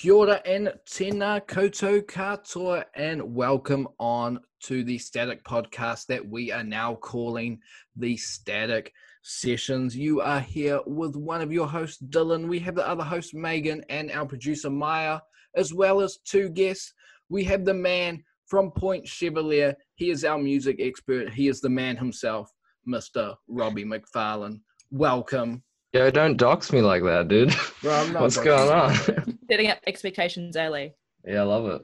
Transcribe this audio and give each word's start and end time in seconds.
Kia 0.00 0.14
ora 0.14 0.40
and 0.46 0.72
tēnā 0.88 1.46
koutou 1.46 2.00
katoa 2.00 2.84
and 2.94 3.20
welcome 3.34 3.86
on 3.98 4.40
to 4.62 4.82
the 4.82 4.96
Static 4.96 5.44
podcast 5.44 6.06
that 6.06 6.26
we 6.26 6.50
are 6.50 6.64
now 6.64 6.94
calling 6.94 7.58
the 7.96 8.16
Static 8.16 8.94
Sessions. 9.22 9.94
You 9.94 10.22
are 10.22 10.40
here 10.40 10.80
with 10.86 11.16
one 11.16 11.42
of 11.42 11.52
your 11.52 11.66
hosts, 11.66 12.02
Dylan. 12.08 12.48
We 12.48 12.58
have 12.60 12.76
the 12.76 12.88
other 12.88 13.04
host, 13.04 13.34
Megan, 13.34 13.84
and 13.90 14.10
our 14.10 14.24
producer, 14.24 14.70
Maya, 14.70 15.20
as 15.54 15.74
well 15.74 16.00
as 16.00 16.16
two 16.24 16.48
guests. 16.48 16.94
We 17.28 17.44
have 17.44 17.66
the 17.66 17.74
man 17.74 18.24
from 18.46 18.70
Point 18.70 19.06
Chevalier. 19.06 19.76
He 19.96 20.08
is 20.08 20.24
our 20.24 20.38
music 20.38 20.76
expert. 20.80 21.28
He 21.34 21.46
is 21.46 21.60
the 21.60 21.68
man 21.68 21.98
himself, 21.98 22.50
Mr. 22.88 23.34
Robbie 23.48 23.84
McFarlane. 23.84 24.60
Welcome. 24.90 25.62
Yo, 25.92 26.10
don't 26.10 26.38
dox 26.38 26.72
me 26.72 26.80
like 26.80 27.02
that, 27.02 27.28
dude. 27.28 27.54
Bro, 27.82 28.12
What's 28.14 28.38
going 28.38 28.70
on? 28.70 29.29
setting 29.50 29.70
up 29.70 29.78
expectations 29.86 30.56
early. 30.56 30.94
yeah, 31.26 31.40
I 31.40 31.44
love 31.44 31.66
it. 31.66 31.82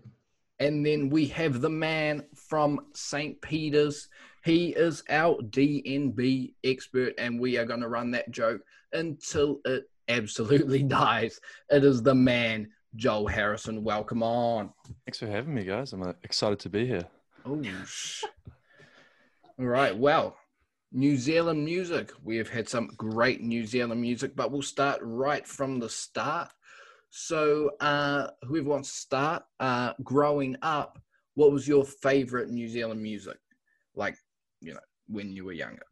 And 0.59 0.87
then 0.87 1.11
we 1.11 1.27
have 1.27 1.61
the 1.61 1.69
man 1.71 2.25
from 2.35 2.81
St. 2.95 3.41
Peter's. 3.43 4.09
He 4.45 4.69
is 4.69 5.03
our 5.11 5.37
DNB 5.43 6.55
expert, 6.65 7.15
and 7.19 7.39
we 7.41 7.59
are 7.59 7.67
going 7.67 7.81
to 7.81 7.89
run 7.89 8.13
that 8.13 8.31
joke 8.31 8.63
until 8.93 9.61
it 9.65 9.91
absolutely 10.09 10.83
dies. 10.85 11.41
It 11.69 11.85
is 11.85 12.03
the 12.03 12.15
man, 12.15 12.69
Joel 12.95 13.27
Harrison. 13.27 13.83
Welcome 13.85 14.23
on. 14.23 14.73
Thanks 15.05 15.19
for 15.19 15.27
having 15.27 15.55
me, 15.55 15.65
guys. 15.65 15.93
I'm 15.93 16.03
uh, 16.03 16.13
excited 16.23 16.61
to 16.61 16.71
be 16.71 16.87
here. 16.87 17.05
Oh, 17.45 17.61
sh- 17.85 18.25
all 19.59 19.67
right. 19.67 19.97
Well, 19.97 20.37
New 20.93 21.17
Zealand 21.17 21.65
music. 21.65 22.13
We 22.23 22.37
have 22.37 22.49
had 22.49 22.69
some 22.69 22.87
great 22.97 23.43
New 23.43 23.67
Zealand 23.67 24.01
music, 24.01 24.37
but 24.37 24.51
we'll 24.51 24.63
start 24.63 25.01
right 25.03 25.47
from 25.47 25.81
the 25.81 25.91
start. 25.91 26.51
So, 27.19 27.71
uh, 27.81 28.29
whoever 28.43 28.69
wants 28.69 28.93
to 28.93 28.99
start, 28.99 29.45
uh, 29.59 29.95
growing 30.03 30.55
up, 30.61 30.99
what 31.33 31.51
was 31.51 31.67
your 31.67 31.83
favorite 31.83 32.51
New 32.51 32.69
Zealand 32.69 33.03
music? 33.03 33.39
Like, 33.95 34.19
you 34.61 34.75
know, 34.75 34.81
when 35.09 35.33
you 35.33 35.47
were 35.47 35.53
younger. 35.53 35.87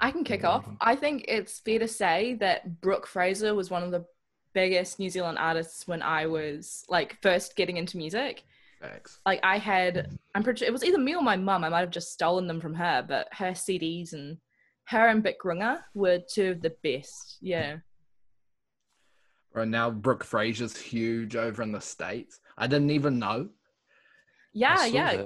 I 0.00 0.10
can 0.10 0.24
kick 0.24 0.42
off. 0.42 0.68
I 0.80 0.96
think 0.96 1.26
it's 1.28 1.60
fair 1.60 1.78
to 1.78 1.86
say 1.86 2.34
that 2.40 2.80
Brooke 2.80 3.06
Fraser 3.06 3.54
was 3.54 3.70
one 3.70 3.84
of 3.84 3.92
the 3.92 4.04
biggest 4.52 4.98
New 4.98 5.08
Zealand 5.08 5.38
artists 5.38 5.86
when 5.86 6.02
I 6.02 6.26
was 6.26 6.84
like 6.88 7.22
first 7.22 7.54
getting 7.54 7.76
into 7.76 7.98
music. 7.98 8.42
Thanks. 8.80 9.20
Like 9.24 9.38
I 9.44 9.58
had, 9.58 10.18
I'm 10.34 10.42
pretty 10.42 10.58
sure 10.58 10.68
it 10.68 10.72
was 10.72 10.84
either 10.84 10.98
me 10.98 11.14
or 11.14 11.22
my 11.22 11.36
mum. 11.36 11.62
I 11.62 11.68
might 11.68 11.80
have 11.80 11.90
just 11.90 12.12
stolen 12.12 12.48
them 12.48 12.60
from 12.60 12.74
her, 12.74 13.04
but 13.06 13.28
her 13.30 13.52
CDs 13.52 14.12
and 14.12 14.38
her 14.86 15.06
and 15.06 15.22
Bic 15.22 15.40
Runga 15.44 15.84
were 15.94 16.18
two 16.18 16.50
of 16.50 16.62
the 16.62 16.74
best. 16.82 17.38
Yeah. 17.40 17.76
Right 19.54 19.68
now, 19.68 19.90
Brooke 19.90 20.24
Fraser's 20.24 20.76
huge 20.76 21.36
over 21.36 21.62
in 21.62 21.72
the 21.72 21.80
States. 21.80 22.40
I 22.56 22.66
didn't 22.66 22.90
even 22.90 23.18
know. 23.18 23.48
Yeah, 24.54 24.86
yeah. 24.86 25.24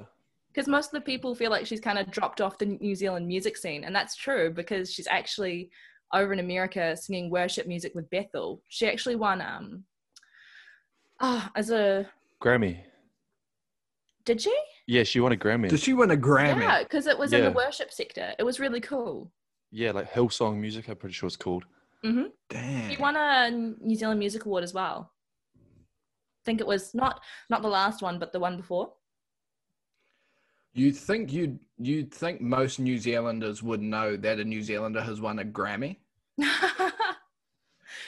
because 0.52 0.68
most 0.68 0.86
of 0.86 0.92
the 0.92 1.00
people 1.00 1.34
feel 1.34 1.50
like 1.50 1.66
she's 1.66 1.80
kind 1.80 1.98
of 1.98 2.10
dropped 2.10 2.40
off 2.40 2.58
the 2.58 2.66
New 2.66 2.94
Zealand 2.94 3.26
music 3.26 3.56
scene, 3.56 3.84
and 3.84 3.94
that's 3.94 4.16
true 4.16 4.50
because 4.50 4.92
she's 4.92 5.06
actually 5.06 5.70
over 6.12 6.32
in 6.32 6.38
America 6.38 6.96
singing 6.96 7.30
worship 7.30 7.66
music 7.66 7.92
with 7.94 8.08
Bethel. 8.10 8.62
She 8.68 8.88
actually 8.88 9.16
won 9.16 9.40
um 9.40 9.84
ah 11.20 11.50
as 11.56 11.70
a 11.70 12.08
Grammy. 12.40 12.82
did 14.24 14.40
she? 14.40 14.56
Yeah, 14.86 15.02
she 15.02 15.20
won 15.20 15.32
a 15.32 15.36
Grammy. 15.36 15.68
Did 15.68 15.80
she 15.80 15.94
win 15.94 16.10
a 16.12 16.16
Grammy? 16.16 16.62
Yeah, 16.62 16.82
because 16.82 17.06
it 17.06 17.18
was 17.18 17.32
in 17.32 17.42
the 17.44 17.50
worship 17.50 17.92
sector. 17.92 18.32
It 18.38 18.44
was 18.44 18.60
really 18.60 18.80
cool. 18.80 19.32
Yeah, 19.72 19.90
like 19.90 20.12
Hillsong 20.12 20.58
Music, 20.58 20.88
I'm 20.88 20.96
pretty 20.96 21.14
sure 21.14 21.26
it's 21.26 21.36
called. 21.36 21.64
Hmm 22.12 22.24
Damn. 22.48 22.90
She 22.90 22.96
won 22.96 23.16
a 23.16 23.50
New 23.50 23.96
Zealand 23.96 24.18
Music 24.20 24.44
Award 24.44 24.64
as 24.64 24.72
well. 24.74 25.12
I 25.56 26.42
think 26.44 26.60
it 26.60 26.66
was 26.66 26.94
not 26.94 27.20
not 27.50 27.62
the 27.62 27.68
last 27.68 28.02
one, 28.02 28.18
but 28.18 28.32
the 28.32 28.40
one 28.40 28.56
before. 28.56 28.92
You 30.74 30.92
think 30.92 31.32
you'd 31.32 31.58
you'd 31.78 32.12
think 32.12 32.40
most 32.40 32.78
New 32.78 32.98
Zealanders 32.98 33.62
would 33.62 33.80
know 33.82 34.16
that 34.16 34.38
a 34.38 34.44
New 34.44 34.62
Zealander 34.62 35.00
has 35.00 35.20
won 35.20 35.38
a 35.38 35.44
Grammy? 35.44 35.96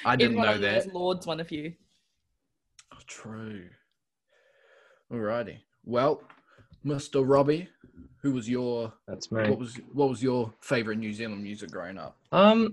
I 0.04 0.16
didn't 0.16 0.38
Everyone 0.38 0.46
know 0.46 0.52
on 0.52 0.60
that. 0.60 0.94
Lorde's 0.94 1.26
won 1.26 1.40
a 1.40 1.44
few. 1.44 1.72
Oh, 2.92 2.98
true. 3.06 3.64
Alrighty. 5.12 5.58
Well, 5.84 6.22
Mr. 6.84 7.26
Robbie, 7.26 7.68
who 8.22 8.32
was 8.32 8.48
your 8.48 8.92
That's 9.06 9.32
me. 9.32 9.48
what 9.48 9.58
was 9.58 9.74
what 9.92 10.08
was 10.10 10.22
your 10.22 10.52
favorite 10.60 10.98
New 10.98 11.12
Zealand 11.12 11.42
music 11.42 11.70
growing 11.70 11.98
up? 11.98 12.16
Um, 12.32 12.72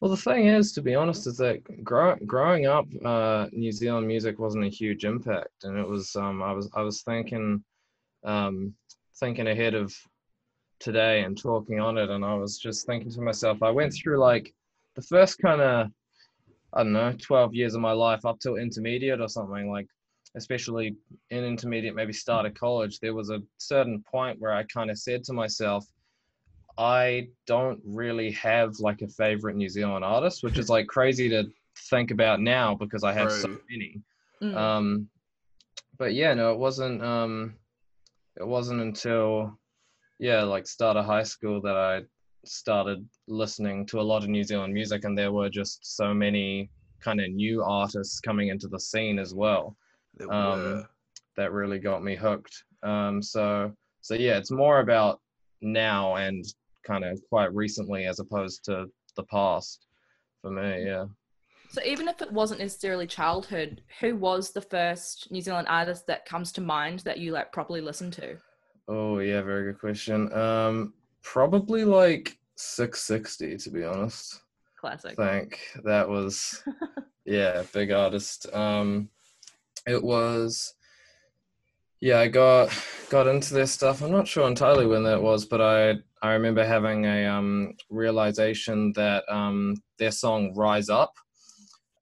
well, 0.00 0.10
the 0.10 0.16
thing 0.16 0.46
is, 0.46 0.72
to 0.72 0.82
be 0.82 0.94
honest, 0.94 1.26
is 1.26 1.38
that 1.38 1.84
grow, 1.84 2.16
growing 2.26 2.66
up, 2.66 2.86
uh, 3.04 3.46
New 3.52 3.72
Zealand 3.72 4.06
music 4.06 4.38
wasn't 4.38 4.64
a 4.64 4.68
huge 4.68 5.04
impact, 5.04 5.64
and 5.64 5.78
it 5.78 5.88
was. 5.88 6.14
Um, 6.16 6.42
I 6.42 6.52
was 6.52 6.70
I 6.74 6.82
was 6.82 7.02
thinking, 7.02 7.64
um, 8.24 8.74
thinking 9.18 9.48
ahead 9.48 9.74
of 9.74 9.94
today 10.80 11.22
and 11.22 11.40
talking 11.40 11.80
on 11.80 11.96
it, 11.98 12.10
and 12.10 12.24
I 12.24 12.34
was 12.34 12.58
just 12.58 12.86
thinking 12.86 13.10
to 13.12 13.20
myself, 13.22 13.62
I 13.62 13.70
went 13.70 13.94
through 13.94 14.18
like 14.18 14.54
the 14.94 15.02
first 15.02 15.38
kind 15.38 15.60
of, 15.60 15.88
I 16.74 16.82
don't 16.82 16.92
know, 16.92 17.14
twelve 17.20 17.54
years 17.54 17.74
of 17.74 17.80
my 17.80 17.92
life 17.92 18.24
up 18.24 18.38
till 18.40 18.56
intermediate 18.56 19.20
or 19.20 19.28
something 19.28 19.70
like. 19.70 19.86
Especially 20.34 20.94
in 21.30 21.44
intermediate, 21.44 21.94
maybe 21.94 22.12
start 22.12 22.44
of 22.44 22.52
college, 22.52 22.98
there 23.00 23.14
was 23.14 23.30
a 23.30 23.40
certain 23.56 24.02
point 24.02 24.38
where 24.38 24.52
I 24.52 24.64
kind 24.64 24.90
of 24.90 24.98
said 24.98 25.24
to 25.24 25.32
myself, 25.32 25.86
I 26.78 27.28
don't 27.46 27.80
really 27.84 28.32
have 28.32 28.78
like 28.80 29.02
a 29.02 29.08
favorite 29.08 29.56
New 29.56 29.68
Zealand 29.68 30.04
artist, 30.04 30.42
which 30.42 30.58
is 30.58 30.68
like 30.68 30.86
crazy 30.86 31.28
to 31.30 31.44
think 31.90 32.10
about 32.10 32.40
now 32.40 32.74
because 32.74 33.04
I 33.04 33.12
have 33.12 33.32
so 33.32 33.56
many. 33.70 34.02
Mm. 34.42 34.56
Um, 34.56 35.08
but 35.98 36.14
yeah, 36.14 36.34
no, 36.34 36.52
it 36.52 36.58
wasn't. 36.58 37.02
Um, 37.02 37.54
it 38.38 38.46
wasn't 38.46 38.80
until 38.80 39.58
yeah, 40.18 40.42
like 40.42 40.66
start 40.66 40.96
of 40.96 41.06
high 41.06 41.22
school 41.22 41.60
that 41.62 41.76
I 41.76 42.02
started 42.44 43.06
listening 43.26 43.86
to 43.86 44.00
a 44.00 44.02
lot 44.02 44.22
of 44.22 44.28
New 44.28 44.44
Zealand 44.44 44.74
music, 44.74 45.04
and 45.04 45.16
there 45.16 45.32
were 45.32 45.48
just 45.48 45.96
so 45.96 46.12
many 46.12 46.70
kind 47.00 47.20
of 47.20 47.30
new 47.30 47.62
artists 47.62 48.20
coming 48.20 48.48
into 48.48 48.68
the 48.68 48.80
scene 48.80 49.18
as 49.18 49.34
well 49.34 49.76
Um, 50.30 50.86
that 51.36 51.52
really 51.52 51.78
got 51.78 52.02
me 52.02 52.16
hooked. 52.16 52.64
Um, 52.82 53.22
so 53.22 53.72
so 54.00 54.14
yeah, 54.14 54.38
it's 54.38 54.50
more 54.50 54.80
about 54.80 55.20
now 55.60 56.16
and 56.16 56.44
kind 56.86 57.04
of 57.04 57.20
quite 57.28 57.54
recently 57.54 58.06
as 58.06 58.20
opposed 58.20 58.64
to 58.64 58.86
the 59.16 59.24
past 59.24 59.86
for 60.42 60.50
me. 60.50 60.84
Yeah. 60.84 61.06
So 61.70 61.82
even 61.84 62.08
if 62.08 62.22
it 62.22 62.32
wasn't 62.32 62.60
necessarily 62.60 63.06
childhood, 63.06 63.82
who 64.00 64.16
was 64.16 64.52
the 64.52 64.60
first 64.60 65.30
New 65.30 65.40
Zealand 65.40 65.66
artist 65.68 66.06
that 66.06 66.24
comes 66.24 66.52
to 66.52 66.60
mind 66.60 67.00
that 67.00 67.18
you 67.18 67.32
like 67.32 67.52
properly 67.52 67.80
listened 67.80 68.12
to? 68.14 68.36
Oh 68.88 69.18
yeah, 69.18 69.42
very 69.42 69.72
good 69.72 69.80
question. 69.80 70.32
Um, 70.32 70.94
probably 71.22 71.84
like 71.84 72.38
SIX60 72.56 73.62
to 73.64 73.70
be 73.70 73.84
honest. 73.84 74.40
Classic. 74.80 75.18
I 75.18 75.40
think 75.40 75.60
that 75.84 76.08
was 76.08 76.62
yeah, 77.24 77.64
big 77.72 77.90
artist. 77.90 78.46
Um, 78.54 79.08
it 79.86 80.02
was 80.02 80.74
yeah, 82.00 82.20
I 82.20 82.28
got 82.28 82.70
got 83.08 83.26
into 83.26 83.54
this 83.54 83.72
stuff. 83.72 84.02
I'm 84.02 84.10
not 84.10 84.28
sure 84.28 84.46
entirely 84.46 84.86
when 84.86 85.04
that 85.04 85.22
was, 85.22 85.44
but 85.44 85.60
I 85.60 85.94
I 86.22 86.32
remember 86.32 86.64
having 86.64 87.04
a 87.04 87.26
um 87.26 87.74
realization 87.90 88.92
that 88.94 89.24
um 89.28 89.76
their 89.98 90.10
song 90.10 90.54
Rise 90.54 90.88
Up. 90.88 91.14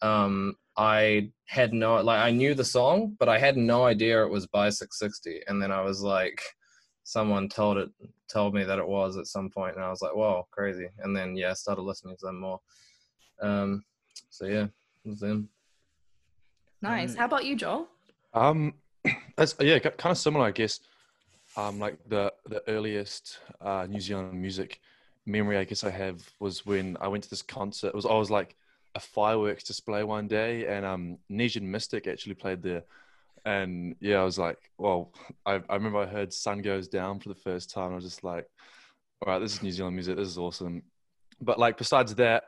Um, 0.03 0.57
I 0.77 1.31
had 1.47 1.73
no 1.73 1.97
like 2.03 2.21
I 2.21 2.31
knew 2.31 2.55
the 2.55 2.65
song, 2.65 3.17
but 3.19 3.29
I 3.29 3.39
had 3.39 3.57
no 3.57 3.85
idea 3.85 4.25
it 4.25 4.31
was 4.31 4.47
by 4.47 4.69
SIX60. 4.69 5.41
And 5.47 5.63
then 5.63 5.71
I 5.71 5.81
was 5.83 6.03
like, 6.03 6.43
someone 7.05 7.49
told 7.49 7.79
it 7.79 7.91
told 8.29 8.55
me 8.55 8.65
that 8.65 8.79
it 8.79 8.87
was 8.87 9.17
at 9.17 9.27
some 9.27 9.51
point, 9.51 9.77
and 9.77 9.85
I 9.85 9.91
was 9.91 10.03
like, 10.03 10.15
whoa, 10.15 10.47
crazy. 10.51 10.89
And 10.99 11.17
then 11.17 11.37
yeah, 11.37 11.51
I 11.51 11.55
started 11.55 11.83
listening 11.83 12.17
to 12.19 12.27
them 12.27 12.41
more. 12.41 12.61
Um, 13.41 13.85
so 14.31 14.47
yeah, 14.47 14.65
it 14.65 15.09
was 15.09 15.21
them. 15.21 15.49
Nice. 16.83 17.11
Right. 17.11 17.19
How 17.19 17.25
about 17.27 17.45
you, 17.45 17.57
Joel? 17.57 17.89
Um, 18.35 18.75
that's 19.37 19.55
yeah, 19.61 19.79
kind 19.79 20.13
of 20.13 20.19
similar, 20.19 20.47
I 20.47 20.51
guess. 20.51 20.81
Um, 21.57 21.79
like 21.79 21.99
the 22.09 22.33
the 22.47 22.63
earliest 22.69 23.39
uh, 23.61 23.87
New 23.89 24.01
Zealand 24.01 24.41
music 24.41 24.81
memory 25.27 25.57
I 25.57 25.65
guess 25.65 25.85
I 25.85 25.91
have 25.91 26.23
was 26.39 26.67
when 26.67 26.97
I 27.01 27.09
went 27.09 27.25
to 27.25 27.31
this 27.31 27.43
concert. 27.43 27.89
It 27.89 27.95
was 27.95 28.07
I 28.07 28.15
was 28.15 28.31
like 28.31 28.57
a 28.95 29.01
fireworks 29.01 29.65
display 29.65 30.05
one 30.05 30.29
day, 30.29 30.67
and 30.67 30.85
um, 30.85 31.19
Mystik 31.31 32.07
actually 32.07 32.35
played 32.35 32.63
there. 32.63 32.85
And 33.45 33.97
yeah, 34.01 34.21
I 34.21 34.25
was 34.25 34.39
like, 34.39 34.59
well, 34.79 35.13
I, 35.45 35.61
I 35.69 35.75
remember 35.75 35.99
I 35.99 36.07
heard 36.07 36.33
"Sun 36.33 36.63
Goes 36.63 36.89
Down" 36.89 37.21
for 37.21 37.29
the 37.29 37.35
first 37.35 37.71
time. 37.71 37.93
I 37.93 37.97
was 37.97 38.05
just 38.05 38.25
like, 38.25 38.49
all 39.21 39.33
right, 39.33 39.39
this 39.39 39.55
is 39.55 39.63
New 39.63 39.73
Zealand 39.73 39.97
music. 39.97 40.17
This 40.17 40.29
is 40.29 40.39
awesome. 40.39 40.83
But 41.41 41.59
like 41.59 41.77
besides 41.77 42.15
that, 42.17 42.45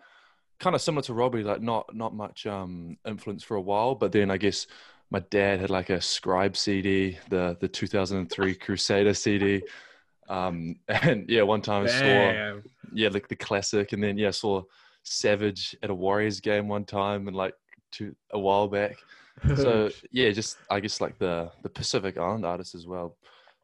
kind 0.59 0.75
of 0.75 0.81
similar 0.81 1.03
to 1.03 1.15
Robbie, 1.15 1.43
like 1.43 1.61
not 1.61 1.95
not 1.95 2.15
much 2.15 2.47
um 2.47 2.97
influence 3.07 3.43
for 3.43 3.57
a 3.57 3.61
while. 3.61 3.95
But 3.95 4.13
then 4.13 4.31
I 4.31 4.37
guess 4.37 4.67
my 5.11 5.21
dad 5.31 5.61
had 5.61 5.71
like 5.71 5.91
a 5.91 6.01
Scribe 6.01 6.57
CD, 6.57 7.19
the 7.31 7.57
the 7.61 7.69
2003 7.69 8.55
Crusader 8.57 9.15
CD. 9.15 9.63
Um, 10.29 10.77
and 10.89 11.29
yeah, 11.29 11.43
one 11.43 11.63
time 11.63 11.85
I 11.85 11.87
saw 11.87 12.61
yeah 12.93 13.09
like 13.09 13.29
the 13.29 13.37
classic, 13.37 13.93
and 13.93 14.03
then 14.03 14.19
yeah, 14.19 14.29
I 14.29 14.33
saw 14.33 14.63
Savage 15.03 15.77
at 15.83 15.91
a 15.91 15.95
Warriors 15.95 16.41
game 16.41 16.69
one 16.69 16.85
time, 16.85 17.29
and 17.29 17.37
like 17.37 17.55
to 17.93 18.15
a 18.33 18.39
while 18.39 18.69
back. 18.69 18.97
So 19.57 19.91
yeah, 20.11 20.31
just 20.31 20.59
I 20.71 20.81
guess 20.81 21.01
like 21.01 21.19
the 21.19 21.51
the 21.63 21.69
Pacific 21.69 22.19
Island 22.19 22.45
artists 22.45 22.75
as 22.75 22.87
well, 22.87 23.17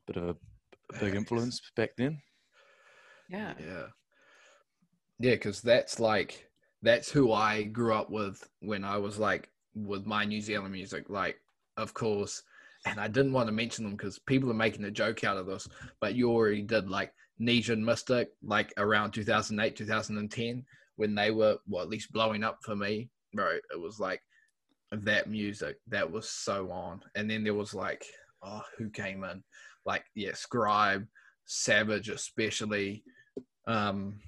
bit 0.06 0.16
of 0.16 0.28
a 0.28 0.36
big 1.00 1.14
influence 1.14 1.60
back 1.76 1.90
then. 1.96 2.20
Yeah. 3.28 3.54
Yeah. 3.58 3.86
Yeah, 5.18 5.32
because 5.32 5.60
that's 5.60 6.00
like 6.00 6.50
that's 6.82 7.10
who 7.10 7.32
I 7.32 7.62
grew 7.62 7.94
up 7.94 8.10
with 8.10 8.46
when 8.60 8.84
I 8.84 8.98
was 8.98 9.18
like 9.18 9.48
with 9.74 10.06
my 10.06 10.24
New 10.24 10.40
Zealand 10.40 10.72
music. 10.72 11.08
Like, 11.08 11.36
of 11.76 11.94
course, 11.94 12.42
and 12.86 12.98
I 12.98 13.08
didn't 13.08 13.32
want 13.32 13.48
to 13.48 13.52
mention 13.52 13.84
them 13.84 13.96
because 13.96 14.18
people 14.18 14.50
are 14.50 14.54
making 14.54 14.84
a 14.84 14.90
joke 14.90 15.24
out 15.24 15.36
of 15.36 15.46
this, 15.46 15.68
but 16.00 16.14
you 16.14 16.30
already 16.30 16.62
did 16.62 16.90
like 16.90 17.12
Nesian 17.40 17.82
Mystik, 17.82 18.26
like 18.42 18.72
around 18.76 19.12
2008, 19.12 19.76
2010, 19.76 20.64
when 20.96 21.14
they 21.14 21.30
were 21.30 21.58
well, 21.68 21.82
at 21.82 21.88
least 21.88 22.12
blowing 22.12 22.44
up 22.44 22.58
for 22.62 22.76
me, 22.76 23.08
bro. 23.32 23.56
It 23.72 23.80
was 23.80 24.00
like 24.00 24.20
that 24.90 25.28
music 25.28 25.76
that 25.88 26.10
was 26.10 26.28
so 26.28 26.70
on. 26.70 27.00
And 27.14 27.30
then 27.30 27.44
there 27.44 27.54
was 27.54 27.74
like, 27.74 28.04
oh, 28.42 28.62
who 28.76 28.90
came 28.90 29.24
in? 29.24 29.42
Like, 29.86 30.04
yeah, 30.14 30.32
Scribe, 30.34 31.06
Savage, 31.46 32.08
especially. 32.08 33.04
Um, 33.66 34.18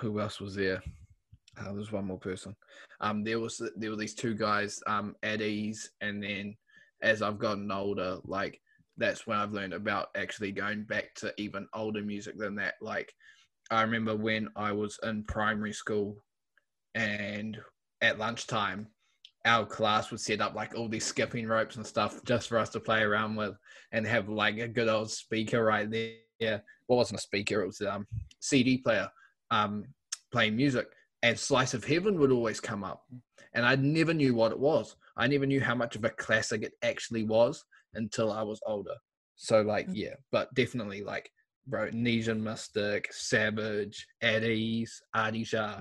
who 0.00 0.20
else 0.20 0.40
was 0.40 0.54
there? 0.54 0.82
Uh, 1.58 1.72
there's 1.72 1.92
one 1.92 2.06
more 2.06 2.18
person. 2.18 2.54
Um, 3.00 3.24
there 3.24 3.40
was 3.40 3.60
there 3.76 3.90
were 3.90 3.96
these 3.96 4.14
two 4.14 4.34
guys, 4.34 4.80
um, 4.86 5.14
Adeaze, 5.22 5.88
and 6.00 6.22
then 6.22 6.56
as 7.02 7.22
I've 7.22 7.38
gotten 7.38 7.70
older, 7.70 8.18
like 8.24 8.60
that's 8.96 9.26
when 9.26 9.38
I've 9.38 9.52
learned 9.52 9.72
about 9.72 10.08
actually 10.16 10.52
going 10.52 10.84
back 10.84 11.14
to 11.16 11.32
even 11.38 11.66
older 11.74 12.02
music 12.02 12.38
than 12.38 12.54
that. 12.56 12.74
Like 12.80 13.12
I 13.70 13.82
remember 13.82 14.16
when 14.16 14.48
I 14.56 14.72
was 14.72 14.98
in 15.02 15.24
primary 15.24 15.72
school, 15.72 16.16
and 16.94 17.58
at 18.00 18.18
lunchtime, 18.18 18.86
our 19.44 19.66
class 19.66 20.10
would 20.10 20.20
set 20.20 20.40
up 20.40 20.54
like 20.54 20.74
all 20.76 20.88
these 20.88 21.04
skipping 21.04 21.46
ropes 21.46 21.76
and 21.76 21.86
stuff 21.86 22.22
just 22.24 22.48
for 22.48 22.58
us 22.58 22.70
to 22.70 22.80
play 22.80 23.02
around 23.02 23.36
with, 23.36 23.56
and 23.92 24.06
have 24.06 24.28
like 24.28 24.58
a 24.58 24.68
good 24.68 24.88
old 24.88 25.10
speaker 25.10 25.64
right 25.64 25.90
there. 25.90 26.14
Well, 26.40 26.96
it 26.96 27.02
wasn't 27.02 27.20
a 27.20 27.22
speaker; 27.22 27.62
it 27.62 27.66
was 27.66 27.80
a 27.80 27.94
um, 27.94 28.06
CD 28.40 28.78
player 28.78 29.08
um, 29.50 29.84
playing 30.32 30.56
music, 30.56 30.86
and 31.22 31.38
Slice 31.38 31.74
of 31.74 31.84
Heaven 31.84 32.18
would 32.18 32.32
always 32.32 32.60
come 32.60 32.84
up, 32.84 33.04
and 33.54 33.64
I 33.64 33.76
never 33.76 34.14
knew 34.14 34.34
what 34.34 34.52
it 34.52 34.58
was. 34.58 34.96
I 35.16 35.26
never 35.26 35.46
knew 35.46 35.60
how 35.60 35.74
much 35.74 35.96
of 35.96 36.04
a 36.04 36.10
classic 36.10 36.62
it 36.62 36.72
actually 36.82 37.24
was 37.24 37.64
until 37.94 38.32
I 38.32 38.42
was 38.42 38.60
older. 38.66 38.94
So 39.36 39.62
like, 39.62 39.88
mm. 39.88 39.96
yeah, 39.96 40.14
but 40.32 40.52
definitely 40.54 41.02
like, 41.02 41.30
bro, 41.66 41.90
Nesian 41.90 42.40
Mystik, 42.40 43.06
Savage, 43.10 44.06
Adeaze, 44.22 44.90
Artie 45.14 45.44
Shah, 45.44 45.80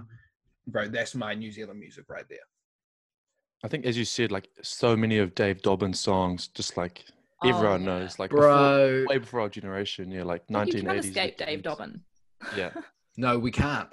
bro, 0.68 0.88
that's 0.88 1.16
my 1.16 1.34
New 1.34 1.52
Zealand 1.52 1.80
music 1.80 2.06
right 2.10 2.26
there. 2.30 2.40
I 3.64 3.68
think, 3.68 3.86
as 3.86 3.98
you 3.98 4.06
said, 4.06 4.32
like 4.32 4.50
so 4.62 4.96
many 4.96 5.18
of 5.18 5.36
Dave 5.36 5.62
Dobbyn's 5.62 6.00
songs, 6.00 6.48
just 6.48 6.78
like 6.78 7.04
Oh, 7.42 7.50
everyone 7.50 7.82
yeah. 7.82 8.00
knows, 8.00 8.20
like 8.20 8.32
before, 8.32 8.48
Bro, 8.48 9.06
way 9.08 9.18
before 9.18 9.40
our 9.40 9.50
generation, 9.50 10.12
yeah, 10.12 10.24
like 10.24 10.44
You 10.50 10.56
can't 10.56 11.00
escape 11.00 11.38
Dave 11.38 11.62
Dobbyn. 11.62 12.02
Yeah, 12.56 12.72
no, 13.18 13.40
we 13.40 13.52
can't. 13.52 13.90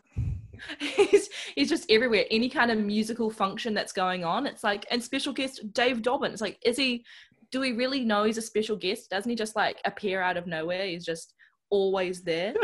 he's, 0.78 1.28
he's 1.54 1.68
just 1.68 1.90
everywhere. 1.90 2.24
Any 2.30 2.48
kind 2.48 2.70
of 2.70 2.78
musical 2.78 3.30
function 3.30 3.74
that's 3.74 3.92
going 3.92 4.24
on, 4.24 4.46
it's 4.46 4.64
like, 4.64 4.86
and 4.90 5.02
special 5.02 5.32
guest 5.32 5.72
Dave 5.72 6.02
Dobbyn. 6.02 6.32
It's 6.32 6.40
like, 6.40 6.58
is 6.64 6.76
he? 6.76 7.04
Do 7.52 7.60
we 7.60 7.72
really 7.72 8.04
know 8.04 8.24
he's 8.24 8.38
a 8.38 8.42
special 8.42 8.76
guest? 8.76 9.08
Doesn't 9.08 9.30
he 9.30 9.36
just 9.36 9.54
like 9.54 9.80
appear 9.84 10.20
out 10.20 10.36
of 10.36 10.46
nowhere? 10.48 10.84
He's 10.84 11.04
just 11.04 11.34
always 11.70 12.22
there, 12.22 12.54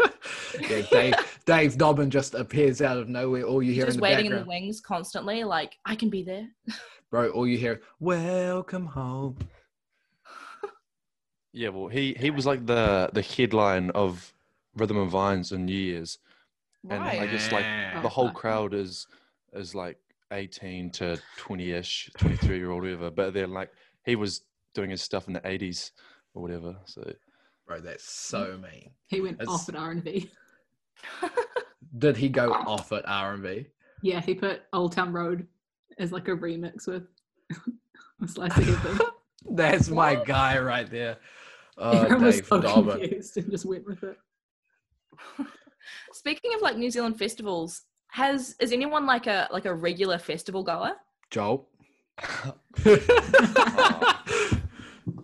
yeah, 0.60 0.82
Dave, 0.90 1.14
Dave 1.46 1.74
Dobbyn 1.76 2.08
just 2.08 2.34
appears 2.34 2.82
out 2.82 2.98
of 2.98 3.08
nowhere. 3.08 3.42
All 3.44 3.62
you 3.62 3.72
hear 3.72 3.86
just 3.86 3.96
in 3.96 4.00
the 4.00 4.02
waiting 4.02 4.26
in 4.26 4.36
the 4.36 4.44
wings 4.44 4.80
constantly. 4.80 5.44
Like, 5.44 5.78
I 5.84 5.94
can 5.94 6.10
be 6.10 6.22
there. 6.22 6.48
bro. 7.10 7.30
All 7.30 7.46
you 7.46 7.58
hear, 7.58 7.80
"Welcome 7.98 8.86
home." 8.86 9.38
yeah. 11.52 11.70
Well, 11.70 11.88
he 11.88 12.14
he 12.18 12.30
was 12.30 12.46
like 12.46 12.66
the 12.66 13.10
the 13.12 13.22
headline 13.22 13.90
of 13.90 14.32
Rhythm 14.76 14.98
and 14.98 15.10
Vines 15.10 15.52
in 15.52 15.64
New 15.66 15.72
Year's, 15.72 16.18
and 16.88 17.02
I 17.02 17.18
Right. 17.18 17.30
guess 17.30 17.50
like 17.52 18.02
the 18.02 18.08
whole 18.08 18.26
uh-huh. 18.28 18.34
crowd 18.38 18.74
is 18.74 19.06
is 19.52 19.74
like 19.74 19.98
eighteen 20.32 20.90
to 20.92 21.20
twenty 21.36 21.72
ish, 21.72 22.10
twenty 22.16 22.36
three 22.36 22.58
year 22.58 22.70
old, 22.70 22.82
whatever. 22.82 23.10
But 23.10 23.34
then 23.34 23.52
like 23.52 23.70
he 24.04 24.16
was 24.16 24.42
doing 24.74 24.90
his 24.90 25.02
stuff 25.02 25.26
in 25.26 25.34
the 25.34 25.46
eighties 25.46 25.92
or 26.34 26.42
whatever. 26.42 26.76
So 26.86 27.12
bro, 27.66 27.80
that's 27.80 28.04
so 28.10 28.58
mean. 28.62 28.90
He 29.06 29.20
went 29.20 29.40
It's- 29.40 29.48
off 29.48 29.68
at 29.68 29.76
R 29.76 29.90
and 29.90 30.04
B. 30.04 30.30
Did 31.98 32.16
he 32.16 32.28
go 32.28 32.52
off 32.52 32.92
at 32.92 33.06
R 33.08 33.34
and 33.34 33.42
B? 33.42 33.66
Yeah, 34.02 34.20
he 34.20 34.34
put 34.34 34.62
Old 34.72 34.92
Town 34.92 35.12
Road 35.12 35.46
as 35.98 36.12
like 36.12 36.28
a 36.28 36.32
remix 36.32 36.86
with 36.86 37.04
a 38.22 38.28
slice 38.28 38.56
of 38.56 38.64
heaven. 38.64 39.06
That's 39.50 39.88
my 39.88 40.14
guy 40.14 40.58
right 40.58 40.88
there. 40.90 41.16
Oh, 41.76 41.90
Everyone 42.02 42.22
uh, 42.22 42.26
was 42.26 42.36
Dave 42.36 42.46
so 42.46 42.60
Dobbyn. 42.60 43.00
confused 43.00 43.36
and 43.38 43.50
just 43.50 43.64
went 43.66 43.86
with 43.86 44.02
it. 44.04 44.16
Speaking 46.12 46.52
of 46.54 46.60
like 46.62 46.76
New 46.76 46.90
Zealand 46.90 47.18
festivals, 47.18 47.82
has 48.08 48.56
is 48.60 48.72
anyone 48.72 49.06
like 49.06 49.26
a 49.26 49.48
like 49.52 49.64
a 49.66 49.74
regular 49.74 50.18
festival 50.18 50.62
goer? 50.62 50.92
Joel. 51.30 51.68
I, 52.18 54.14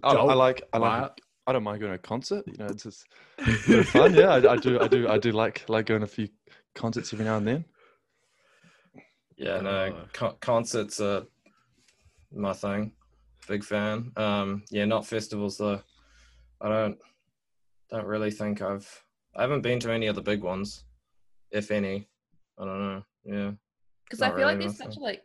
I 0.03 0.12
Joel, 0.12 0.37
like 0.37 0.62
I 0.73 0.79
like 0.79 1.00
Wyatt. 1.00 1.20
I 1.47 1.53
don't 1.53 1.62
mind 1.62 1.81
going 1.81 1.91
to 1.93 1.97
a 1.97 1.99
concert. 1.99 2.44
You 2.47 2.55
know, 2.58 2.67
it's 2.67 2.82
just 2.82 3.06
a 3.38 3.85
fun. 3.85 4.14
Yeah, 4.14 4.31
I, 4.31 4.53
I 4.53 4.56
do 4.56 4.81
I 4.81 4.88
do 4.88 5.08
I 5.08 5.19
do 5.19 5.32
like 5.32 5.64
like 5.69 5.87
going 5.87 6.00
to 6.00 6.06
a 6.06 6.08
few 6.08 6.29
concerts 6.75 7.12
every 7.12 7.25
now 7.25 7.37
and 7.37 7.47
then. 7.47 7.64
Yeah, 9.37 9.61
no, 9.61 9.70
Oh. 9.70 10.09
con- 10.12 10.37
concerts 10.41 11.00
are 11.00 11.25
my 12.32 12.52
thing. 12.55 12.93
Big 13.49 13.62
fan. 13.62 14.12
Um, 14.17 14.64
yeah, 14.70 14.87
not 14.87 15.06
festivals 15.06 15.59
though. 15.59 15.82
I 16.61 16.69
don't 16.69 16.99
don't 17.91 18.06
really 18.06 18.31
think 18.31 18.62
I've 18.62 19.05
I 19.37 19.43
haven't 19.43 19.62
been 19.62 19.81
to 19.81 19.93
any 19.93 20.06
of 20.06 20.15
the 20.15 20.23
big 20.23 20.43
ones, 20.43 20.85
if 21.50 21.71
any. 21.71 22.09
I 22.59 22.65
don't 22.65 22.79
know. 22.79 23.03
Yeah. 23.25 23.50
Because 24.05 24.23
I 24.23 24.35
feel 24.35 24.47
like 24.47 24.59
there's 24.59 24.79
nothing. 24.79 24.93
such 24.93 25.00
a 25.00 25.05
like 25.05 25.23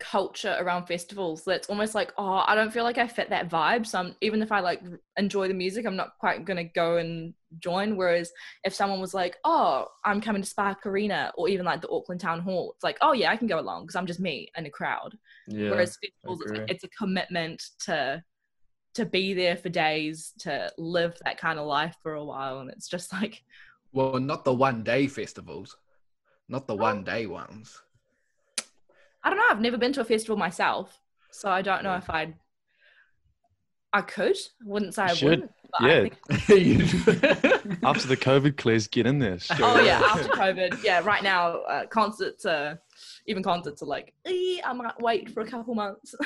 culture 0.00 0.56
around 0.60 0.86
festivals 0.86 1.42
that's 1.44 1.68
almost 1.68 1.92
like 1.92 2.12
oh 2.16 2.44
I 2.46 2.54
don't 2.54 2.72
feel 2.72 2.84
like 2.84 2.98
I 2.98 3.06
fit 3.06 3.30
that 3.30 3.50
vibe. 3.50 3.86
So 3.86 3.98
I'm, 3.98 4.16
even 4.20 4.42
if 4.42 4.50
I 4.52 4.60
like 4.60 4.80
enjoy 5.16 5.48
the 5.48 5.54
music, 5.54 5.86
I'm 5.86 5.96
not 5.96 6.12
quite 6.18 6.44
gonna 6.44 6.64
go 6.64 6.96
and 6.96 7.34
join. 7.58 7.96
Whereas 7.96 8.30
if 8.64 8.74
someone 8.74 9.00
was 9.00 9.14
like 9.14 9.36
oh 9.44 9.86
I'm 10.04 10.20
coming 10.20 10.42
to 10.42 10.48
Spark 10.48 10.86
Arena 10.86 11.32
or 11.36 11.48
even 11.48 11.66
like 11.66 11.80
the 11.80 11.90
Auckland 11.90 12.20
Town 12.20 12.40
Hall, 12.40 12.72
it's 12.74 12.84
like 12.84 12.98
oh 13.02 13.12
yeah 13.12 13.30
I 13.30 13.36
can 13.36 13.48
go 13.48 13.60
along 13.60 13.84
because 13.84 13.96
I'm 13.96 14.06
just 14.06 14.20
me 14.20 14.48
and 14.56 14.66
a 14.66 14.70
crowd. 14.70 15.16
Yeah. 15.46 15.70
Whereas 15.70 15.96
festivals, 16.02 16.42
it's, 16.42 16.52
like, 16.52 16.70
it's 16.70 16.84
a 16.84 16.88
commitment 16.88 17.62
to 17.86 18.22
to 18.94 19.06
be 19.06 19.34
there 19.34 19.56
for 19.56 19.68
days, 19.68 20.32
to 20.40 20.72
live 20.78 21.16
that 21.24 21.38
kind 21.38 21.58
of 21.58 21.66
life 21.66 21.96
for 22.02 22.14
a 22.14 22.24
while, 22.24 22.60
and 22.60 22.70
it's 22.70 22.88
just 22.88 23.12
like 23.12 23.42
well, 23.92 24.18
not 24.18 24.44
the 24.44 24.52
one 24.52 24.82
day 24.82 25.06
festivals, 25.06 25.76
not 26.48 26.66
the 26.66 26.74
one 26.76 26.98
oh. 27.00 27.02
day 27.02 27.26
ones. 27.26 27.80
I 29.22 29.30
don't 29.30 29.38
know. 29.38 29.44
I've 29.50 29.60
never 29.60 29.78
been 29.78 29.92
to 29.94 30.00
a 30.00 30.04
festival 30.04 30.36
myself, 30.36 31.00
so 31.30 31.48
I 31.50 31.62
don't 31.62 31.82
know 31.82 31.92
Yeah. 31.92 31.98
if 31.98 32.10
I'd. 32.10 32.34
I 33.92 34.02
could. 34.02 34.36
I 34.36 34.64
wouldn't 34.64 34.94
say 34.94 35.02
I 35.04 35.14
should. 35.14 35.28
wouldn't. 35.30 35.50
But 35.70 35.82
I 35.82 35.88
Yeah. 35.88 36.08
think- 36.30 37.78
After 37.84 38.08
the 38.08 38.16
COVID 38.16 38.56
clears, 38.56 38.86
get 38.86 39.06
in 39.06 39.18
there. 39.18 39.38
straight 39.38 39.60
oh 39.62 39.80
yeah, 39.80 40.00
after 40.04 40.28
COVID, 40.28 40.82
yeah. 40.82 41.00
Right 41.04 41.22
now, 41.22 41.58
uh, 41.62 41.86
concerts, 41.86 42.44
uh, 42.46 42.76
even 43.26 43.42
concerts 43.42 43.82
are 43.82 43.86
like, 43.86 44.14
"Eh, 44.26 44.58
I 44.64 44.72
might 44.72 44.98
wait 45.00 45.30
for 45.30 45.40
a 45.40 45.46
couple 45.46 45.74
months. 45.74 46.14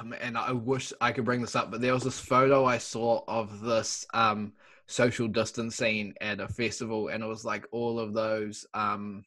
Oh, 0.00 0.04
man, 0.04 0.18
and 0.22 0.38
I 0.38 0.50
wish 0.50 0.94
I 1.02 1.12
could 1.12 1.26
bring 1.26 1.42
this 1.42 1.54
up, 1.54 1.70
but 1.70 1.82
there 1.82 1.92
was 1.92 2.02
this 2.04 2.18
photo 2.18 2.64
I 2.64 2.78
saw 2.78 3.22
of 3.28 3.60
this 3.60 4.06
um, 4.14 4.54
social 4.86 5.28
distancing 5.28 6.14
at 6.22 6.40
a 6.40 6.48
festival, 6.48 7.08
and 7.08 7.22
it 7.22 7.26
was 7.26 7.44
like 7.44 7.66
all 7.70 8.00
of 8.00 8.14
those. 8.14 8.66
Um, 8.72 9.24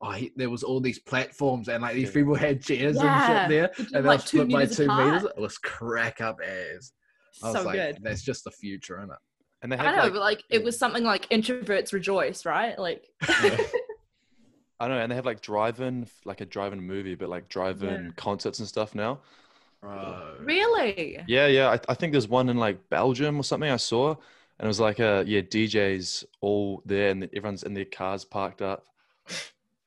oh, 0.00 0.12
he, 0.12 0.32
there 0.36 0.48
was 0.48 0.62
all 0.62 0.80
these 0.80 0.98
platforms, 0.98 1.68
and 1.68 1.82
like 1.82 1.94
these 1.94 2.10
people 2.10 2.34
had 2.34 2.62
chairs 2.62 2.96
Yeah. 2.96 3.12
and 3.12 3.26
shit 3.26 3.48
there, 3.50 3.70
They 3.76 3.84
did, 3.84 3.94
and 3.94 4.04
they 4.04 4.08
like, 4.08 4.18
were 4.20 4.22
two 4.26 4.38
split 4.38 4.50
by 4.52 4.58
meters 4.60 4.76
two 4.78 4.84
apart. 4.84 5.06
meters. 5.14 5.24
It 5.36 5.40
was 5.40 5.58
crack 5.58 6.20
up 6.22 6.40
as. 6.40 6.92
I 7.42 7.46
was 7.50 7.56
so 7.56 7.64
like, 7.64 7.74
good. 7.76 7.98
that's 8.02 8.22
just 8.22 8.44
the 8.44 8.50
future, 8.50 8.98
isn't 8.98 9.10
it? 9.10 9.18
And 9.62 9.72
they 9.72 9.76
I 9.76 9.84
have 9.84 9.96
know, 9.96 10.02
like, 10.04 10.12
but 10.12 10.20
like 10.20 10.44
it 10.50 10.62
was 10.62 10.78
something 10.78 11.04
like 11.04 11.28
introverts 11.30 11.92
rejoice, 11.92 12.44
right? 12.44 12.78
Like, 12.78 13.04
I 14.80 14.88
know, 14.88 14.98
and 14.98 15.10
they 15.10 15.16
have 15.16 15.24
like 15.26 15.40
drive-in, 15.40 16.06
like 16.24 16.40
a 16.40 16.44
drive-in 16.46 16.80
movie, 16.82 17.14
but 17.14 17.28
like 17.28 17.48
drive-in 17.48 18.04
Yeah. 18.06 18.10
concerts 18.16 18.58
and 18.58 18.68
stuff 18.68 18.94
now. 18.94 19.20
Bro. 19.80 20.36
really? 20.40 21.20
Yeah, 21.28 21.46
yeah. 21.46 21.68
I, 21.70 21.80
I 21.90 21.94
think 21.94 22.12
there's 22.12 22.28
one 22.28 22.48
in 22.48 22.56
like 22.56 22.88
Belgium 22.88 23.38
or 23.38 23.42
something 23.44 23.70
I 23.70 23.76
saw, 23.76 24.10
and 24.10 24.64
it 24.64 24.66
was 24.66 24.80
like 24.80 24.98
uh 24.98 25.24
yeah 25.26 25.40
DJs 25.42 26.24
all 26.40 26.82
there, 26.86 27.10
and 27.10 27.24
everyone's 27.34 27.62
in 27.64 27.74
their 27.74 27.84
cars 27.84 28.24
parked 28.24 28.62
up. 28.62 28.86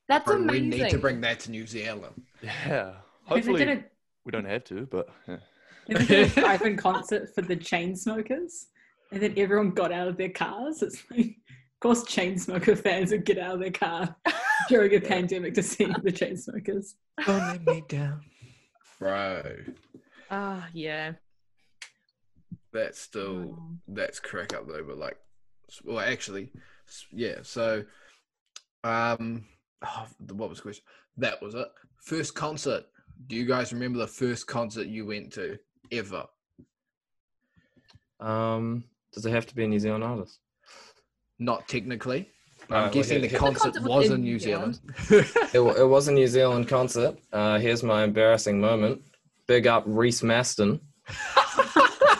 That's 0.08 0.24
Bro, 0.24 0.42
we 0.46 0.60
need 0.60 0.88
to 0.90 0.98
bring 0.98 1.20
that 1.22 1.40
to 1.40 1.50
New 1.50 1.66
Zealand. 1.66 2.22
Yeah, 2.42 2.94
hopefully 3.24 3.64
did 3.64 3.78
a, 3.78 3.84
we 4.24 4.30
don't 4.32 4.44
have 4.46 4.64
to, 4.64 4.86
but 4.86 5.08
yeah. 5.26 5.38
If 5.88 6.08
they 6.08 6.22
a 6.22 6.28
drive-in 6.28 6.76
concert 6.76 7.34
for 7.34 7.42
the 7.42 7.56
Chainsmokers, 7.56 8.66
and 9.12 9.22
then 9.22 9.34
everyone 9.36 9.70
got 9.70 9.90
out 9.92 10.08
of 10.08 10.16
their 10.16 10.28
cars, 10.28 10.82
it's 10.82 11.02
like, 11.10 11.20
of 11.26 11.80
course, 11.80 12.04
Chainsmoker 12.04 12.76
fans 12.78 13.10
would 13.10 13.24
get 13.24 13.38
out 13.38 13.54
of 13.54 13.60
their 13.60 13.70
car 13.70 14.14
during 14.68 14.94
a 14.94 15.00
pandemic 15.14 15.54
to 15.54 15.62
see 15.62 15.86
the 15.86 16.12
Chainsmokers. 16.12 16.94
Don't 17.24 17.66
me 17.66 17.82
down. 17.88 18.20
bro. 18.98 19.42
Ah, 20.30 20.68
yeah. 20.74 21.12
That's 22.72 22.98
still 23.00 23.34
Mm. 23.58 23.78
that's 23.88 24.20
crack 24.20 24.52
up 24.54 24.68
though. 24.68 24.84
But 24.84 24.98
like, 24.98 25.16
well, 25.84 26.00
actually, 26.00 26.52
yeah. 27.12 27.36
So, 27.42 27.84
um, 28.84 29.44
oh, 29.84 30.06
what 30.32 30.50
was 30.50 30.58
the 30.58 30.62
question? 30.62 30.84
That 31.16 31.40
was 31.42 31.54
it. 31.54 31.68
First 32.02 32.34
concert. 32.34 32.84
Do 33.26 33.36
you 33.36 33.46
guys 33.46 33.72
remember 33.72 33.98
the 33.98 34.06
first 34.06 34.46
concert 34.46 34.86
you 34.86 35.06
went 35.06 35.32
to 35.32 35.58
ever? 35.92 36.24
Um, 38.20 38.84
does 39.12 39.24
it 39.26 39.30
have 39.30 39.46
to 39.46 39.54
be 39.54 39.64
a 39.64 39.68
New 39.68 39.78
Zealand 39.78 40.04
artist? 40.04 40.38
Not 41.38 41.68
technically. 41.68 42.28
Alright, 42.70 42.70
I'm 42.70 42.82
well, 42.84 42.90
guessing 42.92 43.20
here- 43.20 43.22
the 43.22 43.28
here- 43.28 43.38
concert 43.38 43.74
concert 43.74 43.82
was 43.84 43.88
was 43.88 44.06
in 44.08 44.14
in 44.16 44.20
New 44.22 44.32
New 44.32 44.38
Zealand. 44.38 44.80
It, 45.10 45.60
it 45.78 45.84
was 45.88 46.08
a 46.08 46.12
New 46.12 46.26
Zealand 46.26 46.68
concert. 46.68 47.16
Uh, 47.32 47.58
here's 47.58 47.82
my 47.82 48.04
embarrassing 48.04 48.60
moment. 48.60 49.02
Big 49.46 49.66
up 49.66 49.84
Reece 49.86 50.20
Mastin. 50.22 50.80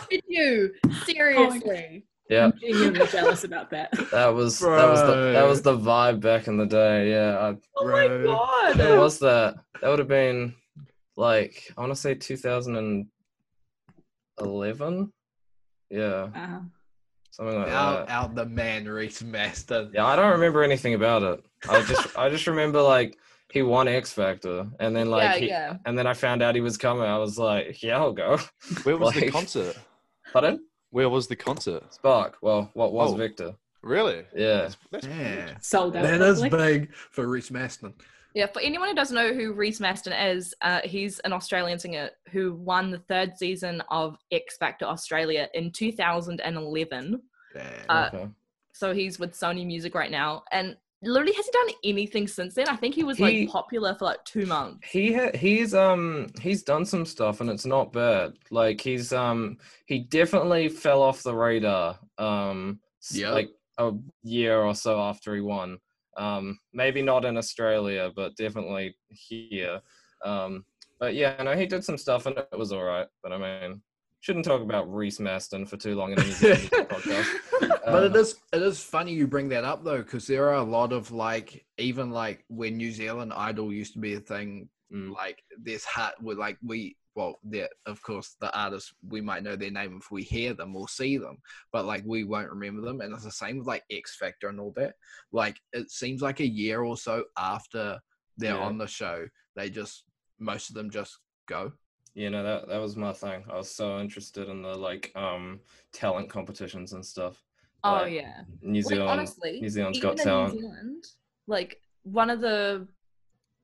Did 0.09 0.23
you? 0.27 0.71
Seriously? 1.05 2.05
Yeah, 2.31 2.45
I'm 2.45 2.53
genuinely 2.61 3.07
jealous 3.07 3.43
about 3.43 3.71
that. 3.71 3.89
that 4.11 4.27
was 4.27 4.59
that 4.59 4.87
was 4.87 5.01
the 5.01 5.31
that 5.33 5.47
was 5.47 5.63
the 5.63 5.75
vibe 5.75 6.19
back 6.19 6.45
in 6.47 6.57
the 6.57 6.65
day. 6.67 7.09
Yeah, 7.09 7.55
Oh 7.75 7.85
my 7.87 8.07
Bro. 8.07 8.31
I, 8.35 8.73
god. 8.73 8.77
when 8.77 8.99
was 8.99 9.17
that? 9.17 9.55
That 9.81 9.89
would 9.89 9.97
have 9.97 10.07
been 10.07 10.53
like 11.17 11.73
I 11.75 11.81
want 11.81 11.91
to 11.91 11.95
say 11.99 12.13
2011. 14.39 15.11
Yeah, 15.89 16.29
Uh, 16.35 16.59
something 17.31 17.55
like 17.59 17.69
out, 17.69 18.07
that. 18.07 18.13
out 18.13 18.35
the 18.35 18.45
man, 18.45 18.85
Reece 18.87 19.21
Mastin. 19.23 19.91
Yeah, 19.93 20.05
I 20.05 20.15
don't 20.15 20.31
remember 20.31 20.63
anything 20.63 20.93
about 20.93 21.23
it. 21.23 21.43
I 21.67 21.81
just 21.81 22.17
I 22.17 22.29
just 22.29 22.45
remember 22.47 22.81
like 22.81 23.17
he 23.51 23.63
won 23.63 23.87
X 23.87 24.13
Factor, 24.13 24.67
and 24.79 24.95
then 24.95 25.09
like 25.09 25.23
yeah, 25.23 25.35
he, 25.37 25.47
yeah. 25.47 25.77
and 25.85 25.97
then 25.97 26.05
I 26.05 26.13
found 26.13 26.43
out 26.43 26.53
he 26.55 26.61
was 26.61 26.77
coming. 26.77 27.03
I 27.03 27.17
was 27.17 27.39
like, 27.39 27.81
yeah, 27.81 27.97
I'll 27.97 28.13
go. 28.13 28.37
Where 28.83 28.97
was 28.97 29.13
the 29.15 29.21
Like- 29.21 29.31
concert? 29.31 29.75
Pardon? 30.31 30.59
Where 30.91 31.09
was 31.09 31.27
the 31.27 31.35
concert? 31.35 31.91
Spark. 31.93 32.37
Well, 32.41 32.69
what 32.73 32.93
was 32.93 33.11
Oh. 33.11 33.15
Vector? 33.15 33.53
Really? 33.81 34.25
Yeah. 34.35 34.61
That's, 34.61 34.77
that's 34.91 35.07
Yeah, 35.07 35.57
sold 35.61 35.95
out. 35.95 36.03
that 36.03 36.21
is 36.21 36.41
big 36.43 36.93
for 36.93 37.27
Reece 37.27 37.49
Mastin. 37.49 37.93
Yeah, 38.35 38.45
for 38.47 38.61
anyone 38.61 38.89
who 38.89 38.95
doesn't 38.95 39.15
know 39.15 39.33
who 39.33 39.53
Reece 39.53 39.79
Mastin 39.79 40.13
is, 40.35 40.53
uh, 40.61 40.81
he's 40.83 41.19
an 41.19 41.33
Australian 41.33 41.79
singer 41.79 42.11
who 42.31 42.53
won 42.53 42.91
the 42.91 42.99
third 42.99 43.37
season 43.37 43.81
of 43.89 44.17
X 44.31 44.55
Factor 44.57 44.85
Australia 44.85 45.47
in 45.53 45.71
2011. 45.71 47.21
Damn. 47.53 47.63
Uh, 47.89 48.09
okay. 48.13 48.27
So 48.73 48.93
he's 48.93 49.19
with 49.19 49.33
Sony 49.33 49.65
Music 49.65 49.95
right 49.95 50.11
now, 50.11 50.43
and 50.51 50.77
literally 51.01 51.33
hasn't 51.33 51.53
done 51.53 51.69
anything 51.83 52.27
since 52.27 52.53
then. 52.53 52.67
I 52.67 52.75
think 52.75 52.93
he 52.93 53.03
was 53.03 53.17
He- 53.17 53.23
like 53.45 53.49
popular 53.49 53.95
for 53.95 54.05
like 54.05 54.23
two 54.25 54.45
months. 54.45 54.87
He 54.89 55.13
ha- 55.13 55.31
he's 55.35 55.73
um 55.73 56.27
he's 56.41 56.61
done 56.63 56.85
some 56.85 57.05
stuff 57.05 57.39
and 57.41 57.49
it's 57.49 57.65
not 57.65 57.93
bad. 57.93 58.33
Like 58.51 58.81
he's 58.81 59.13
um 59.13 59.57
he 59.85 59.99
definitely 59.99 60.67
fell 60.69 61.01
off 61.01 61.23
the 61.23 61.33
radar. 61.33 61.97
Um 62.17 62.79
s- 63.01 63.15
Yeah. 63.15 63.31
like 63.31 63.49
a 63.77 63.93
year 64.23 64.59
or 64.59 64.75
so 64.75 64.99
after 64.99 65.33
he 65.33 65.39
won. 65.41 65.79
Um 66.19 66.59
maybe 66.73 67.01
not 67.01 67.25
in 67.25 67.37
Australia, 67.37 68.11
but 68.15 68.35
definitely 68.35 68.95
here. 69.09 69.79
Um 70.23 70.65
but 70.99 71.15
yeah, 71.15 71.41
no, 71.41 71.55
he 71.55 71.65
did 71.65 71.83
some 71.83 71.97
stuff 71.97 72.25
and 72.25 72.37
it 72.37 72.57
was 72.57 72.71
all 72.73 72.83
right. 72.83 73.07
But 73.23 73.31
I 73.31 73.37
mean, 73.37 73.81
shouldn't 74.19 74.43
talk 74.43 74.61
about 74.61 74.93
Reece 74.93 75.19
Mastin 75.19 75.65
for 75.67 75.77
too 75.77 75.95
long 75.95 76.11
in 76.11 76.19
a 76.19 76.23
music 76.23 76.59
podcast. 76.91 77.27
But 77.61 78.03
it 78.03 78.15
Uh, 78.15 78.19
is 78.19 78.35
it 78.51 78.61
is 78.61 78.83
funny 78.83 79.13
you 79.13 79.27
bring 79.27 79.47
that 79.49 79.63
up 79.63 79.83
though, 79.85 80.03
because 80.03 80.27
there 80.27 80.49
are 80.49 80.55
a 80.55 80.63
lot 80.77 80.91
of 80.91 81.11
like 81.11 81.65
even 81.77 82.11
like 82.11 82.43
when 82.49 82.75
New 82.75 82.91
Zealand 82.91 83.31
Idol 83.33 83.71
used 83.71 83.93
to 83.93 83.99
be 83.99 84.13
a 84.15 84.19
thing, 84.19 84.69
Mm. 84.91 85.13
like 85.13 85.37
this 85.63 85.85
hard 85.85 86.15
with 86.19 86.39
like 86.39 86.57
we 86.65 86.97
well 87.15 87.39
there 87.43 87.69
of 87.85 88.01
course 88.01 88.35
the 88.39 88.55
artists 88.57 88.93
we 89.07 89.19
might 89.21 89.43
know 89.43 89.55
their 89.55 89.71
name 89.71 89.97
if 89.99 90.11
we 90.11 90.23
hear 90.23 90.53
them 90.53 90.75
or 90.75 90.87
see 90.87 91.17
them, 91.17 91.37
but 91.73 91.85
like 91.85 92.03
we 92.05 92.23
won't 92.23 92.49
remember 92.49 92.81
them. 92.81 93.01
And 93.01 93.13
it's 93.13 93.23
the 93.23 93.31
same 93.31 93.57
with 93.57 93.67
like 93.67 93.83
X 93.91 94.15
Factor 94.17 94.47
and 94.49 94.59
all 94.59 94.73
that. 94.77 94.93
Like 95.31 95.57
it 95.73 95.89
seems 95.91 96.21
like 96.21 96.39
a 96.39 96.47
year 96.47 96.83
or 96.83 96.97
so 96.97 97.25
after 97.37 97.99
they're 98.37 98.55
Yeah. 98.55 98.59
on 98.63 98.77
the 98.77 98.87
show, 98.87 99.27
they 99.55 99.69
just 99.69 100.03
most 100.39 100.69
of 100.69 100.75
them 100.75 100.89
just 100.89 101.17
go. 101.47 101.71
you 102.13 102.29
know 102.29 102.43
that 102.43 102.67
that 102.69 102.79
was 102.81 102.95
my 102.95 103.13
thing. 103.13 103.43
I 103.51 103.57
was 103.57 103.69
so 103.69 103.99
interested 103.99 104.47
in 104.49 104.61
the 104.61 104.75
like 104.75 105.11
um 105.15 105.59
talent 105.93 106.29
competitions 106.29 106.93
and 106.93 107.05
stuff. 107.05 107.43
oh 107.83 108.03
Like, 108.03 108.13
yeah. 108.13 108.41
New 108.61 108.81
Like, 108.81 108.85
Zealand 108.85 109.09
honestly, 109.09 109.59
New 109.61 109.69
Zealand's 109.69 109.97
even 109.97 110.09
got 110.09 110.17
talent. 110.17 110.53
New 110.53 110.61
Zealand, 110.61 111.03
like 111.47 111.81
one 112.03 112.29
of 112.29 112.39
the 112.41 112.87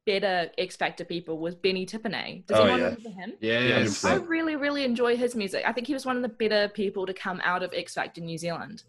better 0.05 0.49
X 0.57 0.75
Factor 0.75 1.03
people 1.05 1.39
was 1.39 1.55
Benny 1.55 1.85
Tipene. 1.85 2.45
Does 2.45 2.57
Oh, 2.59 2.63
anyone 2.63 2.79
yeah. 2.79 2.85
remember 2.87 3.09
him? 3.09 3.33
Yeah, 3.41 3.59
Yeah, 3.59 3.89
I 4.03 4.15
really, 4.15 4.55
really 4.55 4.83
enjoy 4.83 5.17
his 5.17 5.35
music. 5.35 5.63
I 5.65 5.71
think 5.73 5.87
he 5.87 5.93
was 5.93 6.05
one 6.05 6.15
of 6.15 6.21
the 6.21 6.29
better 6.29 6.69
people 6.69 7.05
to 7.05 7.13
come 7.13 7.41
out 7.43 7.63
of 7.63 7.73
X 7.73 7.93
Factor 7.93 8.21
New 8.21 8.37
Zealand. 8.37 8.83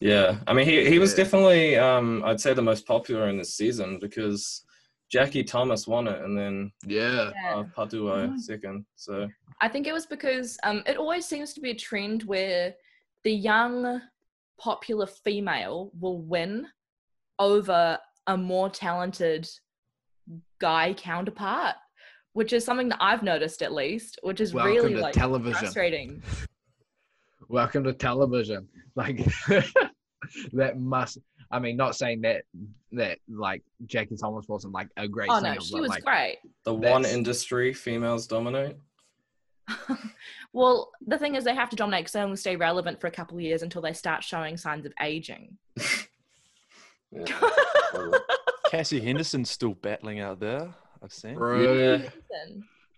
Yeah, 0.00 0.38
I 0.46 0.52
mean, 0.52 0.66
he 0.66 0.84
he 0.88 0.98
was 0.98 1.14
definitely, 1.14 1.76
um, 1.76 2.22
I'd 2.24 2.40
say, 2.40 2.52
the 2.52 2.62
most 2.62 2.86
popular 2.86 3.28
in 3.28 3.38
this 3.38 3.54
season 3.54 3.98
because 4.00 4.64
Jackie 5.08 5.44
Thomas 5.44 5.86
won 5.86 6.08
it, 6.08 6.20
and 6.22 6.36
then 6.36 6.72
yeah. 6.86 7.30
Yeah. 7.34 7.54
uh, 7.56 7.64
Padua 7.74 8.32
Oh. 8.32 8.36
second. 8.38 8.84
So 8.96 9.28
I 9.60 9.68
think 9.68 9.86
it 9.86 9.92
was 9.92 10.06
because 10.06 10.58
um, 10.62 10.82
it 10.86 10.96
always 10.98 11.24
seems 11.26 11.54
to 11.54 11.60
be 11.60 11.70
a 11.70 11.74
trend 11.74 12.24
where 12.24 12.74
the 13.22 13.32
young, 13.32 14.02
popular 14.58 15.06
female 15.06 15.90
will 15.98 16.20
win 16.20 16.66
over 17.38 17.98
a 18.26 18.36
more 18.36 18.68
talented 18.68 19.48
guy 20.60 20.94
counterpart, 20.94 21.76
which 22.32 22.52
is 22.52 22.64
something 22.64 22.88
that 22.88 22.98
I've 23.00 23.22
noticed 23.22 23.62
at 23.62 23.72
least, 23.72 24.18
which 24.22 24.40
is 24.40 24.52
Welcome 24.54 24.72
really 24.72 24.94
like 24.96 25.14
television. 25.14 25.58
frustrating. 25.60 26.22
welcome 27.48 27.84
to 27.84 27.92
television 27.92 28.66
like 28.96 29.18
that 30.54 30.80
must 30.80 31.18
i 31.50 31.58
mean 31.58 31.76
not 31.76 31.94
saying 31.94 32.22
that 32.22 32.42
that 32.90 33.18
like 33.28 33.62
jackie 33.84 34.16
thomas 34.16 34.48
wasn't 34.48 34.72
like 34.72 34.88
a 34.96 35.06
great 35.06 35.28
Oh 35.30 35.40
singer 35.40 35.54
no, 35.56 35.60
she 35.60 35.72
but 35.74 35.80
was 35.82 35.90
like 35.90 36.04
great. 36.06 36.38
the 36.64 36.72
one 36.72 37.04
industry 37.04 37.74
females 37.74 38.26
dominate. 38.26 38.78
well, 40.52 40.90
the 41.06 41.16
thing 41.18 41.34
is, 41.36 41.44
they 41.44 41.54
have 41.54 41.70
to 41.70 41.76
dominate 41.76 42.00
because 42.04 42.12
they 42.12 42.20
only 42.20 42.36
stay 42.36 42.54
relevant 42.56 43.00
for 43.00 43.06
a 43.06 43.10
couple 43.10 43.36
of 43.36 43.42
years 43.42 43.62
until 43.62 43.80
they 43.82 43.92
start 43.94 44.22
showing 44.22 44.56
signs 44.58 44.84
of 44.86 44.92
aging. 45.00 45.56
Yeah. 47.10 47.40
Cassie 48.70 49.00
Henderson's 49.00 49.50
still 49.50 49.74
battling 49.74 50.20
out 50.20 50.40
there. 50.40 50.74
I've 51.02 51.12
seen. 51.12 51.36
true 51.36 51.78
Yeah. 52.00 52.08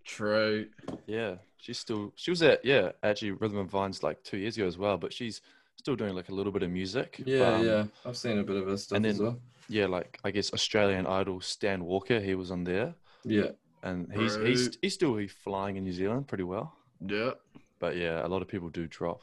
true 0.04 0.66
Yeah, 1.06 1.36
she's 1.58 1.78
still. 1.78 2.12
She 2.16 2.30
was 2.30 2.42
at 2.42 2.64
yeah, 2.64 2.92
actually 3.02 3.32
Rhythm 3.32 3.58
and 3.58 3.70
Vines 3.70 4.02
like 4.02 4.22
two 4.22 4.36
years 4.38 4.56
ago 4.56 4.66
as 4.66 4.78
well, 4.78 4.96
but 4.96 5.12
she's 5.12 5.40
still 5.76 5.96
doing 5.96 6.14
like 6.14 6.28
a 6.28 6.34
little 6.34 6.52
bit 6.52 6.62
of 6.62 6.70
music. 6.70 7.20
yeah, 7.24 7.40
Um, 7.54 7.66
yeah, 7.66 7.84
I've 8.04 8.16
seen 8.16 8.38
a 8.38 8.44
bit 8.44 8.56
of 8.56 8.66
her 8.68 8.76
stuff 8.76 8.96
and 8.96 9.06
as 9.06 9.18
well. 9.20 9.38
yeah. 9.68 9.86
Like 9.86 10.18
I 10.24 10.30
guess 10.30 10.52
Australian 10.52 11.06
Idol 11.06 11.40
Stan 11.40 11.84
Walker, 11.84 12.20
he 12.20 12.34
was 12.34 12.50
on 12.50 12.64
there, 12.64 12.94
Yeah, 13.24 13.50
and 13.82 14.10
he's 14.12 14.36
he's 14.36 14.66
Right. 14.66 14.76
he's 14.82 14.94
still 14.94 15.20
flying 15.44 15.76
in 15.76 15.84
New 15.84 15.92
Zealand 15.92 16.28
pretty 16.28 16.44
well. 16.44 16.76
yeah 17.04 17.32
But 17.80 17.96
yeah, 17.96 18.24
a 18.24 18.28
lot 18.28 18.40
of 18.42 18.48
people 18.48 18.68
do 18.70 18.86
drop. 18.86 19.20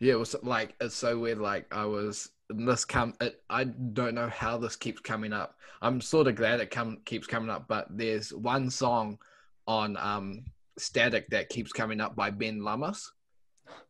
yeah 0.00 0.14
it 0.14 0.18
was 0.18 0.34
like 0.42 0.74
it's 0.80 0.96
so 0.96 1.16
weird 1.18 1.38
like 1.38 1.64
i 1.72 1.84
was 1.86 2.16
and 2.26 2.33
this 2.50 2.84
come 2.84 3.14
it, 3.20 3.42
i 3.48 3.64
don't 3.64 4.14
know 4.14 4.28
how 4.28 4.58
this 4.58 4.76
keeps 4.76 5.00
coming 5.00 5.32
up 5.32 5.56
i'm 5.82 6.00
sort 6.00 6.26
of 6.26 6.34
glad 6.34 6.60
it 6.60 6.70
come 6.70 6.98
keeps 7.04 7.26
coming 7.26 7.50
up 7.50 7.66
but 7.68 7.86
there's 7.90 8.32
one 8.32 8.70
song 8.70 9.18
on 9.66 9.96
um 9.96 10.44
static 10.76 11.28
that 11.30 11.48
keeps 11.48 11.72
coming 11.72 12.00
up 12.00 12.14
by 12.14 12.30
ben 12.30 12.62
lummis 12.62 13.12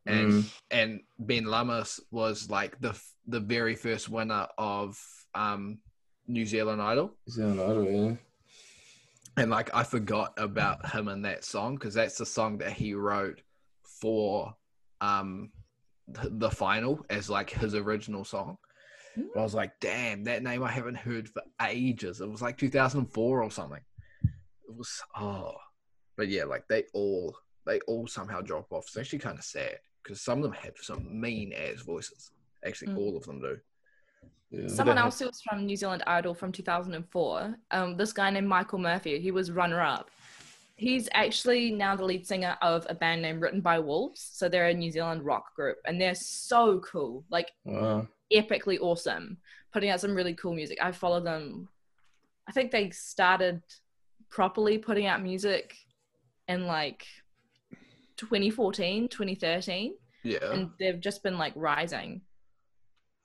and 0.05 0.27
Mm. 0.27 0.51
and 0.71 0.99
Ben 1.19 1.45
lummis 1.45 1.99
was 2.11 2.49
like 2.49 2.79
the 2.79 2.99
the 3.27 3.39
very 3.39 3.75
first 3.75 4.09
winner 4.09 4.47
of 4.57 4.97
um 5.33 5.79
New 6.27 6.45
Zealand 6.45 6.81
Idol, 6.81 7.13
New 7.27 7.33
Zealand 7.33 7.61
Idol. 7.61 7.83
Yeah, 7.91 8.15
and 9.37 9.51
like 9.51 9.73
I 9.75 9.83
forgot 9.83 10.33
about 10.37 10.89
him 10.89 11.07
and 11.07 11.25
that 11.25 11.43
song 11.43 11.75
because 11.75 11.93
that's 11.93 12.17
the 12.17 12.25
song 12.25 12.59
that 12.59 12.73
he 12.73 12.93
wrote 12.93 13.41
for 13.83 14.55
um 15.01 15.51
the 16.07 16.49
final 16.51 17.05
as 17.09 17.29
like 17.29 17.49
his 17.49 17.75
original 17.75 18.23
song. 18.23 18.57
And 19.15 19.29
I 19.37 19.41
was 19.41 19.53
like, 19.55 19.71
damn, 19.79 20.23
that 20.25 20.43
name 20.43 20.61
I 20.63 20.71
haven't 20.71 20.97
heard 20.97 21.29
for 21.29 21.41
ages. 21.65 22.19
It 22.21 22.29
was 22.29 22.41
like 22.41 22.57
2004 22.57 23.43
or 23.43 23.49
something. 23.51 23.79
It 24.23 24.75
was 24.75 25.01
oh, 25.17 25.53
but 26.17 26.27
yeah, 26.27 26.43
like 26.43 26.67
they 26.67 26.83
all 26.93 27.35
they 27.65 27.79
all 27.87 28.07
somehow 28.07 28.41
drop 28.41 28.67
off. 28.71 28.85
It's 28.87 28.97
actually 28.97 29.19
kind 29.19 29.37
of 29.39 29.43
sad 29.45 29.77
because 30.03 30.21
some 30.21 30.39
of 30.39 30.43
them 30.43 30.53
have 30.53 30.73
some 30.81 31.19
mean 31.19 31.53
ass 31.53 31.81
voices. 31.81 32.31
Actually, 32.65 32.93
Mm. 32.93 32.97
all 32.97 33.17
of 33.17 33.23
them 33.23 33.39
do. 33.41 33.57
yeah. 34.51 34.67
Someone 34.67 34.97
else 34.97 35.19
who 35.19 35.27
was 35.27 35.41
from 35.47 35.65
New 35.65 35.75
Zealand 35.77 36.03
Idol 36.07 36.33
from 36.33 36.51
2004, 36.51 37.55
um, 37.71 37.95
this 37.97 38.11
guy 38.11 38.29
named 38.31 38.47
Michael 38.47 38.79
Murphy, 38.79 39.19
he 39.19 39.31
was 39.31 39.51
runner 39.51 39.81
up. 39.81 40.09
He's 40.77 41.07
actually 41.13 41.71
now 41.71 41.95
the 41.95 42.03
lead 42.03 42.27
singer 42.27 42.57
of 42.61 42.85
a 42.89 42.95
band 42.95 43.21
named 43.21 43.41
Written 43.41 43.61
by 43.61 43.79
Wolves. 43.79 44.29
So 44.33 44.49
they're 44.49 44.67
a 44.67 44.73
New 44.73 44.91
Zealand 44.91 45.23
rock 45.23 45.55
group 45.55 45.77
and 45.85 45.99
they're 45.99 46.15
so 46.15 46.79
cool, 46.81 47.23
like 47.29 47.51
Wow. 47.63 48.07
epically 48.33 48.77
awesome, 48.81 49.37
putting 49.71 49.89
out 49.89 50.01
some 50.01 50.13
really 50.13 50.33
cool 50.33 50.53
music. 50.53 50.77
I 50.81 50.91
follow 50.91 51.21
them. 51.21 51.69
I 52.47 52.51
think 52.51 52.71
they 52.71 52.89
started 52.89 53.61
properly 54.29 54.77
putting 54.77 55.05
out 55.05 55.21
music 55.23 55.75
in 56.49 56.67
like 56.67 57.05
2014, 58.17 59.07
2013, 59.07 59.95
Yeah. 60.23 60.51
and 60.51 60.71
they've 60.77 60.99
just 60.99 61.23
been 61.23 61.37
like 61.37 61.53
rising. 61.55 62.21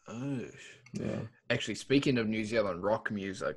oh. 0.09 0.45
Yeah. 0.93 1.21
Actually, 1.51 1.77
speaking 1.77 2.19
of 2.19 2.27
New 2.27 2.45
Zealand 2.45 2.83
rock 2.83 3.13
music, 3.13 3.57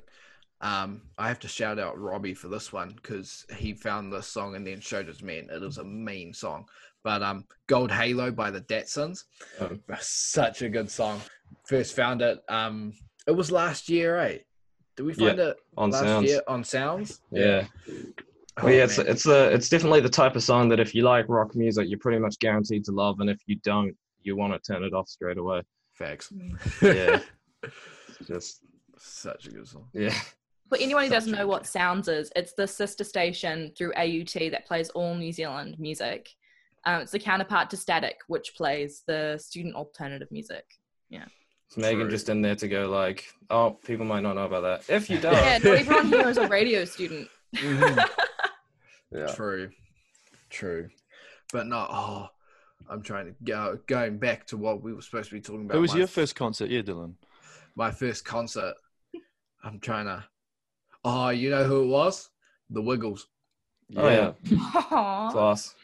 um, 0.63 1.01
I 1.17 1.27
have 1.27 1.39
to 1.41 1.48
shout 1.48 1.77
out 1.77 2.00
Robbie 2.00 2.34
for 2.34 2.48
this 2.48 2.72
one 2.72 2.93
because 2.96 3.46
he 3.58 3.74
found 3.74 4.12
this 4.12 4.27
song 4.27 4.55
and 4.55 4.65
then 4.65 4.79
showed 4.79 5.10
us 5.10 5.22
man. 5.22 5.50
was 5.62 5.77
a 5.77 5.84
mean 5.84 6.34
song. 6.34 6.65
But 7.03 7.22
um, 7.22 7.43
Gold 7.67 7.91
Halo 7.91 8.32
by 8.32 8.50
the 8.50 8.62
Datsuns, 8.62 9.25
Um, 9.60 9.82
such 10.00 10.62
a 10.62 10.70
good 10.70 10.89
song. 10.89 11.22
First 11.67 11.96
found 11.98 12.22
it. 12.22 12.39
Um, 12.48 12.93
it 13.27 13.32
was 13.32 13.51
last 13.51 13.89
year, 13.89 14.17
eh? 14.17 14.38
Did 14.96 15.03
we 15.03 15.13
find 15.13 15.38
it 15.39 15.58
on 15.75 15.91
last 15.91 16.03
sounds. 16.03 16.29
year 16.29 16.41
on 16.48 16.63
Sounds? 16.63 17.20
Yeah. 17.29 17.65
Oh, 17.89 18.63
Well, 18.63 18.74
yeah, 18.74 18.84
it's 18.86 19.00
it's 19.00 19.25
a 19.25 19.51
it's 19.51 19.67
definitely 19.67 20.00
the 20.00 20.10
type 20.10 20.36
of 20.36 20.43
song 20.43 20.70
that 20.70 20.79
if 20.79 20.93
you 20.96 21.01
like 21.03 21.27
rock 21.27 21.55
music, 21.55 21.88
you're 21.89 22.00
pretty 22.00 22.20
much 22.20 22.39
guaranteed 22.39 22.86
to 22.86 22.91
love, 22.91 23.20
and 23.20 23.29
if 23.29 23.39
you 23.48 23.55
don't, 23.63 23.96
you 24.22 24.38
want 24.38 24.53
to 24.53 24.60
turn 24.74 24.84
it 24.84 24.93
off 24.93 25.10
straight 25.10 25.38
away. 25.38 25.62
facts. 25.93 26.32
Yeah. 26.82 27.20
Just 28.27 28.62
such 28.98 29.48
a 29.48 29.51
good 29.51 29.67
song. 29.67 29.88
yeah. 29.93 30.15
For 30.74 30.82
anyone 30.82 31.03
who 31.03 31.10
doesn't 31.12 31.32
know 31.32 31.46
what 31.46 31.68
Sounds 31.68 32.08
is, 32.08 32.32
it's 32.36 32.53
the 32.53 32.65
sister 32.65 33.03
station 33.03 33.72
through 33.77 33.94
AUT 33.94 34.34
that 34.34 34.65
plays 34.65 34.89
all 34.89 35.13
New 35.13 35.32
Zealand 35.32 35.75
music. 35.77 36.30
Um, 36.86 37.01
it's 37.01 37.12
the 37.12 37.20
counterpart 37.20 37.70
to 37.70 37.77
Static, 37.77 38.22
which 38.27 38.56
plays 38.56 39.03
the 39.06 39.38
student 39.38 39.75
alternative 39.75 40.30
music. 40.32 40.65
Is 41.12 41.77
Megan 41.77 42.01
True. 42.01 42.10
just 42.10 42.27
in 42.30 42.42
there 42.42 42.56
to 42.56 42.68
go 42.68 42.89
like, 42.89 43.32
oh, 43.51 43.77
people 43.86 44.03
might 44.03 44.22
not 44.22 44.34
know 44.34 44.46
about 44.46 44.62
that. 44.62 44.92
If 44.92 45.12
you 45.12 45.20
don't, 45.22 45.34
Yeah, 45.34 45.60
not 45.60 45.77
everyone 45.77 46.08
here 46.08 46.27
is 46.27 46.38
a 46.38 46.48
radio 46.60 46.86
student. 46.86 47.27
Mhm. 47.53 48.10
yeah. 49.12 49.27
True, 49.27 49.70
true, 50.50 50.89
but 51.51 51.68
no. 51.68 51.86
Oh, 51.88 52.30
I'm 52.89 53.03
trying 53.03 53.27
to 53.27 53.36
go 53.44 53.77
going 53.86 54.18
back 54.18 54.48
to 54.48 54.58
what 54.58 54.82
we 54.82 54.92
were 54.92 55.03
supposed 55.03 55.30
to 55.30 55.36
be 55.36 55.42
talking 55.42 55.65
about. 55.65 55.75
Who 55.75 55.82
was 55.82 55.92
my 55.92 56.00
your 56.00 56.08
first 56.08 56.36
concert? 56.36 56.72
Yeah, 56.72 56.82
Dylan. 56.82 57.13
My 57.75 57.92
first 57.92 58.25
concert. 58.25 58.74
I'm 59.63 59.80
trying 59.80 60.06
to. 60.06 60.25
Oh, 61.04 61.30
you 61.30 61.50
know 61.50 61.64
who 61.66 61.84
it 61.84 61.88
was? 61.88 62.30
The 62.70 62.82
Wiggles, 62.82 63.28
Oh 63.96 64.10
yeah, 64.10 64.32
Aw. 64.58 65.32
class. 65.32 65.76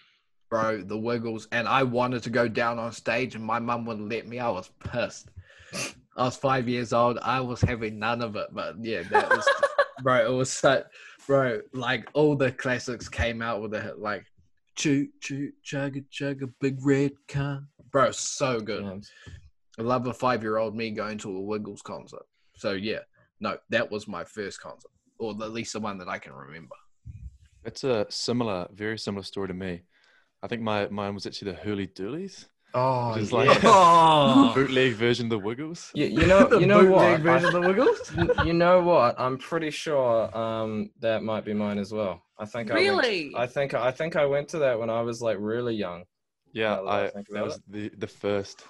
bro. 0.50 0.82
The 0.82 0.98
Wiggles, 0.98 1.48
and 1.52 1.68
I 1.68 1.84
wanted 1.84 2.24
to 2.24 2.30
go 2.30 2.48
down 2.48 2.80
on 2.80 2.92
stage, 2.92 3.36
and 3.36 3.44
my 3.44 3.60
mum 3.60 3.86
wouldn't 3.86 4.10
let 4.10 4.28
me. 4.28 4.40
I 4.40 4.50
was 4.50 4.72
pissed. 4.80 5.30
I 6.18 6.24
was 6.24 6.36
five 6.36 6.68
years 6.68 6.94
old. 6.94 7.20
I 7.22 7.40
was 7.42 7.62
having 7.62 8.00
none 8.00 8.22
of 8.22 8.36
it, 8.36 8.48
but 8.52 8.76
yeah, 8.82 9.04
that 9.04 9.30
was, 9.30 9.48
bro. 10.04 10.26
It 10.26 10.36
was 10.36 10.50
so, 10.52 10.84
bro. 11.28 11.62
Like 11.74 12.10
all 12.14 12.36
the 12.36 12.52
classics 12.52 13.08
came 13.08 13.42
out 13.42 13.62
with 13.62 13.74
a 13.74 13.94
like, 13.98 14.26
choo 14.76 15.08
choo 15.22 15.52
chugga 15.64 16.04
chugga 16.12 16.52
big 16.60 16.78
red 16.84 17.12
car, 17.28 17.64
bro. 17.92 18.12
So 18.12 18.60
good. 18.60 18.84
Yeah. 18.84 19.34
I 19.78 19.82
love 19.84 20.08
a 20.08 20.14
five 20.14 20.42
year 20.42 20.58
old 20.58 20.76
me 20.76 20.92
going 20.92 21.18
to 21.20 21.38
a 21.38 21.42
Wiggles 21.42 21.82
concert. 21.82 22.24
So 22.56 22.72
yeah, 22.72 23.00
no, 23.40 23.58
that 23.70 23.90
was 23.92 24.08
my 24.08 24.24
first 24.26 24.60
concert, 24.60 24.92
or 25.20 25.32
at 25.32 25.52
least 25.52 25.74
the 25.74 25.80
one 25.80 25.98
that 26.00 26.08
I 26.08 26.18
can 26.18 26.34
remember. 26.34 26.76
It's 27.66 27.84
a 27.84 28.06
similar, 28.10 28.68
very 28.74 28.98
similar 28.98 29.24
story 29.24 29.50
to 29.50 29.54
me. 29.54 29.82
I 30.42 30.48
think 30.48 30.62
my 30.62 30.88
mine 30.90 31.14
was 31.14 31.26
actually 31.26 31.52
the 31.52 31.58
Hooley 31.58 31.88
Dooleys, 31.88 32.46
Oh, 32.74 33.10
which 33.14 33.24
is 33.24 33.32
yeah. 33.32 33.38
like 33.40 33.60
Oh, 33.64 34.52
bootleg 34.56 34.94
version 34.94 35.26
of 35.26 35.30
the 35.32 35.40
Wiggles. 35.40 35.92
you, 35.94 36.06
you 36.06 36.26
know, 36.26 36.50
you 36.60 36.66
know 36.68 36.86
what? 36.86 37.20
version 37.20 37.46
I- 37.46 37.48
of 37.50 37.54
the 37.54 37.68
Wiggles. 37.68 38.00
you- 38.18 38.46
you 38.48 38.54
know 38.54 38.80
what? 38.82 39.20
I'm 39.20 39.38
pretty 39.38 39.72
sure 39.72 40.36
um, 40.38 40.90
that 41.02 41.22
might 41.24 41.44
be 41.46 41.54
mine 41.54 41.78
as 41.80 41.92
well. 41.92 42.22
I 42.40 42.46
think 42.46 42.72
I 42.72 42.76
went, 42.76 42.86
Really? 42.86 43.34
I 43.36 43.46
think 43.48 43.74
I 43.74 43.92
think 43.92 44.16
I 44.16 44.26
went 44.26 44.48
to 44.50 44.60
that 44.60 44.80
when 44.80 44.90
I 44.90 45.02
was 45.02 45.22
like 45.22 45.38
really 45.40 45.76
young. 45.76 46.04
Yeah, 46.54 46.76
I 46.80 47.06
I 47.06 47.10
think 47.10 47.28
that 47.28 47.36
about 47.36 47.46
was 47.46 47.60
the 47.68 47.90
the 47.98 48.08
first. 48.08 48.64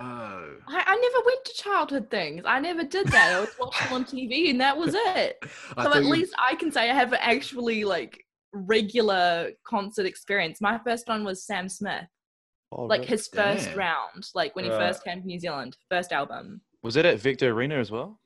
Oh, 0.00 0.54
I, 0.68 0.84
I 0.86 0.96
never 0.96 1.26
went 1.26 1.44
to 1.44 1.52
childhood 1.54 2.08
things. 2.10 2.44
I 2.46 2.60
never 2.60 2.84
did 2.84 3.08
that. 3.08 3.34
I 3.34 3.40
was 3.40 3.48
watching 3.58 3.92
on 3.92 4.04
TV 4.04 4.50
and 4.50 4.60
that 4.60 4.76
was 4.76 4.94
it. 4.94 5.38
I 5.76 5.82
So 5.84 5.88
thought 5.90 5.96
at 5.96 6.04
you- 6.04 6.10
least 6.10 6.34
I 6.38 6.54
can 6.54 6.70
say 6.70 6.88
I 6.90 6.94
have 6.94 7.12
an 7.12 7.18
actually 7.20 7.84
like 7.84 8.24
regular 8.52 9.50
concert 9.66 10.06
experience. 10.06 10.60
My 10.60 10.78
first 10.78 11.08
one 11.08 11.24
was 11.24 11.44
Sam 11.44 11.68
Smith, 11.68 12.04
Oh, 12.70 12.84
like 12.84 13.00
really? 13.00 13.08
his 13.10 13.28
first 13.28 13.66
Damn. 13.70 13.78
round, 13.78 14.28
like 14.34 14.54
when 14.54 14.64
he 14.66 14.70
Right. 14.70 14.78
first 14.88 15.02
came 15.02 15.20
to 15.20 15.26
New 15.26 15.38
Zealand, 15.40 15.76
first 15.90 16.12
album. 16.12 16.60
was 16.82 16.96
it 16.96 17.04
at 17.04 17.18
Vector 17.18 17.50
Arena 17.50 17.76
as 17.78 17.90
well? 17.90 18.20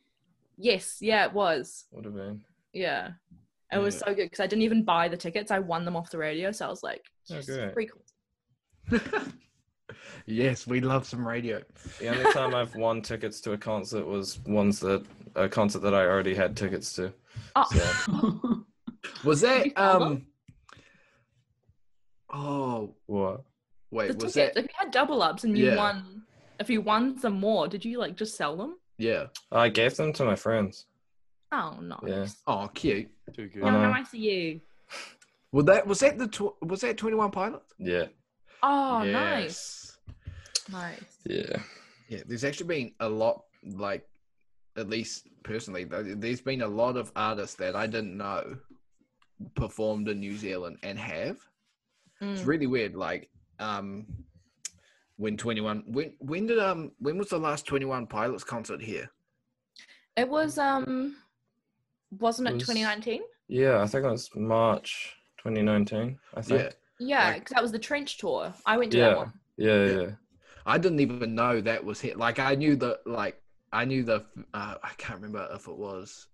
Yes, 0.58 0.98
yeah, 1.00 1.24
it 1.24 1.32
was. 1.32 1.86
Would 1.92 2.04
have 2.04 2.14
been. 2.14 2.44
Yeah. 2.74 3.12
It 3.72 3.78
was 3.78 3.98
so 3.98 4.06
good 4.14 4.26
because 4.26 4.40
I 4.40 4.46
didn't 4.46 4.64
even 4.64 4.84
buy 4.84 5.08
the 5.08 5.16
tickets. 5.16 5.50
I 5.50 5.58
won 5.60 5.86
them 5.86 5.96
off 5.96 6.10
the 6.10 6.18
radio. 6.18 6.52
So 6.52 6.66
I 6.66 6.68
was 6.68 6.82
like, 6.82 7.00
Oh, 7.30 7.36
yes, 7.36 7.46
great. 7.46 7.72
free 7.72 7.88
concert. 8.90 9.32
yes, 10.26 10.66
we 10.66 10.80
love 10.80 11.06
some 11.06 11.26
radio. 11.26 11.62
The 12.00 12.08
only 12.08 12.32
time 12.32 12.54
I've 12.54 12.74
won 12.76 13.02
tickets 13.02 13.40
to 13.42 13.52
a 13.52 13.58
concert 13.58 14.04
was 14.06 14.38
ones 14.46 14.80
that 14.80 15.04
a 15.34 15.48
concert 15.48 15.80
that 15.80 15.94
I 15.94 16.04
already 16.06 16.34
had 16.34 16.56
tickets 16.56 16.92
to. 16.94 17.12
Oh, 17.56 18.64
Was 19.24 19.40
that 19.40 19.68
um? 19.76 20.26
Oh 22.32 22.94
What? 23.06 23.42
wait, 23.90 24.08
the 24.18 24.24
was 24.24 24.34
tickets. 24.34 24.54
that? 24.54 24.60
If 24.64 24.64
you 24.70 24.74
had 24.78 24.90
double 24.90 25.22
ups 25.22 25.44
and 25.44 25.56
you 25.56 25.66
Yeah. 25.66 25.76
won, 25.76 26.22
if 26.58 26.70
you 26.70 26.80
won 26.80 27.18
some 27.18 27.38
more, 27.38 27.68
did 27.68 27.84
you 27.84 27.98
like 27.98 28.16
just 28.16 28.36
sell 28.36 28.56
them? 28.56 28.76
Yeah. 28.98 29.26
I 29.50 29.68
gave 29.68 29.96
them 29.96 30.12
to 30.14 30.24
my 30.24 30.36
friends. 30.36 30.86
Oh, 31.50 31.78
nice. 31.80 31.98
Yeah. 32.06 32.26
Oh, 32.46 32.70
cute. 32.72 33.10
Too 33.34 33.48
good. 33.48 33.62
No, 33.62 33.68
I 33.68 33.72
know. 33.82 33.90
nice 33.90 34.08
of 34.08 34.14
you. 34.20 34.60
Well, 35.50 35.64
that 35.66 35.86
was 35.86 36.00
that 36.00 36.16
the 36.16 36.28
tw- 36.28 36.56
was 36.62 36.80
that 36.80 36.96
Twenty 36.96 37.16
One 37.16 37.30
Pilots? 37.30 37.72
Yeah. 37.78 38.06
Oh, 38.62 39.02
nice. 39.04 39.96
Yes. 40.06 40.14
Nice. 40.70 41.18
Yeah. 41.24 41.62
Yeah, 42.08 42.20
there's 42.26 42.44
actually 42.44 42.66
been 42.66 42.92
a 43.00 43.08
lot, 43.08 43.44
like, 43.64 44.06
at 44.76 44.88
least 44.88 45.28
personally, 45.42 45.84
there's 45.84 46.40
been 46.40 46.62
a 46.62 46.68
lot 46.68 46.96
of 46.96 47.10
artists 47.16 47.56
that 47.56 47.74
I 47.76 47.86
didn't 47.86 48.16
know 48.16 48.56
performed 49.54 50.08
in 50.08 50.20
New 50.20 50.36
Zealand 50.36 50.78
and 50.82 50.98
have. 50.98 51.36
It's 52.20 52.42
Mm. 52.42 52.46
really 52.46 52.66
weird. 52.66 52.94
Like, 52.94 53.30
um, 53.58 54.06
when 55.16 55.36
21, 55.36 55.84
when 55.86 56.14
when 56.20 56.46
did 56.46 56.58
um 56.58 56.92
when 56.98 57.18
was 57.18 57.28
the 57.28 57.38
last 57.38 57.66
21 57.66 58.06
Pilots 58.06 58.44
concert 58.44 58.80
here? 58.80 59.10
It 60.16 60.28
was 60.28 60.58
um, 60.58 61.16
wasn't 62.18 62.48
it 62.48 62.54
Was- 62.54 62.62
2019? 62.64 63.22
Yeah, 63.48 63.82
I 63.82 63.86
think 63.86 64.04
it 64.04 64.10
was 64.10 64.30
March 64.34 65.14
2019. 65.38 66.18
I 66.34 66.42
think. 66.42 66.60
Yeah, 66.62 66.70
Like- 67.08 67.40
because 67.40 67.54
that 67.54 67.62
was 67.62 67.72
the 67.72 67.78
trench 67.78 68.18
tour. 68.18 68.52
I 68.66 68.78
went 68.78 68.92
to 68.92 68.98
Yeah. 68.98 69.08
that 69.08 69.16
one. 69.16 69.32
Yeah, 69.56 69.84
Yeah. 69.84 70.00
yeah. 70.00 70.10
I 70.64 70.78
didn't 70.78 71.00
even 71.00 71.34
know 71.34 71.60
that 71.60 71.84
was 71.84 72.00
hit. 72.00 72.16
Like, 72.16 72.38
I 72.38 72.54
knew 72.54 72.76
that, 72.76 73.06
like, 73.06 73.40
I 73.72 73.84
knew 73.84 74.02
the, 74.04 74.24
uh, 74.54 74.74
I 74.82 74.90
can't 74.98 75.16
remember 75.20 75.48
if 75.52 75.66
it 75.66 75.76
was. 75.76 76.28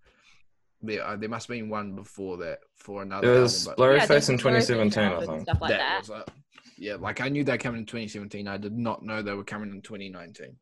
There, 0.83 1.04
uh, 1.04 1.16
there 1.16 1.28
must 1.28 1.48
have 1.48 1.54
been 1.57 1.68
one 1.68 1.94
before 1.94 2.37
that 2.38 2.61
for 2.76 3.02
another. 3.02 3.37
It 3.37 3.40
was 3.40 3.66
album. 3.66 3.76
Blurry 3.76 3.96
yeah, 3.96 4.07
Face 4.07 4.28
in 4.28 4.35
was 4.35 4.42
Blurryface 4.42 4.66
2017, 4.68 5.02
I 5.12 5.26
think. 5.26 5.42
Stuff 5.42 5.61
like 5.61 5.70
that, 5.70 5.78
that. 5.78 5.98
was 6.00 6.11
it. 6.11 6.31
Yeah, 6.76 6.94
like 6.96 7.20
I 7.20 7.28
knew 7.28 7.42
they 7.42 7.52
were 7.52 7.59
coming 7.59 7.81
in 7.81 7.87
2017. 7.87 8.46
I 8.46 8.57
did 8.59 8.72
not 8.76 9.02
know 9.02 9.20
they 9.22 9.33
were 9.35 9.42
coming 9.44 9.70
in 9.70 9.83
2019. 9.83 10.57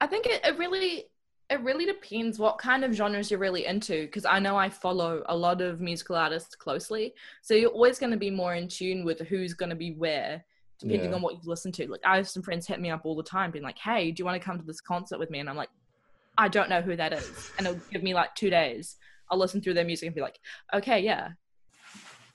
I 0.00 0.06
think 0.06 0.26
it, 0.26 0.44
it 0.44 0.58
really 0.58 1.04
it 1.52 1.60
really 1.62 1.84
depends 1.84 2.38
what 2.38 2.58
kind 2.58 2.82
of 2.84 2.92
genres 2.92 3.30
you're 3.30 3.38
really 3.38 3.66
into 3.66 4.02
because 4.06 4.24
I 4.24 4.38
know 4.38 4.56
I 4.56 4.68
follow 4.70 5.22
a 5.26 5.36
lot 5.36 5.60
of 5.60 5.80
musical 5.80 6.16
artists 6.16 6.54
closely. 6.54 7.14
So 7.42 7.54
you're 7.54 7.70
always 7.70 7.98
going 7.98 8.12
to 8.12 8.18
be 8.18 8.30
more 8.30 8.54
in 8.54 8.68
tune 8.68 9.04
with 9.04 9.20
who's 9.20 9.52
going 9.54 9.70
to 9.70 9.76
be 9.76 9.92
where 9.92 10.44
depending 10.80 11.10
Yeah. 11.10 11.16
on 11.16 11.22
what 11.22 11.34
you 11.34 11.40
listen 11.44 11.70
to. 11.72 11.86
Like 11.88 12.00
I 12.04 12.16
have 12.16 12.28
some 12.28 12.42
friends 12.42 12.66
hit 12.66 12.80
me 12.80 12.90
up 12.90 13.02
all 13.04 13.14
the 13.14 13.22
time 13.22 13.50
being 13.50 13.62
like, 13.64 13.78
"Hey, 13.78 14.10
do 14.10 14.20
you 14.20 14.24
want 14.24 14.40
to 14.40 14.44
come 14.44 14.58
to 14.58 14.64
this 14.64 14.80
concert 14.80 15.18
with 15.18 15.30
me?" 15.30 15.38
And 15.38 15.48
I'm 15.48 15.56
like, 15.56 15.70
"I 16.38 16.48
don't 16.48 16.68
know 16.70 16.80
who 16.80 16.96
that 16.96 17.12
is." 17.12 17.52
And 17.58 17.66
it'll 17.66 17.80
give 17.92 18.02
me 18.02 18.14
like 18.14 18.34
2 18.34 18.50
days. 18.50 18.96
I'll 19.30 19.38
listen 19.38 19.60
through 19.60 19.74
their 19.74 19.84
music 19.84 20.06
and 20.06 20.14
be 20.14 20.22
like, 20.22 20.40
"Okay, 20.74 21.00
yeah." 21.00 21.28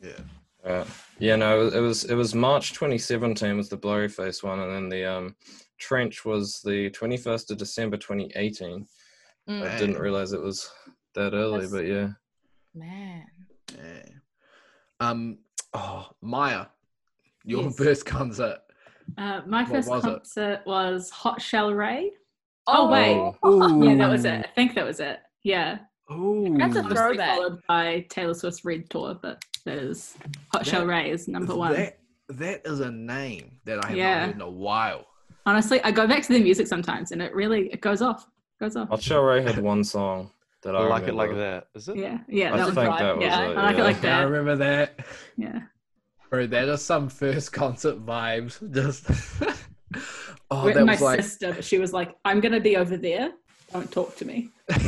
Yeah. 0.02 0.20
Uh, 0.64 0.86
yeah, 1.20 1.36
no, 1.36 1.68
it 1.68 1.80
was, 1.80 2.04
it 2.06 2.16
was 2.16 2.36
March 2.36 2.74
2017 2.74 3.56
was 3.58 3.70
the 3.70 3.78
Blurryface 3.78 4.44
one, 4.44 4.60
and 4.60 4.74
then 4.74 4.90
the 4.90 5.06
um 5.06 5.36
Trench 5.78 6.26
was 6.26 6.62
the 6.62 6.90
21st 6.92 7.52
of 7.52 7.58
December 7.58 7.98
2018. 7.98 8.88
Mm, 9.48 9.64
I 9.70 9.78
didn't 9.78 10.00
realize 10.00 10.34
it 10.34 10.42
was 10.42 10.70
that 11.16 11.34
early, 11.34 11.66
That's- 11.66 11.72
but 11.72 11.86
yeah. 11.86 12.10
man. 12.76 13.26
yeah. 13.78 14.04
Um. 15.00 15.40
Oh, 15.74 16.08
Maya, 16.22 16.66
your 17.44 17.64
Yes. 17.64 17.78
first 17.78 18.06
concert. 18.06 18.60
Uh, 19.18 19.42
my 19.46 19.64
What 19.64 19.72
first 19.72 19.90
was 19.90 20.04
it? 20.04 20.08
concert 20.08 20.62
was 20.66 21.10
Hot 21.12 21.40
Chelle 21.40 21.74
Rae. 21.74 22.12
Oh, 22.68 22.90
wait. 22.92 23.16
Ooh. 23.48 23.84
Yeah, 23.88 23.96
that 23.96 24.10
was 24.10 24.26
it. 24.26 24.46
I 24.46 24.50
think 24.56 24.74
that 24.76 24.86
was 24.86 25.00
it. 25.00 25.20
Yeah. 25.44 25.80
Ooh. 26.12 26.56
That's 26.58 26.76
a 26.76 26.80
Obviously 26.80 26.96
Throwback. 26.96 27.38
followed 27.38 27.60
by 27.68 28.06
Taylor 28.10 28.34
Swift's 28.34 28.66
Red 28.66 28.90
Tour, 28.90 29.18
but 29.22 29.44
that 29.66 29.78
is 29.78 30.18
Hot 30.54 30.66
Shell 30.66 30.82
That- 30.82 30.88
Ray 30.88 31.12
is 31.12 31.28
number 31.28 31.56
one. 31.56 31.74
That, 31.74 32.00
that 32.30 32.62
is 32.66 32.80
a 32.82 32.92
name 32.92 33.60
that 33.66 33.84
I 33.86 33.90
have 33.90 33.98
Yeah. 33.98 34.14
not 34.20 34.26
heard 34.28 34.36
in 34.36 34.42
a 34.42 34.50
while. 34.50 35.06
Honestly, 35.46 35.82
I 35.84 35.92
go 35.92 36.08
back 36.08 36.24
to 36.24 36.34
their 36.34 36.42
music 36.44 36.68
sometimes, 36.68 37.12
and 37.12 37.22
it 37.22 37.34
really 37.34 37.72
it 37.72 37.80
goes 37.82 38.02
off. 38.02 38.28
Goes 38.60 38.76
off. 38.76 38.90
Hot 38.90 39.00
Chelle 39.00 39.24
Rae 39.24 39.44
had 39.44 39.60
one 39.60 39.84
song 39.84 40.32
that 40.64 40.76
I 40.76 40.80
I 40.80 40.88
like 40.88 41.08
it 41.08 41.14
like 41.14 41.30
remember. 41.30 41.52
that. 41.52 41.68
Is 41.76 41.88
it? 41.88 41.98
Yeah, 41.98 42.20
yeah, 42.28 42.54
I 42.54 42.58
that 42.58 42.66
was 42.66 42.76
think 42.76 42.88
right. 42.90 43.00
that 43.00 43.18
was 43.18 43.26
yeah, 43.26 43.42
it, 43.42 43.58
I 43.58 43.64
like 43.64 43.76
yeah. 43.76 43.82
it 43.82 43.84
like 43.84 44.04
I 44.06 44.22
remember 44.24 44.56
that. 44.58 45.06
Yeah. 45.38 45.60
Bro, 46.30 46.48
that 46.48 46.68
is 46.68 46.82
some 46.82 47.08
first 47.10 47.54
concert 47.54 48.06
vibes. 48.06 48.60
Just 48.74 49.10
oh, 50.52 50.66
With 50.66 50.76
that 50.76 50.86
my 50.86 50.94
was 50.94 51.02
like 51.02 51.22
sister, 51.24 51.54
but 51.54 51.64
she 51.64 51.78
was 51.78 51.94
like, 51.94 52.16
"I'm 52.26 52.40
gonna 52.40 52.60
be 52.60 52.76
over 52.78 52.98
there. 52.98 53.32
Don't 53.72 53.92
talk 53.92 54.16
to 54.18 54.26
me." 54.26 54.50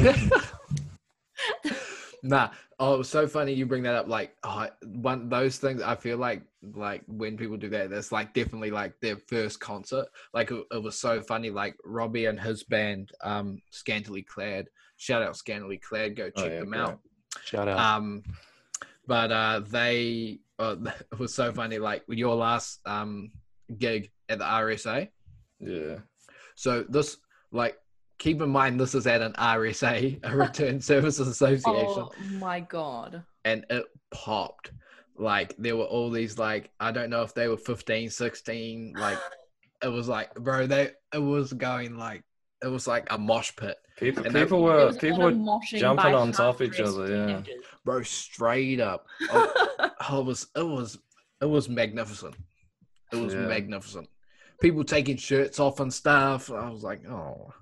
nah. 2.24 2.50
Oh, 2.82 2.96
it 2.96 2.98
was 2.98 3.10
so 3.10 3.28
funny 3.28 3.52
you 3.54 3.66
bring 3.66 3.84
that 3.84 3.96
up. 3.96 4.08
Like, 4.08 4.36
oh, 4.44 4.68
one 4.86 5.28
those 5.28 5.58
things. 5.58 5.82
I 5.82 5.96
feel 5.96 6.18
like 6.18 6.44
like 6.74 7.04
when 7.08 7.36
people 7.38 7.58
do 7.58 7.70
that, 7.70 7.90
that's 7.90 8.12
like 8.12 8.34
definitely 8.34 8.72
like 8.72 8.94
their 9.02 9.18
first 9.18 9.60
concert. 9.60 10.06
Like 10.34 10.52
it, 10.52 10.64
it 10.72 10.82
was 10.82 10.98
so 10.98 11.22
funny. 11.22 11.50
Like 11.50 11.76
Robbie 11.84 12.26
and 12.28 12.40
his 12.40 12.64
band, 12.64 13.12
um, 13.22 13.62
Scantily 13.72 14.22
Clad. 14.24 14.68
Shout 14.98 15.22
out 15.22 15.36
Scantily 15.36 15.78
Clad. 15.78 16.16
Go 16.16 16.30
Oh, 16.36 16.42
check 16.42 16.52
yeah, 16.54 16.60
them 16.60 16.70
great. 16.70 16.80
out. 16.82 17.00
Shout 17.44 17.68
out. 17.68 17.80
Um, 17.80 18.24
but 19.08 19.32
uh, 19.32 19.60
they 19.68 20.40
uh, 20.58 20.76
it 21.12 21.20
was 21.20 21.34
so 21.34 21.52
funny. 21.52 21.80
Like 21.80 22.04
your 22.08 22.36
last 22.36 22.80
um 22.86 23.30
gig 23.78 24.10
at 24.30 24.38
the 24.40 24.46
RSA. 24.46 25.10
Yeah. 25.60 25.98
So 26.56 26.86
this 26.88 27.18
like 27.52 27.78
keep 28.20 28.42
in 28.42 28.50
mind 28.50 28.80
this 28.80 28.94
is 28.96 29.08
at 29.08 29.22
an 29.22 29.34
RSA, 29.34 30.20
a 30.24 30.36
Return 30.36 30.80
Services 30.92 31.28
Association, 31.28 32.04
Oh 32.08 32.12
my 32.40 32.60
god. 32.60 33.24
and 33.46 33.66
it 33.70 33.86
popped. 34.12 34.72
Like 35.18 35.56
there 35.58 35.76
were 35.76 35.86
all 35.86 36.10
these 36.12 36.38
like 36.38 36.70
I 36.80 36.92
don't 36.92 37.10
know 37.10 37.24
if 37.24 37.34
they 37.34 37.48
were 37.48 37.58
15, 37.58 38.10
16, 38.10 38.94
like 38.98 39.18
it 39.84 39.88
was 39.90 40.08
like 40.08 40.34
bro, 40.36 40.68
they 40.68 40.92
it 41.14 41.18
was 41.20 41.52
going 41.54 41.98
like 41.98 42.24
it 42.64 42.68
was 42.68 42.88
like 42.88 43.08
a 43.12 43.18
mosh 43.18 43.52
pit. 43.56 43.78
People 43.98 44.26
And 44.26 44.34
people 44.34 44.64
There 44.66 44.86
were 44.86 44.94
people 44.94 45.22
were 45.24 45.60
jumping 45.78 46.14
on 46.14 46.32
top 46.32 46.56
of 46.56 46.62
each 46.62 46.78
half-dressed 46.78 46.98
other, 46.98 47.16
yeah. 47.16 47.42
Bro, 47.86 48.04
straight 48.04 48.80
up. 48.80 49.08
Oh, 50.10 50.22
it 50.22 50.26
was 50.26 50.48
it 50.56 50.66
was 50.66 50.98
it 51.42 51.46
was 51.46 51.68
magnificent. 51.70 52.36
It 53.12 53.18
was 53.18 53.34
Yeah. 53.34 53.42
magnificent. 53.48 54.08
People 54.62 54.84
taking 54.86 55.18
shirts 55.18 55.60
off 55.60 55.80
and 55.82 55.94
stuff. 55.94 56.50
I 56.52 56.70
was 56.70 56.84
like, 56.84 57.06
oh, 57.08 57.50
I 57.50 57.54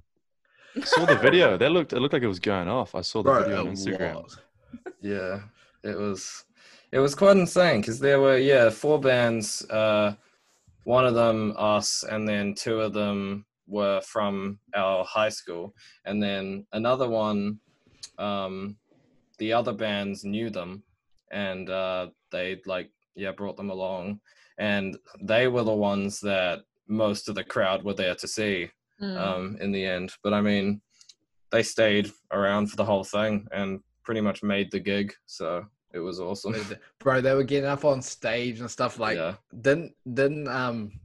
saw 0.83 1.05
the 1.05 1.15
video. 1.15 1.57
That 1.57 1.71
looked 1.71 1.93
it 1.93 1.99
looked 1.99 2.13
like 2.13 2.23
it 2.23 2.27
was 2.27 2.39
going 2.39 2.67
off. 2.67 2.95
I 2.95 3.01
saw 3.01 3.23
the 3.23 3.29
bro, 3.29 3.43
video 3.43 3.59
on 3.61 3.67
Instagram. 3.67 4.15
was. 4.15 4.39
Yeah, 5.01 5.39
it 5.83 5.97
was 5.97 6.45
it 6.91 6.99
was 6.99 7.15
quite 7.15 7.37
insane 7.37 7.81
because 7.81 7.99
there 7.99 8.19
were 8.19 8.37
yeah 8.37 8.69
four 8.69 8.99
bands. 8.99 9.63
Uh, 9.69 10.15
one 10.83 11.05
of 11.05 11.15
them 11.15 11.53
us, 11.57 12.03
and 12.03 12.27
then 12.27 12.53
two 12.55 12.79
of 12.79 12.93
them 12.93 13.45
were 13.67 14.01
from 14.01 14.59
our 14.73 15.03
high 15.03 15.29
school, 15.29 15.73
and 16.05 16.21
then 16.21 16.65
another 16.73 17.09
one. 17.09 17.59
Um, 18.17 18.77
the 19.37 19.53
other 19.53 19.73
bands 19.73 20.23
knew 20.23 20.49
them, 20.49 20.83
and 21.31 21.69
uh, 21.69 22.07
they 22.31 22.61
like 22.65 22.89
yeah 23.15 23.31
brought 23.31 23.57
them 23.57 23.69
along, 23.69 24.19
and 24.57 24.97
they 25.21 25.47
were 25.47 25.63
the 25.63 25.73
ones 25.73 26.19
that 26.21 26.61
most 26.87 27.29
of 27.29 27.35
the 27.35 27.43
crowd 27.43 27.83
were 27.83 27.93
there 27.93 28.15
to 28.15 28.27
see 28.27 28.69
Mm. 29.01 29.17
um, 29.17 29.57
in 29.61 29.71
the 29.71 29.85
end. 29.85 30.13
But 30.23 30.33
I 30.33 30.41
mean, 30.41 30.81
they 31.51 31.63
stayed 31.63 32.11
around 32.31 32.67
for 32.67 32.77
the 32.77 32.85
whole 32.85 33.03
thing 33.03 33.47
and 33.51 33.79
pretty 34.03 34.21
much 34.21 34.43
made 34.43 34.71
the 34.71 34.79
gig. 34.79 35.13
So 35.25 35.65
it 35.93 35.99
was 35.99 36.19
awesome. 36.19 36.55
Bro, 36.99 37.21
they 37.21 37.33
were 37.33 37.43
getting 37.43 37.69
up 37.69 37.85
on 37.85 38.01
stage 38.01 38.59
and 38.59 38.69
stuff 38.69 38.99
like 38.99 39.17
yeah, 39.17 39.35
didn't 39.61 39.93
didn't 40.13 40.47
um 40.47 40.99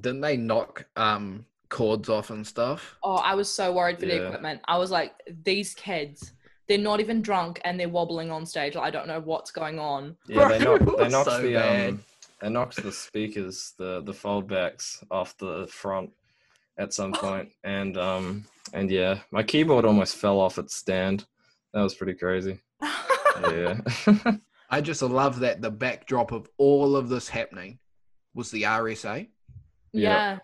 didn't 0.00 0.20
they 0.20 0.36
knock 0.36 0.86
um 0.96 1.44
cords 1.68 2.08
off 2.08 2.30
and 2.30 2.46
stuff? 2.46 2.96
Oh, 3.02 3.16
I 3.16 3.34
was 3.34 3.52
so 3.52 3.72
worried 3.72 3.98
for 3.98 4.06
the 4.06 4.24
equipment. 4.26 4.60
I 4.68 4.78
was 4.78 4.90
like, 4.90 5.12
these 5.44 5.74
kids, 5.74 6.32
they're 6.68 6.78
not 6.78 7.00
even 7.00 7.22
drunk 7.22 7.60
and 7.64 7.78
they're 7.78 7.88
wobbling 7.88 8.30
on 8.30 8.46
stage. 8.46 8.74
Like, 8.76 8.84
I 8.84 8.90
don't 8.90 9.08
know 9.08 9.20
what's 9.20 9.50
going 9.50 9.78
on. 9.78 10.16
yeah. 10.28 10.48
They 10.48 10.58
Bro, 10.58 10.76
knocked, 10.76 10.98
they 10.98 11.08
knocked 11.08 11.30
so 11.30 11.42
the 11.42 11.54
bad. 11.54 11.88
um, 11.90 12.04
they 12.40 12.50
knocked 12.50 12.82
the 12.82 12.92
speakers, 12.92 13.74
the 13.78 14.02
the 14.02 14.12
foldbacks 14.12 15.02
off 15.10 15.36
the 15.38 15.66
front 15.68 16.10
at 16.78 16.92
some 16.92 17.12
point, 17.12 17.50
and 17.64 17.96
um, 17.96 18.44
and 18.72 18.90
yeah, 18.90 19.20
my 19.30 19.42
keyboard 19.42 19.84
almost 19.84 20.16
fell 20.16 20.40
off 20.40 20.58
its 20.58 20.76
stand. 20.76 21.24
That 21.72 21.82
was 21.82 21.94
pretty 21.94 22.14
crazy. 22.14 22.60
Yeah, 23.50 23.80
I 24.70 24.80
just 24.80 25.02
love 25.02 25.40
that 25.40 25.62
the 25.62 25.70
backdrop 25.70 26.32
of 26.32 26.48
all 26.58 26.96
of 26.96 27.08
this 27.08 27.28
happening 27.28 27.78
was 28.34 28.50
the 28.50 28.64
RSA. 28.64 29.28
Yeah. 29.92 30.02
yeah. 30.02 30.38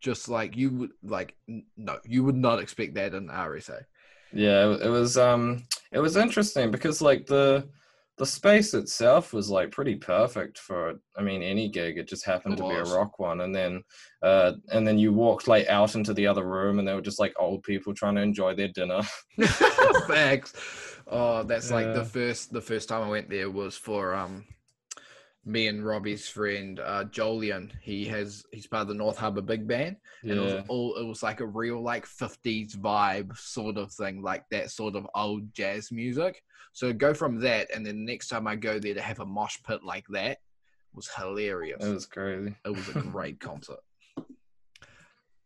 Just 0.00 0.28
like 0.28 0.56
you 0.56 0.70
would 0.70 0.90
like 1.02 1.34
no, 1.76 1.98
you 2.04 2.24
would 2.24 2.36
not 2.36 2.60
expect 2.60 2.94
that 2.94 3.14
in 3.14 3.28
RSA. 3.28 3.84
yeah. 4.32 4.70
It, 4.70 4.82
it 4.82 4.88
was 4.90 5.16
um, 5.16 5.64
it 5.92 6.00
was 6.00 6.16
interesting 6.16 6.70
because 6.70 7.00
like 7.00 7.26
the 7.26 7.66
the 8.16 8.26
space 8.26 8.74
itself 8.74 9.32
was 9.32 9.50
like 9.50 9.72
pretty 9.72 9.96
perfect 9.96 10.58
for 10.58 10.94
I 11.16 11.22
mean 11.22 11.42
any 11.42 11.68
gig. 11.68 11.98
It 11.98 12.08
just 12.08 12.24
happened 12.24 12.54
It 12.54 12.62
to 12.62 12.68
be 12.68 12.74
a 12.74 12.84
rock 12.84 13.18
one, 13.18 13.40
and 13.40 13.54
then 13.54 13.82
uh, 14.22 14.52
and 14.70 14.86
then 14.86 14.98
you 14.98 15.12
walked 15.12 15.48
like 15.48 15.66
out 15.68 15.94
into 15.94 16.14
the 16.14 16.26
other 16.26 16.44
room, 16.44 16.78
and 16.78 16.86
they 16.86 16.94
were 16.94 17.00
just 17.00 17.18
like 17.18 17.34
old 17.38 17.62
people 17.64 17.92
trying 17.92 18.14
to 18.14 18.22
enjoy 18.22 18.54
their 18.54 18.68
dinner. 18.68 19.02
Facts. 20.06 20.54
Oh, 21.06 21.42
that's 21.42 21.70
like 21.70 21.92
the 21.92 22.04
first 22.04 22.52
the 22.52 22.60
first 22.60 22.88
time 22.88 23.02
I 23.02 23.08
went 23.08 23.28
there 23.28 23.50
was 23.50 23.76
for 23.76 24.14
um 24.14 24.44
me 25.46 25.68
and 25.68 25.84
Robbie's 25.84 26.28
friend 26.28 26.80
uh 26.80 27.04
Jolian. 27.04 27.70
He 27.82 28.04
has 28.06 28.44
he's 28.52 28.66
part 28.66 28.82
of 28.82 28.88
the 28.88 28.94
North 28.94 29.18
Harbour 29.18 29.42
Big 29.42 29.66
Band. 29.66 29.96
And 30.22 30.30
it 30.32 30.40
was 30.40 30.64
all 30.68 30.96
it 30.96 31.04
was 31.04 31.22
like 31.22 31.40
a 31.40 31.46
real 31.46 31.82
like 31.82 32.06
50s 32.06 32.76
vibe 32.76 33.36
sort 33.36 33.76
of 33.76 33.92
thing, 33.92 34.22
like 34.22 34.44
that 34.50 34.70
sort 34.70 34.94
of 34.96 35.06
old 35.14 35.52
jazz 35.54 35.92
music. 35.92 36.42
So 36.72 36.92
go 36.92 37.12
from 37.14 37.38
that 37.40 37.68
and 37.74 37.84
then 37.84 38.04
next 38.04 38.28
time 38.28 38.46
I 38.46 38.56
go 38.56 38.78
there 38.78 38.94
to 38.94 39.02
have 39.02 39.20
a 39.20 39.26
mosh 39.26 39.58
pit 39.66 39.82
like 39.84 40.06
that 40.08 40.38
was 40.94 41.08
hilarious. 41.08 41.84
it 41.84 41.92
was 41.92 42.06
crazy. 42.06 42.54
It 42.64 42.70
was 42.70 42.88
a 42.88 42.92
great 43.10 43.38
concert. 43.40 43.80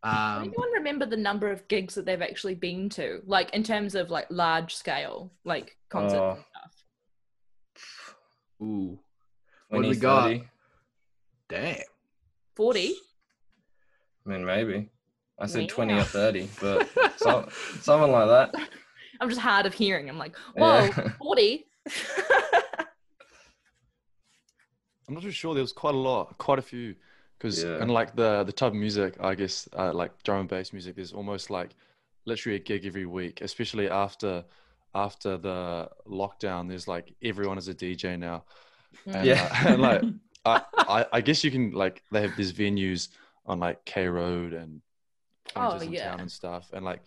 Um 0.04 0.42
anyone 0.44 0.70
remember 0.74 1.06
the 1.06 1.16
number 1.16 1.50
of 1.50 1.66
gigs 1.66 1.94
that 1.96 2.06
they've 2.06 2.22
actually 2.22 2.54
been 2.54 2.88
to? 2.90 3.20
Like, 3.26 3.50
in 3.52 3.64
terms 3.64 3.96
of 3.96 4.10
like 4.10 4.26
large 4.30 4.76
scale, 4.76 5.32
like 5.44 5.76
concert 5.88 6.18
Oh. 6.20 6.30
and 6.30 6.44
stuff? 7.76 8.14
ooh, 8.62 8.98
What 9.68 9.78
do 9.78 9.82
20, 9.84 9.88
we 9.88 9.96
got? 9.96 10.22
30? 10.24 10.44
damn. 11.48 11.76
40? 12.56 12.94
I 14.26 14.30
mean, 14.30 14.44
maybe. 14.44 14.88
I 15.38 15.46
said 15.46 15.68
20 15.68 15.94
or 15.94 16.02
30, 16.02 16.48
but 16.60 16.88
so, 17.16 17.48
something 17.80 18.10
like 18.10 18.28
that. 18.28 18.68
I'm 19.20 19.28
just 19.28 19.40
hard 19.40 19.66
of 19.66 19.74
hearing. 19.74 20.08
I'm 20.08 20.18
like, 20.18 20.36
whoa, 20.56 20.84
Yeah. 20.96 21.08
40? 21.18 21.66
I'm 25.08 25.14
not 25.14 25.22
too 25.22 25.30
sure. 25.30 25.54
There 25.54 25.62
was 25.62 25.72
quite 25.72 25.94
a 25.94 25.98
lot, 25.98 26.36
quite 26.38 26.58
a 26.58 26.62
few, 26.62 26.94
because 27.38 27.62
Yeah. 27.64 27.80
and 27.80 27.90
like 27.90 28.14
the 28.14 28.44
the 28.44 28.52
type 28.52 28.68
of 28.72 28.78
music, 28.78 29.16
I 29.20 29.34
guess, 29.34 29.68
uh, 29.76 29.92
like 29.92 30.22
drum 30.22 30.40
and 30.40 30.48
bass 30.48 30.72
music, 30.72 30.96
there's 30.96 31.12
almost 31.12 31.50
like 31.50 31.70
literally 32.26 32.56
a 32.56 32.60
gig 32.60 32.84
every 32.84 33.06
week, 33.06 33.40
especially 33.40 33.88
after 33.88 34.44
after 34.94 35.36
the 35.38 35.88
lockdown. 36.06 36.68
There's 36.68 36.86
like 36.88 37.14
everyone 37.22 37.56
is 37.58 37.68
a 37.68 37.74
DJ 37.74 38.18
now, 38.18 38.44
and, 39.06 39.26
Yeah. 39.26 39.48
uh, 39.64 39.68
and 39.72 39.82
like 39.82 40.02
I, 40.44 40.62
I 40.76 41.06
I 41.14 41.20
guess 41.20 41.44
you 41.44 41.50
can 41.50 41.72
like 41.72 42.02
they 42.12 42.22
have 42.22 42.36
these 42.36 42.52
venues 42.52 43.08
on 43.46 43.60
like 43.60 43.84
K 43.84 44.06
Road 44.08 44.52
and 44.52 44.80
pointers 45.54 45.82
in 45.82 45.92
yeah. 45.92 46.10
town 46.10 46.20
and 46.20 46.30
stuff, 46.32 46.70
and 46.72 46.84
like 46.84 47.00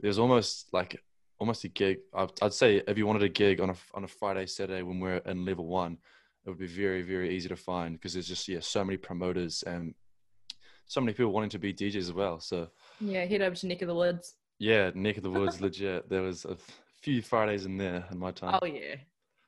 there's 0.00 0.18
almost 0.18 0.72
like 0.72 1.00
almost 1.38 1.64
a 1.64 1.68
gig. 1.68 1.98
I'd, 2.14 2.30
I'd 2.42 2.52
say 2.52 2.82
if 2.86 2.98
you 2.98 3.06
wanted 3.06 3.22
a 3.22 3.28
gig 3.28 3.60
on 3.60 3.70
a 3.70 3.74
on 3.94 4.04
a 4.04 4.08
Friday 4.08 4.46
Saturday 4.46 4.82
when 4.82 5.00
we're 5.00 5.18
in 5.18 5.44
level 5.44 5.66
one, 5.66 5.98
it 6.44 6.50
would 6.50 6.58
be 6.58 6.66
very 6.66 7.02
very 7.02 7.34
easy 7.34 7.48
to 7.48 7.56
find 7.56 7.94
because 7.94 8.12
there's 8.14 8.28
just 8.28 8.48
yeah 8.48 8.60
so 8.60 8.84
many 8.84 8.96
promoters 8.96 9.62
and 9.66 9.94
so 10.86 11.00
many 11.00 11.12
people 11.14 11.32
wanting 11.32 11.50
to 11.50 11.58
be 11.58 11.72
DJs 11.72 11.96
as 11.96 12.12
well. 12.12 12.40
So 12.40 12.68
Yeah, 13.00 13.24
head 13.24 13.40
over 13.40 13.56
to 13.56 13.66
Neck 13.66 13.80
of 13.82 13.88
the 13.88 13.94
Woods. 13.94 14.34
yeah, 14.58 14.90
Neck 14.94 15.16
of 15.16 15.22
the 15.22 15.30
woods, 15.30 15.60
legit. 15.62 16.08
There 16.10 16.20
was 16.22 16.44
a 16.44 16.56
few 17.00 17.22
Fridays 17.22 17.64
in 17.64 17.78
there 17.78 18.04
in 18.12 18.18
my 18.18 18.30
time. 18.32 18.58
Oh, 18.60 18.66
yeah. 18.66 18.96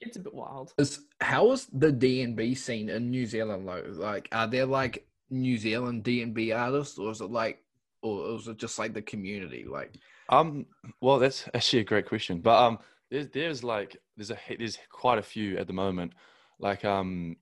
It's 0.00 0.16
a 0.16 0.20
bit 0.20 0.34
wild. 0.34 0.74
Is 0.78 1.00
how 1.20 1.52
is 1.52 1.66
the 1.72 1.90
D 1.90 2.22
and 2.22 2.36
B 2.36 2.54
scene 2.54 2.88
in 2.90 3.10
New 3.10 3.26
Zealand 3.26 3.66
like? 3.66 3.84
Like, 3.88 4.28
are 4.32 4.46
there 4.46 4.66
like 4.66 5.06
New 5.30 5.56
Zealand 5.58 6.04
D 6.04 6.22
and 6.22 6.34
B 6.34 6.52
artists, 6.52 6.98
or 6.98 7.10
is 7.10 7.20
it 7.20 7.30
like, 7.30 7.62
or 8.02 8.36
is 8.36 8.48
it 8.48 8.58
just 8.58 8.78
like 8.78 8.92
the 8.94 9.02
community? 9.02 9.64
Like, 9.68 9.94
Um, 10.28 10.66
well, 11.00 11.18
that's 11.18 11.48
actually 11.54 11.80
a 11.80 11.84
great 11.84 12.06
question. 12.06 12.40
But 12.40 12.62
um, 12.62 12.78
there's 13.10 13.28
there's 13.28 13.64
like 13.64 13.96
there's 14.16 14.30
a 14.30 14.38
there's 14.58 14.78
quite 14.90 15.18
a 15.18 15.22
few 15.22 15.56
at 15.58 15.66
the 15.66 15.72
moment. 15.72 16.12
Like 16.58 16.84
um, 16.84 17.36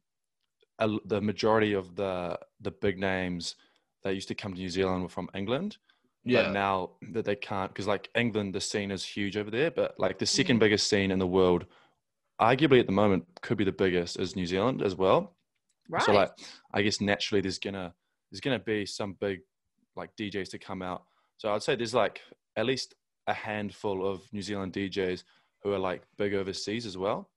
a, 0.78 0.88
the 1.06 1.20
majority 1.20 1.72
of 1.72 1.96
the 1.96 2.38
the 2.60 2.70
big 2.70 2.98
names 2.98 3.56
that 4.02 4.14
used 4.14 4.28
to 4.28 4.34
come 4.34 4.52
to 4.52 4.58
New 4.58 4.68
Zealand 4.68 5.02
were 5.02 5.08
from 5.08 5.28
England. 5.34 5.78
But 6.26 6.52
now 6.52 6.90
that 7.12 7.26
they 7.26 7.36
can't, 7.36 7.70
because 7.70 7.86
like 7.86 8.08
England, 8.14 8.54
the 8.54 8.60
scene 8.60 8.90
is 8.90 9.04
huge 9.04 9.36
over 9.36 9.50
there. 9.50 9.70
But 9.70 9.98
like 9.98 10.18
the 10.18 10.26
second 10.26 10.58
biggest 10.58 10.86
scene 10.86 11.10
in 11.10 11.18
the 11.18 11.26
world, 11.26 11.66
arguably 12.40 12.80
at 12.80 12.86
the 12.86 12.92
moment, 12.92 13.24
could 13.42 13.58
be 13.58 13.64
the 13.64 13.72
biggest 13.72 14.18
is 14.18 14.36
New 14.36 14.46
Zealand 14.46 14.82
as 14.82 14.94
well. 14.94 15.36
Right. 15.88 16.02
So 16.02 16.12
like, 16.12 16.30
I 16.72 16.82
guess 16.82 17.00
naturally 17.00 17.40
there's 17.40 17.58
gonna 17.58 17.94
there's 18.30 18.40
gonna 18.40 18.58
be 18.58 18.86
some 18.86 19.16
big 19.20 19.40
like 19.96 20.16
DJs 20.16 20.50
to 20.50 20.58
come 20.58 20.82
out. 20.82 21.04
So 21.36 21.52
I'd 21.52 21.62
say 21.62 21.76
there's 21.76 21.94
like 21.94 22.20
at 22.56 22.66
least 22.66 22.94
a 23.26 23.34
handful 23.34 24.06
of 24.06 24.20
New 24.32 24.42
Zealand 24.42 24.72
DJs 24.72 25.24
who 25.62 25.72
are 25.72 25.78
like 25.78 26.02
big 26.16 26.34
overseas 26.34 26.86
as 26.86 26.96
well. 26.96 27.30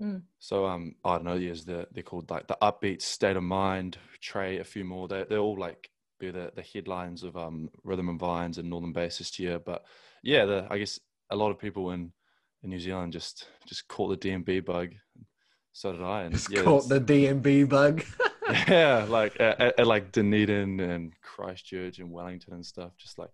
Mm. 0.00 0.22
So 0.38 0.66
um, 0.66 0.94
I 1.04 1.14
don't 1.14 1.24
know. 1.24 1.34
Yes, 1.34 1.64
they're 1.64 1.86
they're 1.92 2.02
called 2.02 2.30
like 2.30 2.46
the 2.48 2.58
Upbeat, 2.62 3.02
State 3.02 3.36
of 3.36 3.42
Mind, 3.42 3.98
Trey, 4.20 4.58
a 4.58 4.64
few 4.64 4.84
more. 4.84 5.08
They 5.08 5.24
they're 5.28 5.38
all 5.38 5.58
like 5.58 5.90
be 6.18 6.30
the 6.30 6.52
the 6.54 6.62
headlines 6.62 7.22
of 7.22 7.36
um 7.36 7.70
Rhythm 7.84 8.08
and 8.08 8.18
Vines 8.18 8.58
and 8.58 8.68
Northern 8.68 8.92
Bass 8.92 9.18
this 9.18 9.38
year. 9.38 9.58
But 9.58 9.84
yeah, 10.22 10.44
the 10.44 10.66
I 10.70 10.78
guess 10.78 10.98
a 11.30 11.36
lot 11.36 11.50
of 11.50 11.58
people 11.58 11.90
in 11.92 12.12
in 12.62 12.70
New 12.70 12.80
Zealand 12.80 13.12
just 13.12 13.48
just 13.66 13.86
caught 13.88 14.08
the 14.08 14.28
DnB 14.28 14.64
bug. 14.64 14.94
So 15.72 15.92
did 15.92 16.02
I. 16.02 16.22
And 16.22 16.34
It's 16.34 16.50
yeah, 16.50 16.62
called 16.62 16.88
the 16.88 17.00
DMB 17.00 17.68
bug. 17.68 18.04
yeah, 18.68 19.06
like 19.08 19.40
at, 19.40 19.60
at, 19.60 19.80
at 19.80 19.86
like 19.86 20.12
Dunedin 20.12 20.80
and 20.80 21.12
Christchurch 21.22 21.98
and 21.98 22.10
Wellington 22.10 22.54
and 22.54 22.64
stuff. 22.64 22.92
Just 22.98 23.18
like 23.18 23.30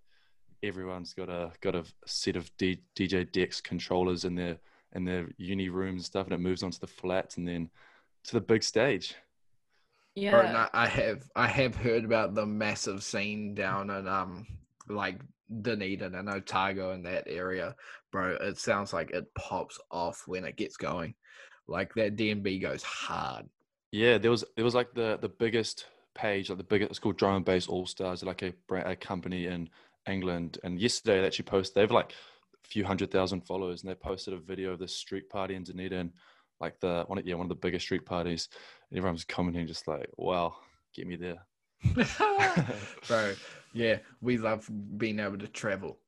everyone's 0.63 1.15
got 1.15 1.29
a 1.29 1.53
got 1.61 1.75
a 1.75 1.85
set 2.07 2.37
of 2.37 2.51
D, 2.57 2.81
DJ 2.97 3.31
Dex 3.31 3.61
controllers 3.61 4.25
in 4.25 4.35
their 4.35 4.59
in 4.95 5.05
their 5.05 5.29
uni 5.37 5.69
rooms 5.69 6.01
and 6.01 6.07
stuff, 6.07 6.27
and 6.27 6.35
it 6.35 6.41
moves 6.41 6.63
onto 6.63 6.79
the 6.79 6.87
flats 6.87 7.37
and 7.37 7.47
then 7.47 7.69
to 8.25 8.33
the 8.33 8.41
big 8.41 8.63
stage. 8.63 9.15
Yeah. 10.15 10.31
Bro, 10.31 10.53
no, 10.53 10.69
I 10.73 10.87
have 10.87 11.29
I 11.37 11.47
have 11.47 11.77
heard 11.77 12.05
about 12.05 12.35
the 12.35 12.47
massive 12.47 13.03
scene 13.03 13.55
down 13.55 13.91
in 13.91 14.07
um 14.09 14.47
like 14.89 15.21
Dunedin 15.63 16.15
and 16.15 16.29
Otago 16.29 16.93
in 16.93 17.03
that 17.05 17.25
area, 17.27 17.75
bro. 18.13 18.37
It 18.41 18.59
sounds 18.59 18.93
like 18.93 19.11
it 19.11 19.33
pops 19.35 19.79
off 19.91 20.25
when 20.27 20.45
it 20.45 20.57
gets 20.57 20.77
going. 20.77 21.15
Like 21.67 21.95
that 21.95 22.17
DMB 22.17 22.61
goes 22.63 22.83
hard. 22.83 23.49
Yeah, 23.93 24.19
there 24.19 24.31
was 24.31 24.45
there 24.57 24.65
was 24.65 24.75
like 24.75 24.95
the 24.95 25.19
the 25.21 25.29
biggest 25.29 25.87
page, 26.15 26.49
like 26.49 26.59
the 26.59 26.65
biggest. 26.65 26.91
It's 26.91 26.99
called 26.99 27.17
Drum 27.17 27.45
and 27.47 27.67
All 27.69 27.87
Stars, 27.87 28.23
like 28.23 28.43
a 28.43 28.53
brand, 28.67 28.89
a 28.89 28.97
company 28.97 29.47
in 29.47 29.69
England. 30.07 30.59
And 30.65 30.79
yesterday 30.79 31.21
they 31.21 31.27
actually 31.27 31.45
posted. 31.47 31.75
They 31.75 31.81
have 31.83 31.91
like 31.91 32.13
a 32.13 32.69
few 32.69 32.85
hundred 32.85 33.11
thousand 33.11 33.43
followers, 33.43 33.83
and 33.83 33.91
they 33.91 33.95
posted 33.95 34.35
a 34.35 34.39
video 34.39 34.73
of 34.73 34.79
this 34.79 34.95
street 34.95 35.29
party 35.31 35.55
in 35.55 35.63
Dunedin, 35.63 36.13
like 36.61 36.79
the 36.81 37.05
one 37.07 37.21
yeah 37.25 37.35
one 37.35 37.47
of 37.47 37.51
the 37.51 37.55
biggest 37.55 37.85
street 37.85 38.05
parties. 38.05 38.49
And 38.91 38.99
everyone 38.99 39.15
was 39.15 39.25
commenting 39.25 39.67
just 39.67 39.89
like, 39.89 40.11
"Wow, 40.17 40.57
get 40.95 41.07
me 41.07 41.17
there." 41.17 41.48
bro, 43.09 43.35
yeah, 43.73 43.99
we 44.21 44.39
love 44.39 44.69
being 44.97 45.21
able 45.21 45.39
to 45.39 45.49
travel. 45.49 45.99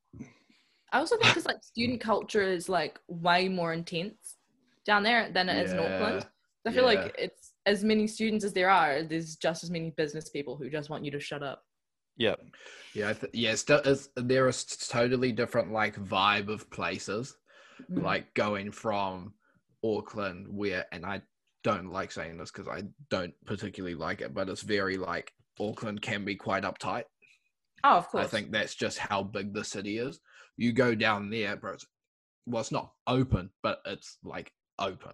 I 0.93 0.99
also 0.99 1.17
think 1.17 1.29
because 1.29 1.47
like 1.47 1.63
student 1.63 2.01
culture 2.01 2.43
is 2.43 2.69
like 2.69 2.99
way 3.09 3.49
more 3.49 3.73
intense 3.73 4.37
down 4.85 5.03
there 5.03 5.31
than 5.31 5.49
it 5.49 5.65
is 5.65 5.73
in 5.73 5.79
Auckland. 5.79 6.27
I 6.67 6.73
feel 6.73 6.93
yeah. 6.93 7.01
like 7.03 7.15
it's 7.17 7.53
as 7.65 7.85
many 7.85 8.07
students 8.07 8.45
as 8.45 8.53
there 8.53 8.69
are. 8.69 9.03
There's 9.03 9.37
just 9.37 9.65
as 9.65 9.71
many 9.71 9.91
business 9.91 10.29
people 10.29 10.57
who 10.57 10.69
just 10.69 10.91
want 10.91 11.05
you 11.05 11.11
to 11.13 11.21
shut 11.21 11.43
up. 11.43 11.63
Yeah, 12.17 12.35
Yeah, 12.93 13.11
I 13.11 13.13
th- 13.15 13.33
yeah, 13.33 13.53
it's, 13.53 13.63
still- 13.63 13.81
it's 13.85 14.11
there 14.17 14.47
is 14.49 14.65
totally 14.65 15.33
different 15.33 15.73
like 15.73 15.97
vibe 15.97 16.49
of 16.49 16.69
places. 16.71 17.37
Mm. 17.91 18.03
like 18.03 18.35
going 18.35 18.71
from 18.73 19.33
Auckland, 19.85 20.47
where, 20.49 20.87
and 20.93 21.07
I 21.07 21.23
don't 21.65 21.91
like 21.91 22.13
saying 22.13 22.39
this 22.39 22.51
because 22.51 22.69
I 22.69 22.83
don't 23.11 23.35
particularly 23.47 23.95
like 23.95 24.21
it, 24.21 24.35
but 24.35 24.49
it's 24.49 24.63
very 24.63 24.97
like 24.97 25.33
Auckland 25.61 26.03
can 26.03 26.25
be 26.25 26.35
quite 26.37 26.65
uptight. 26.65 27.05
Oh, 27.85 27.97
of 27.99 28.09
course. 28.09 28.25
I 28.25 28.29
think 28.29 28.51
that's 28.51 28.75
just 28.75 28.99
how 28.99 29.23
big 29.23 29.53
the 29.55 29.65
city 29.65 29.99
is. 29.99 30.21
You 30.57 30.73
go 30.73 30.95
down 30.95 31.31
there, 31.31 31.57
bro. 31.57 31.73
It's, 31.75 31.87
well, 32.47 32.61
it's 32.61 32.73
not 32.73 32.93
open, 33.07 33.51
but 33.63 33.81
it's 33.87 34.19
like 34.25 34.53
open. 34.79 35.13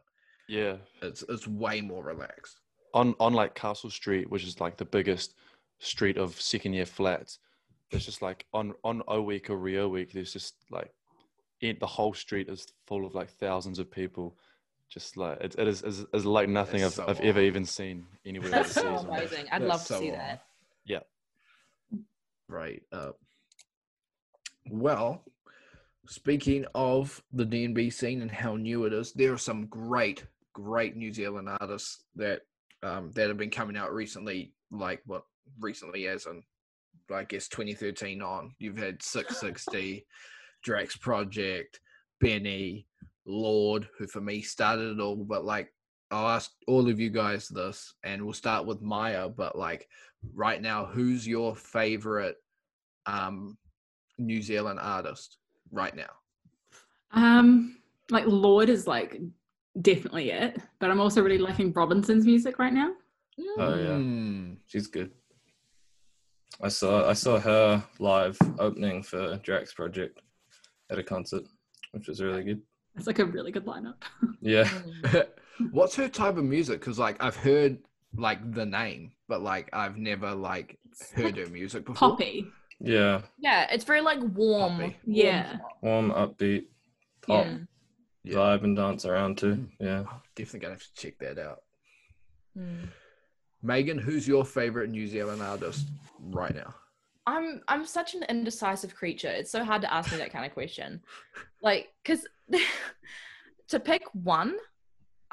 yeah. 0.48 0.76
It's 1.02 1.22
it's 1.28 1.46
way 1.46 1.80
more 1.80 2.04
relaxed. 2.04 2.60
on 2.94 3.14
on 3.20 3.32
like 3.34 3.54
Castle 3.54 3.90
Street, 3.90 4.30
which 4.30 4.44
is 4.44 4.60
like 4.60 4.76
the 4.76 4.84
biggest 4.84 5.34
street 5.80 6.16
of 6.16 6.40
second 6.40 6.72
year 6.74 6.86
flats. 6.86 7.38
It's 7.92 8.04
just 8.04 8.22
like 8.22 8.46
on 8.52 8.72
on 8.84 9.02
O 9.08 9.22
week 9.22 9.50
or 9.50 9.56
Rio 9.58 9.88
week, 9.88 10.12
there's 10.12 10.32
just 10.32 10.54
like 10.70 10.90
it, 11.60 11.78
the 11.80 11.86
whole 11.86 12.14
street 12.14 12.48
is 12.48 12.66
full 12.86 13.06
of 13.06 13.14
like 13.14 13.30
thousands 13.30 13.78
of 13.78 13.90
people. 13.90 14.36
Just 14.90 15.16
like 15.16 15.38
it, 15.40 15.54
it 15.58 15.66
is, 15.68 15.82
is 15.82 16.04
is 16.14 16.24
like 16.24 16.48
nothing 16.48 16.80
That's 16.80 16.98
I've 16.98 17.06
so 17.06 17.10
I've 17.10 17.20
ever 17.20 17.40
even 17.40 17.64
seen 17.64 18.06
anywhere 18.24 18.50
That's 18.50 18.72
so 18.72 18.84
man. 18.84 19.06
amazing. 19.06 19.46
I'd 19.50 19.62
That's 19.62 19.68
love 19.68 19.80
to 19.80 19.86
so 19.86 20.00
see 20.00 20.10
on. 20.10 20.18
that. 20.18 20.42
Yeah. 20.84 21.00
Right 22.48 22.82
up. 22.92 23.18
Well, 24.70 25.24
speaking 26.06 26.64
of 26.74 27.22
the 27.32 27.44
DNB 27.44 27.92
scene 27.92 28.22
and 28.22 28.30
how 28.30 28.56
new 28.56 28.84
it 28.84 28.92
is, 28.92 29.12
there 29.12 29.32
are 29.32 29.38
some 29.38 29.66
great, 29.66 30.24
great 30.52 30.96
New 30.96 31.12
Zealand 31.12 31.48
artists 31.60 32.04
that 32.14 32.42
um, 32.82 33.10
that 33.14 33.28
have 33.28 33.38
been 33.38 33.50
coming 33.50 33.76
out 33.76 33.92
recently. 33.92 34.52
Like 34.70 35.02
what 35.06 35.24
recently, 35.60 36.06
as 36.08 36.26
in 36.26 36.42
I 37.12 37.24
guess 37.24 37.48
2013 37.48 38.22
on. 38.22 38.54
You've 38.58 38.78
had 38.78 38.98
SIX60, 39.00 40.04
Drax 40.62 40.96
Project, 40.96 41.80
Benny, 42.20 42.86
Lorde, 43.26 43.88
who 43.98 44.06
for 44.06 44.20
me 44.20 44.40
started 44.40 44.98
it 44.98 45.00
all. 45.00 45.16
But 45.16 45.44
like, 45.44 45.72
I'll 46.10 46.28
ask 46.28 46.52
all 46.66 46.88
of 46.88 47.00
you 47.00 47.10
guys 47.10 47.48
this, 47.48 47.94
and 48.04 48.22
we'll 48.22 48.32
start 48.32 48.66
with 48.66 48.80
Maya. 48.82 49.28
But 49.28 49.58
like, 49.58 49.88
right 50.34 50.60
now, 50.60 50.86
who's 50.86 51.26
your 51.26 51.54
favorite 51.56 52.36
um, 53.06 53.56
New 54.18 54.40
Zealand 54.40 54.78
artist 54.80 55.38
right 55.72 55.94
now? 55.94 56.10
Um, 57.12 57.78
like 58.10 58.24
Lorde 58.26 58.68
is 58.68 58.86
like 58.86 59.20
definitely 59.80 60.30
it, 60.30 60.60
but 60.78 60.90
I'm 60.90 61.00
also 61.00 61.22
really 61.22 61.38
liking 61.38 61.72
Robinson's 61.72 62.24
music 62.24 62.58
right 62.58 62.72
now. 62.72 62.92
Oh, 63.58 63.74
yeah. 63.76 63.98
Mm, 63.98 64.56
She's 64.66 64.86
good. 64.86 65.10
I 66.62 66.68
saw 66.68 67.08
I 67.08 67.12
saw 67.12 67.38
her 67.38 67.84
live 67.98 68.38
opening 68.58 69.02
for 69.02 69.36
Drax 69.38 69.74
Project 69.74 70.22
at 70.90 70.98
a 70.98 71.02
concert, 71.02 71.42
which 71.92 72.08
was 72.08 72.22
really 72.22 72.44
good. 72.44 72.62
It's 72.96 73.06
like 73.06 73.18
a 73.18 73.24
really 73.24 73.52
good 73.52 73.66
lineup. 73.66 74.02
Yeah. 74.40 74.64
Mm. 74.64 75.26
What's 75.70 75.96
her 75.96 76.08
type 76.08 76.36
of 76.36 76.44
music? 76.44 76.80
Because 76.80 76.98
like 76.98 77.22
I've 77.22 77.36
heard 77.36 77.78
like 78.16 78.52
the 78.52 78.66
name, 78.66 79.12
but 79.28 79.42
like 79.42 79.68
I've 79.72 79.96
never 79.96 80.34
like 80.34 80.78
heard 81.14 81.36
her 81.36 81.46
music 81.46 81.84
before. 81.84 82.10
Poppy. 82.10 82.46
Yeah. 82.80 83.22
Yeah, 83.38 83.66
it's 83.70 83.84
very 83.84 84.00
like 84.00 84.18
warm. 84.34 84.78
Poppy. 84.78 84.96
Yeah. 85.06 85.58
Warm, 85.82 86.10
upbeat, 86.10 86.64
pop, 87.26 87.46
Yeah. 87.46 87.58
Yeah. 88.24 88.34
vibe 88.36 88.64
and 88.64 88.76
dance 88.76 89.04
around 89.04 89.38
too. 89.38 89.66
Yeah. 89.80 90.04
Oh, 90.10 90.20
definitely 90.34 90.60
gonna 90.60 90.74
have 90.74 90.82
to 90.82 90.94
check 90.94 91.18
that 91.20 91.38
out. 91.38 91.62
Mm. 92.56 92.88
Megan, 93.62 93.98
who's 93.98 94.26
your 94.28 94.44
favorite 94.44 94.90
New 94.90 95.06
Zealand 95.06 95.42
artist 95.42 95.86
right 96.20 96.54
now? 96.54 96.74
I'm 97.26 97.62
I'm 97.68 97.84
such 97.86 98.14
an 98.14 98.22
indecisive 98.28 98.94
creature. 98.94 99.28
It's 99.28 99.50
so 99.50 99.64
hard 99.64 99.82
to 99.82 99.92
ask 99.92 100.12
me 100.12 100.18
that 100.18 100.32
kind 100.32 100.46
of 100.46 100.52
question. 100.52 101.02
Like, 101.62 101.88
because 102.02 102.24
to 103.68 103.80
pick 103.80 104.02
one, 104.12 104.54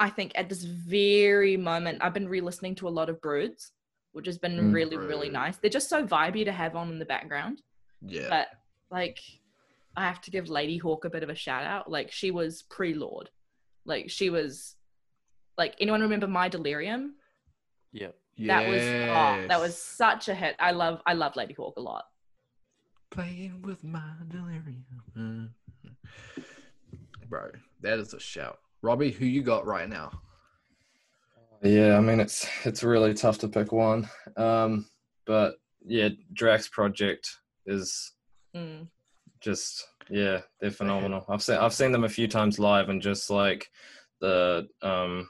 I 0.00 0.10
think 0.10 0.32
at 0.34 0.48
this 0.48 0.64
very 0.64 1.56
moment, 1.56 1.98
I've 2.02 2.14
been 2.14 2.28
re-listening 2.28 2.74
to 2.76 2.88
a 2.88 2.96
lot 2.98 3.08
of 3.08 3.20
Broods, 3.20 3.70
which 4.12 4.26
has 4.26 4.38
been 4.38 4.58
Mm. 4.58 4.74
really 4.74 4.96
really 4.96 5.28
nice. 5.28 5.56
They're 5.58 5.70
just 5.70 5.88
so 5.88 6.04
vibey 6.04 6.44
to 6.44 6.50
have 6.52 6.74
on 6.74 6.90
in 6.90 6.98
the 6.98 7.04
background. 7.04 7.62
Yeah. 8.00 8.28
But 8.28 8.48
like, 8.90 9.20
I 9.96 10.04
have 10.06 10.20
to 10.22 10.30
give 10.32 10.46
Ladyhawke 10.46 11.04
a 11.04 11.10
bit 11.10 11.22
of 11.22 11.28
a 11.30 11.34
shout 11.36 11.64
out. 11.64 11.88
Like, 11.90 12.10
she 12.10 12.30
was 12.32 12.62
pre-Lorde. 12.62 13.30
Like, 13.84 14.10
she 14.10 14.30
was. 14.30 14.74
Like, 15.56 15.76
anyone 15.78 16.00
remember 16.00 16.26
My 16.26 16.48
Delirium? 16.48 17.14
Yeah. 17.92 18.08
That 18.38 18.68
was 18.68 18.82
oh, 18.82 19.46
that 19.48 19.60
was 19.60 19.76
such 19.78 20.28
a 20.28 20.34
hit. 20.34 20.56
I 20.58 20.72
love 20.72 21.00
I 21.06 21.14
love 21.14 21.34
Ladyhawke 21.34 21.76
a 21.76 21.80
lot. 21.80 22.04
playing 23.10 23.62
with 23.62 23.84
my 23.84 24.02
delirium. 24.28 25.54
Bro, 27.28 27.50
that 27.80 27.98
is 27.98 28.12
a 28.14 28.20
shout. 28.20 28.58
Robbie, 28.82 29.10
who 29.12 29.24
you 29.24 29.42
got 29.42 29.66
right 29.66 29.88
now? 29.88 30.10
Yeah, 31.62 31.96
I 31.96 32.00
mean 32.00 32.20
it's 32.20 32.46
it's 32.64 32.82
really 32.82 33.14
tough 33.14 33.38
to 33.38 33.48
pick 33.48 33.72
one. 33.72 34.08
Um, 34.36 34.86
but 35.26 35.54
yeah, 35.86 36.08
Drax 36.32 36.68
Project 36.68 37.28
is 37.66 38.12
Mm. 38.54 38.86
just 39.40 39.88
yeah, 40.10 40.40
they're 40.60 40.70
phenomenal. 40.70 41.24
I've 41.28 41.42
seen 41.42 41.56
I've 41.56 41.72
seen 41.74 41.90
them 41.92 42.04
a 42.04 42.08
few 42.08 42.28
times 42.28 42.58
live 42.58 42.88
and 42.88 43.00
just 43.02 43.30
like 43.30 43.68
the 44.20 44.68
um 44.82 45.28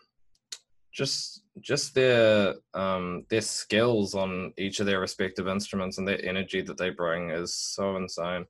just 0.93 1.43
just 1.61 1.95
their 1.95 2.55
um 2.75 3.25
their 3.29 3.41
skills 3.41 4.15
on 4.15 4.53
each 4.59 4.81
of 4.81 4.87
their 4.87 5.01
respective 5.01 5.49
instruments 5.49 5.99
and 5.99 6.07
their 6.07 6.25
energy 6.25 6.61
that 6.61 6.77
they 6.77 6.91
bring 6.91 7.31
is 7.31 7.55
so 7.55 7.97
insane. 7.97 8.47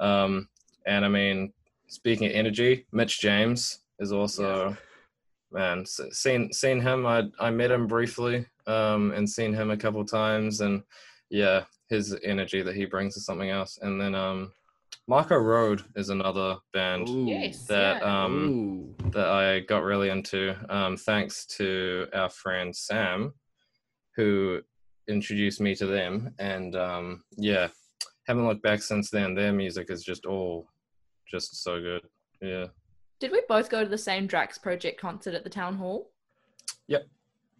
Um 0.00 0.48
and 0.86 1.04
I 1.04 1.08
mean 1.08 1.52
speaking 1.88 2.26
of 2.26 2.32
energy, 2.32 2.86
Mitch 2.92 3.20
James 3.20 3.80
is 3.98 4.12
also 4.12 4.76
man 5.52 5.84
seen 5.84 6.52
seen 6.52 6.80
him 6.80 7.06
I 7.06 7.24
I 7.38 7.50
met 7.50 7.70
him 7.70 7.86
briefly 7.86 8.46
um 8.66 9.12
and 9.12 9.28
seen 9.28 9.52
him 9.52 9.70
a 9.70 9.76
couple 9.76 10.04
times 10.04 10.60
and 10.60 10.82
yeah, 11.28 11.64
his 11.88 12.16
energy 12.22 12.62
that 12.62 12.76
he 12.76 12.84
brings 12.84 13.16
is 13.16 13.26
something 13.26 13.50
else. 13.50 13.78
And 13.82 14.00
then 14.00 14.14
um 14.14 14.52
Mako 15.08 15.36
Road 15.36 15.82
is 15.96 16.10
another 16.10 16.56
band 16.72 17.08
Ooh. 17.08 17.26
Yes. 17.26 17.66
that 17.66 18.00
yeah. 18.02 18.24
um 18.24 18.94
Ooh. 19.04 19.10
that 19.10 19.28
I 19.28 19.60
got 19.60 19.82
really 19.82 20.10
into 20.10 20.54
um 20.68 20.96
thanks 20.96 21.44
to 21.58 22.06
our 22.14 22.28
friend 22.30 22.74
Sam 22.74 23.34
who 24.16 24.60
introduced 25.08 25.60
me 25.60 25.74
to 25.74 25.86
them 25.86 26.32
and 26.38 26.76
um 26.76 27.24
yeah 27.36 27.68
haven't 28.26 28.46
looked 28.46 28.62
back 28.62 28.80
since 28.80 29.10
then 29.10 29.34
their 29.34 29.52
music 29.52 29.90
is 29.90 30.04
just 30.04 30.26
all 30.26 30.68
just 31.28 31.62
so 31.64 31.80
good. 31.80 32.02
Yeah. 32.40 32.66
Did 33.18 33.32
we 33.32 33.42
both 33.48 33.70
go 33.70 33.82
to 33.82 33.88
the 33.88 33.96
same 33.98 34.26
Drax 34.26 34.58
Project 34.58 35.00
concert 35.00 35.34
at 35.34 35.44
the 35.44 35.50
town 35.50 35.76
hall? 35.76 36.10
Yep. 36.88 37.06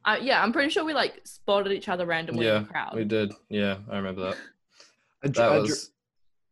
Uh, 0.04 0.16
yeah, 0.20 0.42
I'm 0.42 0.52
pretty 0.52 0.68
sure 0.70 0.84
we 0.84 0.92
like 0.92 1.20
spotted 1.24 1.72
each 1.72 1.88
other 1.88 2.04
randomly 2.04 2.48
in 2.48 2.64
the 2.64 2.68
crowd. 2.68 2.94
We 2.94 3.04
did. 3.04 3.32
Yeah, 3.48 3.78
I 3.90 3.96
remember 3.96 4.22
that. 4.22 4.36
A 5.22 5.28
dr- 5.28 5.34
That 5.34 5.48
dr- 5.50 5.62
was 5.62 5.91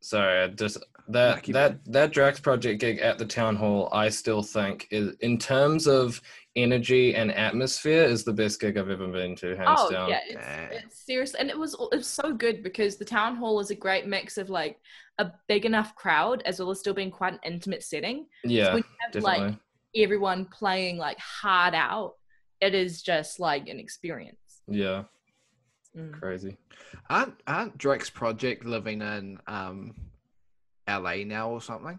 sorry. 0.00 0.42
I 0.42 0.48
just 0.48 0.78
that 1.08 1.34
Nah, 1.36 1.40
keep 1.40 1.54
that 1.54 1.84
that 1.86 2.12
Drax 2.12 2.40
Project 2.40 2.80
gig 2.80 2.98
at 2.98 3.18
the 3.18 3.24
town 3.26 3.56
hall. 3.56 3.88
I 3.92 4.08
still 4.08 4.42
think 4.42 4.86
is 4.90 5.14
in 5.20 5.38
terms 5.38 5.86
of 5.86 6.20
energy 6.56 7.14
and 7.14 7.32
atmosphere 7.32 8.02
is 8.04 8.24
the 8.24 8.32
best 8.32 8.60
gig 8.60 8.76
I've 8.76 8.90
ever 8.90 9.06
been 9.08 9.34
to. 9.36 9.56
Hands 9.56 9.78
Oh 9.80 9.90
down. 9.90 10.08
yeah, 10.08 10.20
it's, 10.26 10.84
it's 10.84 11.06
serious, 11.06 11.34
and 11.34 11.48
it 11.50 11.58
was 11.58 11.74
it 11.74 11.96
was 11.96 12.06
so 12.06 12.32
good 12.32 12.62
because 12.62 12.96
the 12.96 13.04
town 13.04 13.36
hall 13.36 13.60
is 13.60 13.70
a 13.70 13.74
great 13.74 14.06
mix 14.06 14.38
of 14.38 14.50
like 14.50 14.78
a 15.18 15.32
big 15.48 15.64
enough 15.66 15.94
crowd 15.96 16.42
as 16.46 16.60
well 16.60 16.70
as 16.70 16.80
still 16.80 16.94
being 16.94 17.10
quite 17.10 17.34
an 17.34 17.40
intimate 17.44 17.82
setting. 17.82 18.26
Yeah, 18.44 18.66
so 18.66 18.70
when 18.74 18.78
you 18.78 18.96
have 19.00 19.12
definitely. 19.12 19.48
like 19.48 19.54
everyone 19.96 20.44
playing 20.46 20.96
like 20.96 21.18
hard 21.18 21.74
out, 21.74 22.14
it 22.60 22.74
is 22.74 23.02
just 23.02 23.40
like 23.40 23.68
an 23.68 23.78
experience. 23.78 24.62
yeah, 24.68 25.04
Mm. 25.96 26.12
crazy. 26.12 26.57
aren't 27.09 27.35
aren't 27.46 27.76
Drax 27.76 28.11
Project 28.11 28.64
living 28.64 29.03
in 29.03 29.38
um, 29.46 29.94
LA 30.88 31.24
now 31.24 31.50
or 31.50 31.61
something? 31.61 31.98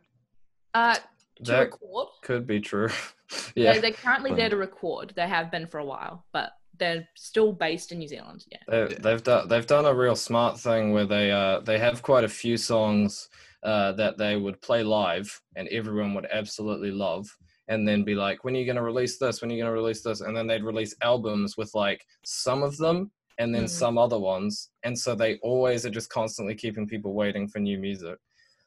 Uh, 0.74 0.96
to 1.44 1.52
That 1.52 1.60
record, 1.60 2.08
could 2.22 2.48
be 2.48 2.62
true. 2.62 2.88
they, 3.56 3.64
yeah, 3.64 3.80
they're 3.80 3.92
currently 3.92 4.34
there 4.34 4.50
to 4.50 4.56
record. 4.56 5.14
They 5.16 5.28
have 5.28 5.52
been 5.52 5.68
for 5.68 5.80
a 5.80 5.86
while, 5.86 6.26
but 6.32 6.52
they're 6.78 7.08
still 7.16 7.52
based 7.52 7.92
in 7.92 8.00
New 8.00 8.08
Zealand. 8.08 8.46
Yeah. 8.50 8.60
they, 8.68 8.96
they've 8.96 9.24
done 9.24 9.48
they've 9.48 9.68
done 9.68 9.86
a 9.86 9.94
real 9.94 10.16
smart 10.16 10.60
thing 10.60 10.94
where 10.94 11.06
they 11.06 11.32
uh 11.32 11.60
they 11.60 11.78
have 11.78 12.02
quite 12.02 12.24
a 12.24 12.30
few 12.30 12.58
songs 12.58 13.30
uh 13.64 13.92
that 13.94 14.18
they 14.18 14.38
would 14.38 14.62
play 14.62 14.84
live 14.84 15.42
and 15.56 15.68
everyone 15.68 16.14
would 16.14 16.28
absolutely 16.32 16.92
love 16.92 17.28
and 17.68 17.88
then 17.88 18.04
be 18.04 18.16
like 18.16 18.44
when 18.44 18.56
are 18.56 18.60
you 18.60 18.66
going 18.66 18.76
to 18.76 18.82
release 18.82 19.18
this 19.20 19.42
when 19.42 19.52
are 19.52 19.54
you 19.54 19.62
going 19.62 19.72
to 19.72 19.80
release 19.80 20.02
this 20.02 20.22
and 20.22 20.36
then 20.36 20.48
they'd 20.48 20.64
release 20.64 20.96
albums 21.02 21.56
with 21.58 21.72
like 21.76 22.04
some 22.24 22.64
of 22.64 22.76
them 22.78 23.12
and 23.42 23.54
then 23.56 23.64
Mm. 23.66 23.70
some 23.84 23.98
other 23.98 24.20
ones 24.20 24.70
and 24.86 24.98
so 25.04 25.10
they 25.16 25.32
always 25.50 25.86
are 25.86 25.90
just 26.00 26.10
constantly 26.10 26.56
keeping 26.64 26.86
people 26.94 27.12
waiting 27.14 27.48
for 27.48 27.60
new 27.60 27.78
music 27.88 28.18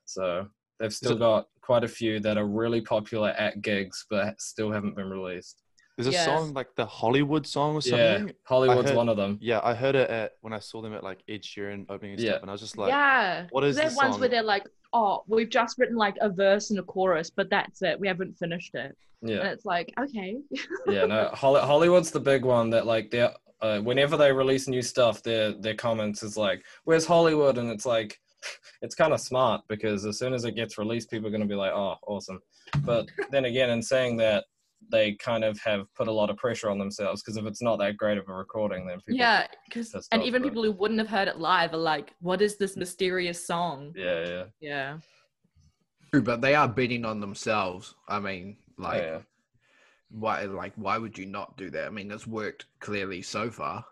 so 0.05 0.47
they've 0.79 0.93
still 1.03 1.17
got 1.17 1.47
quite 1.61 1.85
a 1.85 1.89
few 1.89 2.21
that 2.21 2.37
are 2.37 2.47
really 2.47 2.81
popular 2.81 3.31
at 3.31 3.63
gigs 3.63 4.05
but 4.11 4.41
still 4.41 4.71
haven't 4.73 4.97
been 4.97 5.09
released 5.19 5.57
There's 5.97 6.09
a 6.09 6.11
Yes. 6.19 6.25
song 6.25 6.53
like 6.55 6.71
the 6.75 6.85
Hollywood 6.87 7.47
song 7.47 7.71
or 7.77 7.81
something. 7.83 7.99
yeah 7.99 8.17
something. 8.19 8.37
hollywood's 8.53 8.89
heard- 8.91 8.97
one 9.03 9.09
of 9.09 9.17
them 9.17 9.39
Yeah, 9.41 9.61
I 9.63 9.75
heard 9.75 9.95
it 9.95 10.11
at 10.11 10.33
when 10.45 10.53
I 10.53 10.59
saw 10.59 10.83
them 10.83 10.93
at 10.99 11.05
like 11.11 11.21
Ed 11.29 11.43
Sheeran 11.43 11.87
opening 11.89 12.13
and 12.15 12.21
Yeah. 12.21 12.31
stuff, 12.33 12.43
and 12.43 12.51
I 12.51 12.55
was 12.57 12.61
just 12.67 12.77
like, 12.77 12.89
yeah. 12.89 13.47
what 13.55 13.63
is 13.65 13.77
They're 13.77 13.91
the 13.91 13.97
ones 14.05 14.19
where 14.19 14.29
they're 14.29 14.43
like, 14.57 14.67
oh, 14.93 15.23
we've 15.29 15.49
just 15.61 15.79
written 15.79 15.97
like 16.07 16.17
a 16.21 16.29
verse 16.31 16.71
and 16.71 16.79
a 16.81 16.83
chorus, 16.83 17.31
but 17.31 17.49
that's 17.49 17.81
it. 17.83 17.95
We 18.03 18.09
haven't 18.09 18.33
finished 18.45 18.75
it. 18.75 18.93
yeah 19.23 19.39
And 19.43 19.49
it's 19.55 19.65
like, 19.75 19.89
okay. 20.05 20.31
yeah, 20.95 21.07
no, 21.07 21.21
Holly, 21.33 21.61
Hollywood's 21.61 22.11
the 22.11 22.25
big 22.33 22.45
one 22.45 22.71
that 22.75 22.85
like 22.87 23.07
they 23.13 23.29
uh, 23.61 23.81
whenever 23.81 24.17
they 24.17 24.33
release 24.33 24.69
new 24.69 24.83
stuff, 24.83 25.23
their 25.23 25.53
their 25.53 25.75
comments 25.75 26.23
is 26.23 26.37
like, 26.37 26.63
"Where's 26.85 27.07
Hollywood?" 27.07 27.59
And 27.59 27.71
it's 27.71 27.87
like, 27.87 28.19
it's 28.83 28.95
kind 28.95 29.13
of 29.13 29.21
smart 29.21 29.63
because 29.69 30.05
as 30.05 30.19
soon 30.19 30.35
as 30.35 30.45
it 30.45 30.57
gets 30.57 30.79
released, 30.79 31.11
people 31.11 31.29
are 31.29 31.31
going 31.31 31.41
to 31.41 31.49
be 31.49 31.55
like, 31.55 31.73
"Oh, 31.73 31.97
awesome." 32.07 32.41
But 32.81 33.07
then 33.31 33.47
again, 33.47 33.71
in 33.71 33.83
saying 33.83 34.17
that, 34.19 34.45
they 34.91 35.15
kind 35.15 35.45
of 35.45 35.59
have 35.61 35.87
put 35.95 36.09
a 36.09 36.13
lot 36.13 36.29
of 36.31 36.37
pressure 36.37 36.69
on 36.69 36.79
themselves 36.79 37.23
because 37.23 37.37
if 37.37 37.47
it's 37.47 37.63
not 37.63 37.79
that 37.79 37.97
great 37.97 38.19
of 38.19 38.29
a 38.29 38.33
recording, 38.35 38.87
then 38.87 38.99
people, 39.01 39.19
yeah, 39.19 39.47
because 39.67 39.95
and 40.13 40.23
even 40.23 40.43
but- 40.43 40.49
people 40.49 40.63
who 40.63 40.73
wouldn't 40.73 41.01
have 41.01 41.09
heard 41.09 41.29
it 41.29 41.39
live 41.39 41.73
are 41.73 41.79
like, 41.79 42.13
what 42.21 42.43
is 42.43 42.57
this 42.59 42.77
mysterious 42.77 43.47
song? 43.47 43.93
yeah, 43.97 44.27
yeah, 44.27 44.45
Yeah. 44.61 44.99
True, 46.13 46.23
but 46.23 46.41
they 46.41 46.55
are 46.55 46.69
betting 46.69 47.05
on 47.05 47.21
themselves. 47.21 47.95
I 48.09 48.21
mean, 48.21 48.57
like, 48.79 49.03
yeah. 49.03 49.19
Why? 50.19 50.43
Like, 50.45 50.73
why 50.77 50.97
would 50.99 51.19
you 51.19 51.27
not 51.27 51.57
do 51.57 51.71
that? 51.71 51.87
I 51.87 51.91
mean, 51.91 52.11
it's 52.11 52.27
worked 52.27 52.67
clearly 52.81 53.21
so 53.23 53.51
far. 53.51 53.85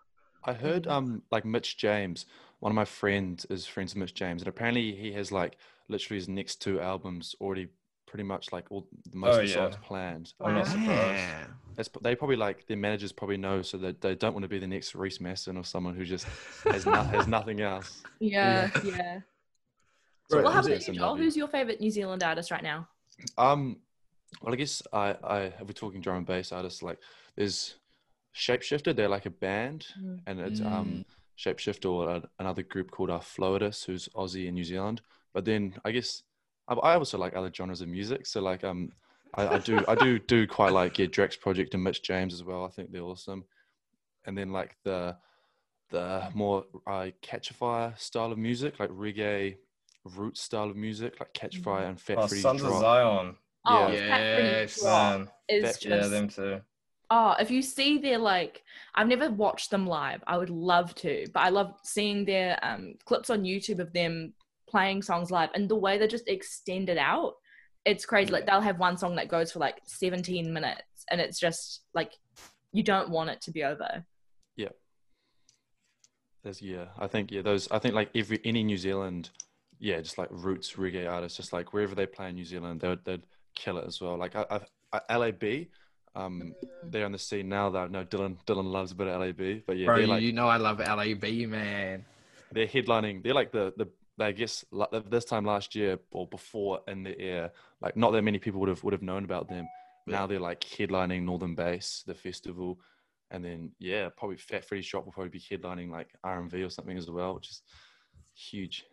I 0.44 0.52
heard 0.52 0.86
um 0.86 1.22
like 1.30 1.44
Mitch 1.44 1.76
James, 1.76 2.26
one 2.60 2.70
of 2.72 2.76
my 2.76 2.84
friends 2.84 3.44
is 3.50 3.66
friends 3.66 3.92
with 3.94 4.00
Mitch 4.00 4.14
James, 4.14 4.42
and 4.42 4.48
apparently 4.48 4.94
he 4.94 5.12
has 5.12 5.32
like 5.32 5.56
literally 5.88 6.18
his 6.18 6.28
next 6.28 6.56
two 6.62 6.80
albums 6.80 7.34
already 7.40 7.68
pretty 8.06 8.22
much 8.24 8.52
like 8.52 8.66
all 8.70 8.86
most 9.12 9.34
Oh, 9.36 9.40
of 9.40 9.46
the 9.46 9.52
songs 9.52 9.74
yeah. 9.80 9.86
planned. 9.88 10.32
I'm 10.40 10.54
not 10.54 10.66
surprised. 10.66 10.88
Yeah. 10.90 11.46
That's, 11.74 11.88
they 12.02 12.14
probably 12.14 12.36
like 12.36 12.66
their 12.66 12.76
managers 12.76 13.10
probably 13.12 13.38
know, 13.38 13.62
so 13.62 13.78
that 13.78 14.00
they 14.02 14.14
don't 14.14 14.34
want 14.34 14.42
to 14.42 14.48
be 14.48 14.58
the 14.58 14.66
next 14.66 14.94
Reece 14.94 15.18
Mastin 15.18 15.56
or 15.56 15.64
someone 15.64 15.94
who 15.96 16.04
just 16.04 16.26
has, 16.64 16.84
no, 16.84 17.02
has 17.02 17.26
nothing 17.26 17.60
else. 17.62 18.02
Yeah, 18.20 18.68
yeah. 18.84 19.20
Right, 20.30 20.44
Well, 20.44 20.52
how 20.52 20.60
is 20.60 20.66
about 20.66 20.76
it- 20.82 20.88
you, 20.88 20.94
Joel? 20.94 21.16
Who's 21.16 21.36
your 21.36 21.48
favorite 21.48 21.80
New 21.80 21.90
Zealand 21.90 22.22
artist 22.22 22.50
right 22.50 22.62
now? 22.62 22.86
Um, 23.38 23.78
well, 24.40 24.52
I 24.54 24.56
guess 24.56 24.82
I, 24.92 25.16
I 25.22 25.38
if 25.42 25.60
we're 25.62 25.72
talking 25.72 26.00
drum 26.00 26.18
and 26.18 26.26
bass 26.26 26.52
artists, 26.52 26.82
like 26.82 26.98
there's 27.36 27.74
Shapeshifter. 28.34 28.94
They're 28.96 29.08
like 29.08 29.26
a 29.26 29.30
band, 29.30 29.86
Mm. 30.00 30.20
and 30.26 30.40
it's 30.40 30.60
Mm. 30.60 30.72
um 30.72 31.04
Shapeshifter 31.38 31.90
or 31.90 32.08
a, 32.08 32.22
another 32.38 32.62
group 32.62 32.90
called 32.90 33.10
uh, 33.10 33.18
Floatus, 33.18 33.84
who's 33.84 34.08
Aussie 34.14 34.46
in 34.46 34.54
New 34.54 34.64
Zealand. 34.64 35.00
But 35.34 35.44
then 35.44 35.74
I 35.84 35.90
guess 35.90 36.22
I, 36.68 36.74
I 36.74 36.94
also 36.94 37.18
like 37.18 37.34
other 37.36 37.52
genres 37.52 37.80
of 37.80 37.88
music. 37.88 38.26
So 38.26 38.40
like 38.40 38.64
um, 38.64 38.92
I, 39.34 39.48
I 39.48 39.58
do 39.58 39.84
I 39.88 39.94
do 39.94 40.18
do 40.34 40.46
quite 40.46 40.72
like 40.72 40.98
yeah 40.98 41.06
Drax 41.06 41.36
Project 41.36 41.74
and 41.74 41.82
Mitch 41.84 42.02
James 42.02 42.32
as 42.34 42.44
well. 42.44 42.64
I 42.64 42.68
think 42.70 42.90
they're 42.92 43.02
awesome. 43.02 43.44
And 44.24 44.36
then 44.38 44.50
like 44.52 44.76
the 44.84 45.16
the 45.90 46.30
more 46.34 46.64
uh, 46.86 47.08
Catch 47.20 47.50
a 47.50 47.54
Fire 47.54 47.94
style 47.98 48.32
of 48.32 48.38
music, 48.38 48.80
like 48.80 48.88
reggae 48.90 49.56
root 50.16 50.38
style 50.38 50.70
of 50.70 50.76
music, 50.76 51.20
like 51.20 51.32
Catch 51.34 51.60
Mm. 51.60 51.64
Fire 51.64 51.86
and 51.86 52.00
Fat 52.00 52.18
Oh, 52.18 52.26
Freddy's 52.26 52.42
Sons 52.42 52.62
of 52.62 52.78
Zion. 52.80 53.36
Oh, 53.64 53.88
Yeah. 53.92 54.08
Fat 54.08 54.20
Yes. 54.20 54.80
Drop 54.80 55.18
Man, 55.18 55.30
is 55.48 55.62
That- 55.62 55.80
just 55.80 55.84
yeah, 55.84 56.06
them 56.08 56.28
too. 56.28 56.60
Oh, 57.10 57.32
if 57.38 57.50
you 57.50 57.60
see 57.62 57.98
their 57.98 58.18
like, 58.18 58.62
I've 58.94 59.06
never 59.06 59.30
watched 59.30 59.70
them 59.70 59.86
live. 59.86 60.24
I 60.26 60.38
would 60.38 60.48
love 60.50 60.94
to, 60.96 61.26
but 61.34 61.40
I 61.40 61.50
love 61.50 61.74
seeing 61.82 62.24
their 62.24 62.58
um, 62.62 62.94
clips 63.04 63.28
on 63.28 63.42
YouTube 63.44 63.80
of 63.80 63.92
them 63.92 64.32
playing 64.66 65.02
songs 65.02 65.30
live 65.30 65.50
and 65.54 65.68
the 65.68 65.76
way 65.76 65.98
they 65.98 66.06
just 66.08 66.26
extend 66.28 66.88
it 66.88 66.96
out. 66.96 67.34
It's 67.84 68.06
crazy. 68.06 68.32
Like 68.32 68.46
they'll 68.46 68.60
have 68.62 68.78
one 68.78 68.96
song 68.96 69.16
that 69.16 69.28
goes 69.28 69.52
for 69.52 69.58
like 69.58 69.78
17 69.84 70.52
minutes, 70.52 71.04
and 71.10 71.20
it's 71.20 71.38
just 71.38 71.82
like 71.92 72.12
you 72.72 72.82
don't 72.82 73.10
want 73.10 73.28
it 73.30 73.42
to 73.42 73.50
be 73.50 73.62
over. 73.64 74.06
Yeah. 74.56 74.68
There's 76.42 76.62
yeah, 76.62 76.86
I 76.98 77.06
think 77.08 77.30
yeah, 77.30 77.42
those 77.42 77.70
I 77.70 77.78
think 77.78 77.94
like 77.94 78.10
every 78.14 78.40
any 78.44 78.62
New 78.64 78.78
Zealand, 78.78 79.30
yeah, 79.78 80.00
just 80.00 80.16
like 80.18 80.28
roots 80.30 80.72
reggae 80.74 81.10
artists, 81.10 81.36
just 81.36 81.52
like 81.52 81.72
wherever 81.72 81.94
they 81.94 82.06
play 82.06 82.30
in 82.30 82.36
New 82.36 82.44
Zealand, 82.44 82.80
they 82.80 82.88
would 82.88 83.04
they'd 83.04 83.26
kill 83.54 83.78
it 83.78 83.86
as 83.86 84.00
well. 84.00 84.16
Like 84.16 84.36
I, 84.36 84.60
I, 84.92 85.00
I 85.08 85.16
LAB, 85.16 85.66
um, 86.14 86.54
they're 86.84 87.04
on 87.04 87.12
the 87.12 87.18
scene 87.18 87.48
now. 87.48 87.70
Though 87.70 87.80
I 87.80 87.88
know 87.88 88.04
Dylan 88.04 88.36
Dylan 88.46 88.70
loves 88.70 88.92
a 88.92 88.94
bit 88.94 89.06
of 89.08 89.20
LAB, 89.20 89.62
but 89.66 89.76
yeah, 89.76 89.86
Bro, 89.86 89.98
they're 89.98 90.06
like 90.06 90.22
you 90.22 90.32
know 90.32 90.48
I 90.48 90.56
love 90.56 90.78
LAB, 90.78 91.48
man. 91.48 92.04
they're 92.52 92.66
headlining. 92.66 93.22
They're 93.22 93.34
like 93.34 93.52
the 93.52 93.72
the 93.76 93.88
I 94.22 94.32
guess 94.32 94.64
this 95.08 95.24
time 95.24 95.44
last 95.44 95.74
year 95.74 95.98
or 96.10 96.26
before 96.26 96.80
in 96.86 97.02
the 97.02 97.18
air, 97.18 97.52
like 97.80 97.96
not 97.96 98.12
that 98.12 98.22
many 98.22 98.38
people 98.38 98.60
would 98.60 98.68
have 98.68 98.84
would 98.84 98.92
have 98.92 99.02
known 99.02 99.24
about 99.24 99.48
them. 99.48 99.66
Now 100.06 100.26
they're 100.26 100.40
like 100.40 100.60
headlining 100.60 101.22
Northern 101.22 101.54
Bass, 101.54 102.02
the 102.06 102.14
festival, 102.14 102.78
and 103.30 103.44
then 103.44 103.72
yeah, 103.78 104.08
probably 104.16 104.36
Fat 104.36 104.64
Freddy's 104.64 104.86
Drop 104.86 105.04
will 105.04 105.12
probably 105.12 105.30
be 105.30 105.40
headlining 105.40 105.90
like 105.90 106.08
R&V 106.22 106.62
or 106.62 106.70
something 106.70 106.98
as 106.98 107.08
well, 107.08 107.34
which 107.34 107.50
is 107.50 107.62
huge. 108.34 108.84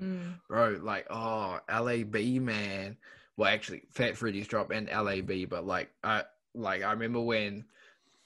Mm. 0.00 0.38
Bro, 0.48 0.80
like, 0.82 1.06
oh, 1.10 1.58
LAB, 1.68 2.14
man. 2.14 2.96
Well, 3.36 3.52
actually, 3.52 3.82
Fat 3.92 4.16
Freddy's 4.16 4.46
Drop 4.46 4.70
and 4.70 4.88
LAB, 4.88 5.48
but 5.48 5.66
like, 5.66 5.90
I 6.04 6.24
like 6.54 6.82
I 6.82 6.92
remember 6.92 7.20
when, 7.20 7.64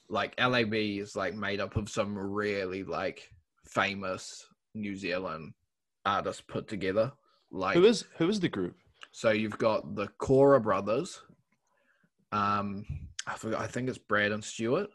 like, 0.08 0.34
LAB 0.40 0.74
is 0.74 1.14
like 1.14 1.34
made 1.34 1.60
up 1.60 1.76
of 1.76 1.88
some 1.88 2.18
really 2.18 2.82
like 2.82 3.30
famous 3.64 4.46
New 4.74 4.96
Zealand 4.96 5.54
artists 6.04 6.42
put 6.46 6.68
together. 6.68 7.12
Like, 7.50 7.76
Who 7.76 7.84
is 7.84 8.04
who 8.16 8.28
is 8.28 8.40
the 8.40 8.48
group? 8.48 8.76
so 9.12 9.30
you've 9.30 9.58
got 9.58 9.94
the 9.94 10.08
Kora 10.18 10.60
brothers. 10.60 11.22
Um, 12.32 12.84
I 13.26 13.34
forgot. 13.36 13.60
I 13.60 13.66
think 13.66 13.88
it's 13.88 13.98
Brad 13.98 14.32
and 14.32 14.44
Stewart. 14.44 14.88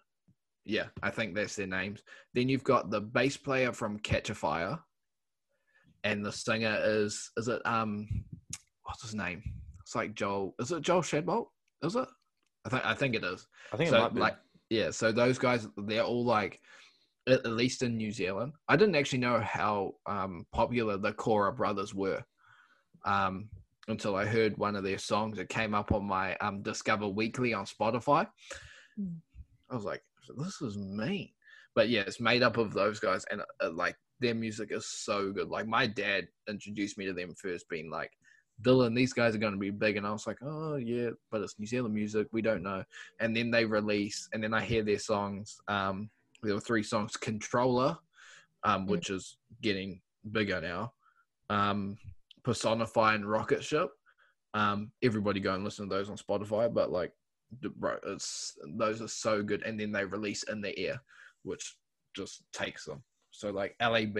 Yeah, 0.63 0.87
I 1.01 1.09
think 1.09 1.33
that's 1.33 1.55
their 1.55 1.65
names. 1.67 2.03
Then 2.33 2.47
you've 2.49 2.63
got 2.63 2.91
the 2.91 3.01
bass 3.01 3.35
player 3.37 3.71
from 3.71 3.97
Catch 3.97 4.29
a 4.29 4.35
Fire, 4.35 4.77
and 6.03 6.23
the 6.23 6.31
singer 6.31 6.77
is 6.83 7.31
is 7.37 7.47
it 7.47 7.61
um, 7.65 8.07
what's 8.83 9.01
his 9.01 9.15
name? 9.15 9.41
It's 9.91 9.95
like 9.97 10.15
Joel. 10.15 10.55
Is 10.57 10.71
it 10.71 10.83
Joel 10.83 11.01
Shadbolt? 11.01 11.47
Is 11.83 11.97
it? 11.97 12.07
I 12.63 12.69
think 12.69 12.85
I 12.85 12.93
think 12.93 13.13
it 13.13 13.25
is. 13.25 13.45
I 13.73 13.75
think 13.75 13.89
it 13.89 13.91
So 13.91 13.99
might 13.99 14.13
be. 14.13 14.21
like 14.21 14.37
yeah, 14.69 14.89
so 14.89 15.11
those 15.11 15.37
guys 15.37 15.67
they're 15.75 16.03
all 16.05 16.23
like 16.23 16.61
at 17.27 17.45
at 17.45 17.51
least 17.51 17.83
in 17.83 17.97
New 17.97 18.09
Zealand. 18.09 18.53
I 18.69 18.77
didn't 18.77 18.95
actually 18.95 19.19
know 19.19 19.41
how 19.41 19.95
um, 20.05 20.45
popular 20.53 20.95
the 20.95 21.11
Kora 21.11 21.51
brothers 21.51 21.93
were 21.93 22.23
um, 23.03 23.49
until 23.89 24.15
I 24.15 24.23
heard 24.23 24.57
one 24.57 24.77
of 24.77 24.85
their 24.85 24.97
songs. 24.97 25.39
It 25.39 25.49
came 25.49 25.75
up 25.75 25.91
on 25.91 26.05
my 26.05 26.37
um, 26.37 26.61
Discover 26.61 27.09
Weekly 27.09 27.53
on 27.53 27.65
Spotify. 27.65 28.25
Hmm. 28.97 29.15
I 29.69 29.75
was 29.75 29.83
like, 29.83 30.03
this 30.37 30.61
is 30.61 30.77
mean. 30.77 31.31
But 31.75 31.89
yeah, 31.89 32.03
it's 32.07 32.21
made 32.21 32.43
up 32.43 32.55
of 32.55 32.71
those 32.71 33.01
guys, 33.01 33.25
and 33.29 33.41
uh, 33.61 33.71
like 33.71 33.97
their 34.21 34.35
music 34.35 34.69
is 34.71 34.87
so 34.87 35.33
good. 35.33 35.49
Like 35.49 35.67
my 35.67 35.85
dad 35.85 36.29
introduced 36.47 36.97
me 36.97 37.07
to 37.07 37.13
them 37.13 37.33
first, 37.35 37.67
being 37.67 37.89
like 37.91 38.13
Dylan, 38.61 38.95
these 38.95 39.13
guys 39.13 39.35
are 39.35 39.39
going 39.39 39.53
to 39.53 39.59
be 39.59 39.71
big. 39.71 39.97
And 39.97 40.05
I 40.05 40.11
was 40.11 40.27
like, 40.27 40.37
oh, 40.43 40.75
yeah, 40.75 41.09
but 41.31 41.41
it's 41.41 41.59
New 41.59 41.65
Zealand 41.65 41.93
music. 41.93 42.27
We 42.31 42.41
don't 42.41 42.63
know. 42.63 42.83
And 43.19 43.35
then 43.35 43.51
they 43.51 43.65
release, 43.65 44.29
and 44.33 44.43
then 44.43 44.53
I 44.53 44.61
hear 44.61 44.83
their 44.83 44.99
songs. 44.99 45.59
Um, 45.67 46.09
there 46.43 46.55
were 46.55 46.61
three 46.61 46.83
songs 46.83 47.17
Controller, 47.17 47.97
um, 48.63 48.87
which 48.87 49.09
is 49.09 49.37
getting 49.61 50.01
bigger 50.31 50.61
now, 50.61 50.93
um, 51.49 51.97
Personify 52.43 53.15
and 53.15 53.29
Rocket 53.29 53.63
Ship. 53.63 53.89
Um, 54.53 54.91
everybody 55.01 55.39
go 55.39 55.53
and 55.53 55.63
listen 55.63 55.89
to 55.89 55.95
those 55.95 56.09
on 56.09 56.17
Spotify, 56.17 56.71
but 56.73 56.91
like, 56.91 57.13
bro, 57.75 57.97
it's 58.05 58.57
those 58.77 59.01
are 59.01 59.07
so 59.07 59.41
good. 59.43 59.63
And 59.63 59.79
then 59.79 59.91
they 59.91 60.05
release 60.05 60.43
In 60.43 60.61
the 60.61 60.77
Air, 60.77 61.01
which 61.43 61.75
just 62.15 62.43
takes 62.53 62.85
them. 62.85 63.03
So 63.31 63.51
like 63.51 63.75
LAB, 63.81 64.17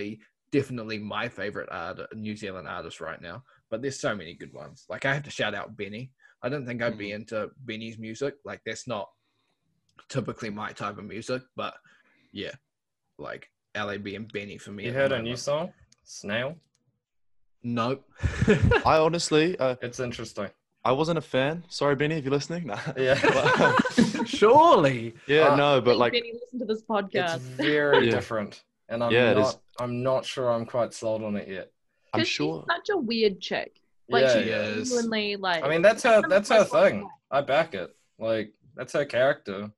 definitely 0.52 1.00
my 1.00 1.28
favorite 1.28 1.70
art, 1.72 2.00
New 2.16 2.36
Zealand 2.36 2.68
artist 2.68 3.02
right 3.02 3.22
now. 3.22 3.44
But 3.72 3.82
there's 3.82 4.00
so 4.00 4.14
many 4.16 4.36
good 4.36 4.54
ones. 4.54 4.86
Like 4.90 5.06
I 5.06 5.14
have 5.16 5.24
to 5.24 5.32
shout 5.32 5.56
out 5.56 5.76
Benee. 5.76 6.12
I 6.44 6.50
don't 6.50 6.66
think 6.68 6.82
I'd 6.84 6.98
be 6.98 7.12
into 7.14 7.50
Benee's 7.66 7.98
music. 7.98 8.36
Like 8.46 8.62
that's 8.66 8.88
not 8.88 9.10
typically 10.10 10.50
my 10.52 10.72
type 10.74 10.98
of 11.00 11.06
music, 11.06 11.42
but 11.56 11.74
yeah, 12.34 12.52
like 13.18 13.50
LAB 13.76 14.08
and 14.08 14.32
Benee 14.32 14.60
for 14.62 14.72
me. 14.72 14.86
You 14.86 14.94
heard 14.94 15.12
a 15.14 15.22
new 15.22 15.36
song, 15.38 15.72
Snail? 16.04 16.56
Nope. 17.64 18.04
I 18.86 18.98
honestly, 18.98 19.58
uh, 19.60 19.76
It's 19.82 20.00
interesting. 20.00 20.50
I 20.84 20.92
wasn't 20.94 21.20
a 21.20 21.22
fan. 21.22 21.64
Sorry, 21.70 21.96
Benee, 21.96 22.18
if 22.18 22.24
you're 22.26 22.32
listening. 22.34 22.66
Nah. 22.68 22.80
Yeah. 22.98 23.20
But, 24.18 24.28
Surely. 24.28 25.14
yeah, 25.28 25.50
Uh, 25.50 25.56
no, 25.56 25.82
but 25.82 25.98
like, 25.98 26.12
Benee, 26.14 26.34
listen 26.42 26.60
to 26.60 26.66
this 26.66 26.82
podcast. 26.82 27.36
It's 27.36 27.46
podcast. 27.46 27.56
very 27.58 28.06
Yeah. 28.08 28.12
different, 28.16 28.64
and 28.90 29.04
I'm 29.04 29.12
Yeah, 29.12 29.32
it 29.32 29.38
is. 29.38 29.46
not. 29.46 29.62
I'm 29.80 30.04
not 30.04 30.26
sure 30.26 30.52
I'm 30.52 30.66
quite 30.66 30.94
sold 30.94 31.24
on 31.24 31.36
it 31.36 31.48
yet. 31.48 31.72
I'm 32.14 32.20
'Cause 32.22 32.28
sure. 32.28 32.66
she's 32.68 32.76
such 32.76 32.90
a 32.90 32.98
weird 32.98 33.40
chick. 33.40 33.78
Like 34.10 34.24
yeah, 34.24 34.34
she 34.34 34.50
yeah. 34.50 34.68
yeah. 34.68 34.84
genuinely 34.84 35.36
like. 35.38 35.64
I 35.64 35.70
mean, 35.70 35.82
that's 35.82 36.04
her. 36.04 36.22
That's 36.28 36.50
her 36.50 36.64
thing. 36.66 37.10
I 37.30 37.42
back 37.42 37.74
it. 37.74 37.96
Like 38.20 38.54
that's 38.76 38.94
her 38.94 39.06
character. 39.06 39.72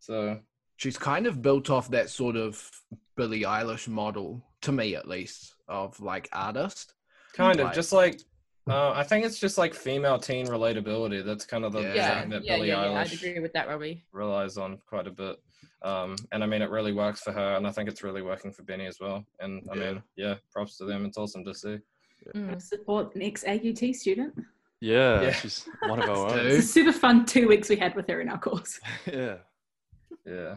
So 0.00 0.40
She's 0.76 0.98
kind 0.98 1.26
of 1.28 1.40
built 1.42 1.70
off 1.70 1.88
that 1.92 2.10
sort 2.10 2.34
of 2.36 2.68
Billie 3.16 3.42
Eilish 3.42 3.86
model, 3.86 4.44
to 4.62 4.72
me 4.72 4.96
at 4.96 5.06
least, 5.06 5.54
of 5.68 5.98
like 6.00 6.28
artist. 6.32 6.94
kind 7.34 7.60
of 7.60 7.72
just 7.72 7.92
like. 7.92 8.20
Uh, 8.68 8.90
I 8.92 9.02
think 9.02 9.24
it's 9.24 9.40
just 9.40 9.58
like 9.58 9.74
female 9.74 10.18
teen 10.18 10.46
relatability. 10.46 11.24
That's 11.24 11.44
kind 11.44 11.64
of 11.64 11.72
the 11.72 11.80
Yeah. 11.82 11.94
Yeah, 11.94 12.20
thing 12.20 12.30
that 12.30 12.44
yeah, 12.44 12.56
Billie 12.56 12.68
yeah, 12.68 12.90
yeah. 12.92 13.00
I'd 13.00 13.12
agree 13.12 13.40
with 13.40 13.52
that, 13.54 13.68
Robbie. 13.68 14.04
relies 14.12 14.56
on 14.56 14.78
quite 14.86 15.06
a 15.08 15.10
bit. 15.10 15.36
Um, 15.82 16.16
and 16.30 16.44
I 16.44 16.46
mean, 16.46 16.62
it 16.62 16.70
really 16.70 16.92
works 16.92 17.20
for 17.20 17.32
her, 17.32 17.56
and 17.56 17.66
I 17.66 17.72
think 17.72 17.88
it's 17.88 18.02
really 18.04 18.22
working 18.22 18.52
for 18.52 18.62
Benee 18.62 18.86
as 18.86 18.98
well. 19.00 19.24
And 19.40 19.62
I 19.70 19.74
Yeah. 19.76 19.92
mean, 19.92 20.02
yeah, 20.16 20.34
props 20.52 20.76
to 20.78 20.84
them. 20.84 21.04
It's 21.06 21.18
awesome 21.18 21.44
to 21.44 21.54
see. 21.54 21.78
Mm. 22.36 22.62
Support 22.62 23.14
an 23.16 23.22
ex 23.22 23.42
AUT 23.44 23.92
student. 23.94 24.32
Yeah, 24.80 25.22
Yeah. 25.22 25.32
she's 25.32 25.68
one 25.88 26.00
of 26.02 26.08
our 26.08 26.28
own. 26.32 26.46
It's 26.46 26.58
a 26.66 26.68
super 26.68 26.92
fun 26.92 27.24
two 27.26 27.48
weeks 27.48 27.68
we 27.68 27.76
had 27.76 27.94
with 27.96 28.08
her 28.08 28.20
in 28.20 28.28
our 28.28 28.38
course. 28.38 28.78
yeah. 29.12 29.36
Yeah, 30.24 30.56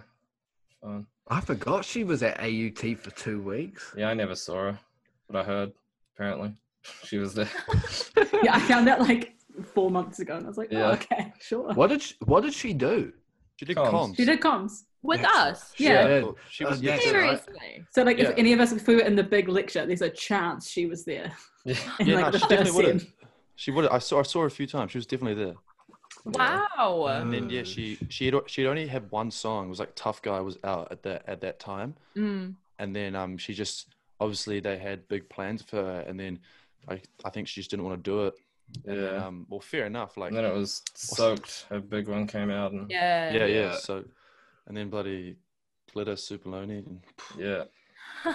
fun. 0.81 1.07
I 1.27 1.41
forgot 1.41 1.83
she 1.85 2.03
was 2.03 2.21
at 2.21 2.39
AUT 2.39 2.95
for 2.99 3.09
two 3.11 3.41
weeks. 3.41 3.93
Yeah, 3.97 4.09
I 4.09 4.13
never 4.13 4.35
saw 4.35 4.71
her, 4.71 4.79
but 5.27 5.37
I 5.37 5.43
heard 5.43 5.71
apparently 6.15 6.53
she 7.03 7.17
was 7.17 7.33
there. 7.33 7.49
yeah, 8.43 8.53
I 8.55 8.59
found 8.59 8.87
that 8.87 9.01
like 9.01 9.33
four 9.73 9.89
months 9.89 10.19
ago, 10.19 10.35
and 10.35 10.45
I 10.45 10.47
was 10.49 10.57
like, 10.57 10.71
Yeah. 10.71 10.89
oh, 10.89 10.91
okay, 10.93 11.33
sure. 11.39 11.73
What 11.73 11.87
did 11.87 12.03
she, 12.03 12.13
what 12.25 12.41
did 12.43 12.53
she 12.53 12.73
do? 12.73 13.11
She 13.55 13.65
did 13.65 13.77
Comms. 13.77 13.91
comms. 14.11 14.15
She 14.17 14.25
did 14.25 14.39
comms. 14.41 14.83
With 15.05 15.21
That's 15.21 15.61
us. 15.61 15.73
Yeah. 15.77 16.07
Yeah. 16.07 16.31
She 16.49 16.65
was 16.65 16.81
yeah, 16.81 16.97
yeah. 17.03 17.35
so- 17.37 17.51
So 17.91 18.03
like, 18.03 18.17
Yeah. 18.17 18.29
if 18.29 18.37
any 18.37 18.53
of 18.53 18.59
us, 18.59 18.71
if 18.71 18.87
we 18.87 18.95
were 18.95 19.01
in 19.01 19.15
the 19.15 19.23
big 19.23 19.47
lecture, 19.49 19.85
there's 19.85 20.01
a 20.01 20.09
chance 20.09 20.69
she 20.69 20.85
was 20.87 21.05
there. 21.05 21.31
Yeah. 21.65 21.75
In 21.99 22.07
Yeah, 22.07 22.15
like 22.15 22.25
no, 22.25 22.31
the 22.31 22.39
she 22.39 22.47
definitely 22.47 22.65
first 22.65 22.75
would 22.75 22.85
have. 22.93 23.01
scene. 23.01 23.11
She 23.55 23.71
would. 23.71 23.87
I 23.87 23.99
saw. 23.99 24.19
I 24.19 24.23
saw 24.23 24.41
her 24.41 24.47
a 24.47 24.51
few 24.51 24.67
times. 24.67 24.91
She 24.91 24.97
was 24.99 25.05
definitely 25.07 25.43
there. 25.45 25.55
Wow. 26.25 27.07
And 27.09 27.33
then 27.33 27.49
yeah, 27.49 27.63
she 27.63 27.97
she 28.09 28.25
had 28.27 28.35
she 28.47 28.65
only 28.67 28.87
had 28.87 29.09
one 29.11 29.31
song. 29.31 29.67
It 29.67 29.69
was 29.69 29.79
like 29.79 29.93
Tough 29.95 30.21
Guy 30.21 30.39
was 30.41 30.57
out 30.63 30.91
at 30.91 31.03
that 31.03 31.23
at 31.27 31.41
that 31.41 31.59
time. 31.59 31.95
Mm. 32.15 32.55
and 32.79 32.95
then 32.95 33.15
um 33.15 33.37
she 33.37 33.53
just 33.53 33.87
obviously 34.19 34.59
they 34.59 34.77
had 34.77 35.07
big 35.07 35.29
plans 35.29 35.61
for 35.61 35.77
her 35.77 35.99
and 36.07 36.19
then 36.19 36.39
I 36.89 37.01
I 37.23 37.29
think 37.29 37.47
she 37.47 37.61
just 37.61 37.69
didn't 37.71 37.85
want 37.85 38.03
to 38.03 38.09
do 38.11 38.25
it. 38.27 38.33
And 38.87 38.97
then, 38.97 39.13
Yeah. 39.13 39.25
um 39.25 39.45
well 39.49 39.59
fair 39.59 39.85
enough 39.85 40.17
like 40.17 40.29
And 40.29 40.37
then 40.37 40.45
it 40.45 40.53
was 40.53 40.81
soaked. 40.93 41.65
A 41.69 41.79
big 41.79 42.07
one 42.07 42.25
came 42.27 42.49
out, 42.49 42.71
and 42.73 42.89
Yeah. 42.89 43.31
yeah, 43.33 43.45
yeah 43.45 43.55
Yeah. 43.71 43.75
so 43.77 44.03
and 44.67 44.75
then 44.75 44.89
bloody 44.89 45.35
glitter 45.93 46.13
Supalonely 46.13 46.85
and 46.85 46.99
yeah, 47.37 47.63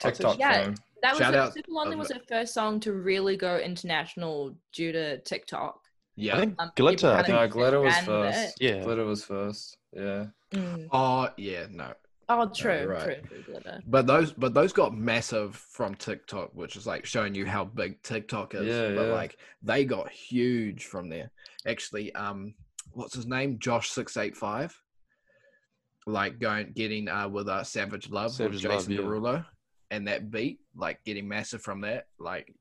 TikTok 0.00 0.38
Yeah. 0.38 0.64
fame. 0.64 0.74
That 1.02 1.12
was 1.12 1.18
Shout 1.20 1.34
her, 1.34 1.40
out 1.40 1.54
Supalonely 1.54 1.92
of 1.94 1.98
was 1.98 2.08
the- 2.08 2.14
her 2.14 2.20
first 2.28 2.54
song 2.54 2.80
to 2.80 2.92
really 2.92 3.36
go 3.36 3.58
international 3.58 4.54
due 4.72 4.92
to 4.92 5.18
TikTok. 5.18 5.80
Yeah. 6.14 6.36
I 6.36 6.40
think 6.40 6.54
Um, 6.58 6.70
glitter 6.76 7.10
I 7.10 7.22
think 7.22 7.38
No, 7.38 7.48
glitter 7.48 7.80
was 7.80 7.96
first. 7.98 8.38
it. 8.38 8.54
yeah 8.60 8.82
Glitter 8.82 9.04
was 9.04 9.24
first. 9.24 9.76
Yeah. 9.92 10.26
Mm. 10.52 10.88
Oh 10.92 11.28
yeah, 11.36 11.66
no. 11.70 11.92
Oh, 12.28 12.48
true, 12.54 12.86
right. 12.86 13.22
true, 13.28 13.42
true. 13.42 13.60
But 13.86 14.06
those 14.06 14.32
but 14.32 14.54
those 14.54 14.72
got 14.72 14.94
massive 14.96 15.56
from 15.56 15.94
TikTok, 15.96 16.50
which 16.54 16.76
is 16.76 16.86
like 16.86 17.04
showing 17.04 17.34
you 17.34 17.44
how 17.46 17.64
big 17.64 18.00
TikTok 18.02 18.54
is. 18.54 18.66
Yeah, 18.66 18.94
but 18.94 19.06
yeah. 19.08 19.12
like 19.12 19.38
they 19.62 19.84
got 19.84 20.10
huge 20.10 20.84
from 20.86 21.08
there. 21.08 21.30
Actually, 21.66 22.14
um 22.14 22.54
what's 22.92 23.14
his 23.14 23.26
name? 23.26 23.58
Jawsh 23.58 23.86
six 23.86 24.16
eight 24.16 24.36
five. 24.36 24.78
Like 26.06 26.38
going 26.40 26.72
getting 26.74 27.08
uh 27.08 27.28
with 27.28 27.48
uh 27.48 27.62
Savage 27.64 28.10
Love 28.10 28.32
Savage 28.32 28.54
with 28.54 28.64
Love, 28.64 28.78
Jason 28.80 28.92
yeah. 28.94 28.98
Derulo 29.00 29.44
and 29.90 30.08
that 30.08 30.30
beat, 30.30 30.58
like 30.74 31.02
getting 31.04 31.28
massive 31.28 31.62
from 31.62 31.80
that, 31.82 32.06
like 32.18 32.52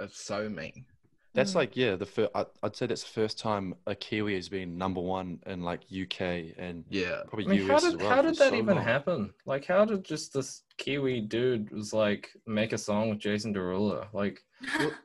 it's 0.00 0.20
so 0.20 0.48
mean. 0.48 0.84
that's 1.32 1.52
Mm. 1.52 1.56
like 1.56 1.76
yeah 1.76 1.94
the 1.96 2.04
first 2.06 2.30
I'd 2.34 2.74
say 2.76 2.86
that's 2.86 3.04
the 3.04 3.08
first 3.20 3.38
time 3.38 3.74
a 3.86 3.94
Kiwi 3.94 4.34
has 4.34 4.48
been 4.48 4.76
number 4.76 5.00
one 5.00 5.38
in 5.46 5.62
like 5.62 5.80
UK 5.90 6.20
and 6.58 6.84
Yeah. 6.90 7.20
probably 7.28 7.46
I 7.46 7.48
mean, 7.48 7.68
how 7.68 7.78
did 7.78 7.88
as 7.94 7.96
well 7.96 8.10
how 8.10 8.22
did 8.22 8.34
that 8.36 8.50
so 8.50 8.56
even 8.56 8.74
long. 8.76 8.84
happen? 8.84 9.32
Like, 9.46 9.64
how 9.64 9.84
did 9.84 10.04
just 10.04 10.32
this 10.34 10.62
Kiwi 10.78 11.20
dude 11.22 11.70
was 11.70 11.92
like 11.94 12.30
make 12.46 12.72
a 12.72 12.78
song 12.78 13.08
with 13.10 13.18
Jason 13.20 13.54
Derulo? 13.54 14.08
Like, 14.12 14.42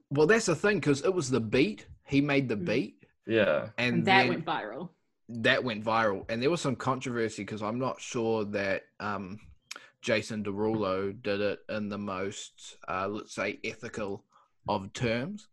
Well 0.09 0.27
that's 0.27 0.47
the 0.47 0.55
thing, 0.55 0.79
because 0.79 1.01
it 1.03 1.13
was 1.13 1.29
the 1.29 1.39
beat. 1.39 1.85
He 2.07 2.19
made 2.21 2.49
the 2.49 2.57
Mm. 2.57 2.65
beat 2.65 2.95
yeah, 3.27 3.69
and, 3.77 3.95
And 3.97 4.05
that 4.05 4.19
then- 4.23 4.29
went 4.29 4.45
viral. 4.45 4.89
That 5.28 5.63
went 5.63 5.84
viral 5.84 6.23
and 6.30 6.41
there 6.41 6.49
was 6.49 6.61
some 6.61 6.76
controversy 6.76 7.43
because 7.43 7.61
i'm 7.63 7.80
not 7.80 7.99
sure 7.99 8.45
that 8.45 8.84
um, 8.99 9.39
jason 10.01 10.43
derulo 10.43 11.11
did 11.23 11.41
it 11.41 11.59
in 11.69 11.89
the 11.89 11.97
most 11.97 12.78
uh, 12.88 13.07
let's 13.07 13.34
say 13.34 13.59
ethical 13.63 14.23
of 14.67 14.91
terms 14.93 15.47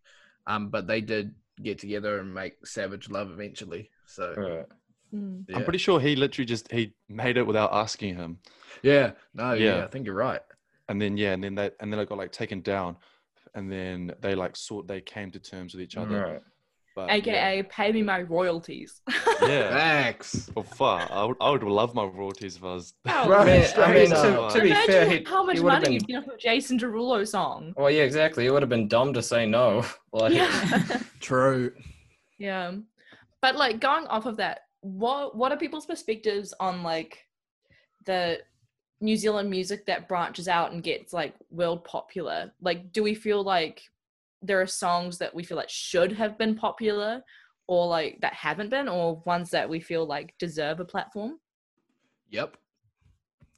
um, 0.47 0.69
but 0.69 0.87
they 0.87 1.01
did 1.01 1.35
get 1.63 1.79
together 1.79 2.19
and 2.19 2.33
make 2.35 2.67
savage 2.67 3.09
love 3.09 3.31
eventually 3.31 3.91
so 4.07 4.35
right. 4.37 4.67
Mm. 5.15 5.45
yeah. 5.49 5.57
I'm 5.57 5.65
pretty 5.65 5.79
sure 5.79 6.01
he 6.01 6.17
literally 6.17 6.47
just 6.47 6.71
he 6.71 6.95
made 7.09 7.37
it 7.37 7.47
without 7.47 7.73
asking 7.73 8.17
him 8.17 8.39
yeah 8.83 9.13
no 9.35 9.53
yeah. 9.53 9.77
Yeah. 9.77 9.85
i 9.85 9.87
think 9.87 10.07
you're 10.07 10.15
right 10.15 10.41
and 10.89 11.01
then 11.01 11.17
yeah 11.17 11.33
and 11.33 11.45
then 11.45 11.55
they 11.55 11.71
and 11.81 11.93
then 11.93 12.01
it 12.01 12.09
got 12.09 12.19
like 12.19 12.33
taken 12.33 12.61
down 12.61 12.97
and 13.55 13.71
then 13.71 14.13
they 14.21 14.35
like 14.35 14.57
sort 14.57 14.87
they 14.87 15.01
came 15.01 15.31
to 15.31 15.39
terms 15.39 15.75
with 15.75 15.83
each 15.83 15.97
other 15.97 16.21
Right. 16.21 16.43
But 16.95 17.09
yeah. 17.09 17.15
AKA, 17.15 17.63
pay 17.65 17.93
me 17.93 18.03
my 18.03 18.23
royalties. 18.23 19.01
yeah 19.43 19.71
thanks 19.71 20.51
Well, 20.55 20.63
fuck. 20.65 21.11
I 21.11 21.25
would, 21.25 21.37
I 21.41 21.51
would 21.51 21.63
love 21.63 21.95
my 21.95 22.05
royalties 22.05 22.57
if 22.57 22.65
I 22.65 22.75
was. 22.75 22.95
Oh, 23.09 23.29
Right. 23.29 23.41
I 23.41 23.45
mean, 23.47 23.61
I 23.63 23.65
straight 23.65 23.95
mean 23.95 24.13
up. 24.13 24.53
to, 24.53 24.59
to 24.59 24.63
be 24.65 24.71
Imagine 24.71 24.87
fair, 24.93 25.11
he, 25.11 25.25
how 25.25 25.43
much 25.45 25.57
he 25.57 25.63
would 25.63 25.73
have 25.73 25.83
money 25.83 25.85
been. 25.85 25.93
you'd 25.95 26.07
get 26.07 26.17
off 26.31 26.35
a 26.35 26.39
Jason 26.39 26.79
Derulo 26.79 27.27
song. 27.27 27.73
Well, 27.77 27.91
yeah, 27.91 28.03
exactly. 28.03 28.47
It 28.47 28.51
would 28.53 28.63
have 28.63 28.69
been 28.69 28.89
dumb 28.89 29.13
to 29.15 29.23
say 29.23 29.47
no. 29.47 29.85
Like, 30.13 30.35
Yeah. 30.35 31.01
true 31.21 31.73
yeah. 32.39 32.73
But 33.41 33.57
like 33.57 33.81
going 33.81 34.07
off 34.09 34.27
of 34.27 34.37
that, 34.39 34.61
what 34.81 35.37
what 35.37 35.53
are 35.53 35.57
people's 35.57 35.87
perspectives 35.87 36.53
on 36.61 36.83
like 36.83 37.25
the 38.05 38.41
New 39.01 39.17
Zealand 39.17 39.49
music 39.49 39.87
that 39.87 40.09
branches 40.09 40.49
out 40.49 40.73
and 40.73 40.83
gets 40.83 41.13
like 41.13 41.35
world 41.51 41.85
popular? 41.85 42.53
Like 42.61 42.93
do 42.93 43.03
we 43.03 43.15
feel 43.15 43.43
like 43.43 43.83
there 44.43 44.61
are 44.61 44.67
songs 44.67 45.19
that 45.19 45.35
we 45.35 45.45
feel 45.45 45.57
like 45.57 45.71
should 45.71 46.13
have 46.13 46.37
been 46.37 46.55
popular 46.55 47.23
or 47.69 47.87
like 47.87 48.19
that 48.21 48.35
haven't 48.35 48.71
been 48.71 48.89
or 48.89 49.23
ones 49.25 49.51
that 49.51 49.69
we 49.69 49.81
feel 49.81 50.05
like 50.05 50.35
deserve 50.39 50.81
a 50.81 50.85
platform? 50.85 51.39
Yep. 52.31 52.57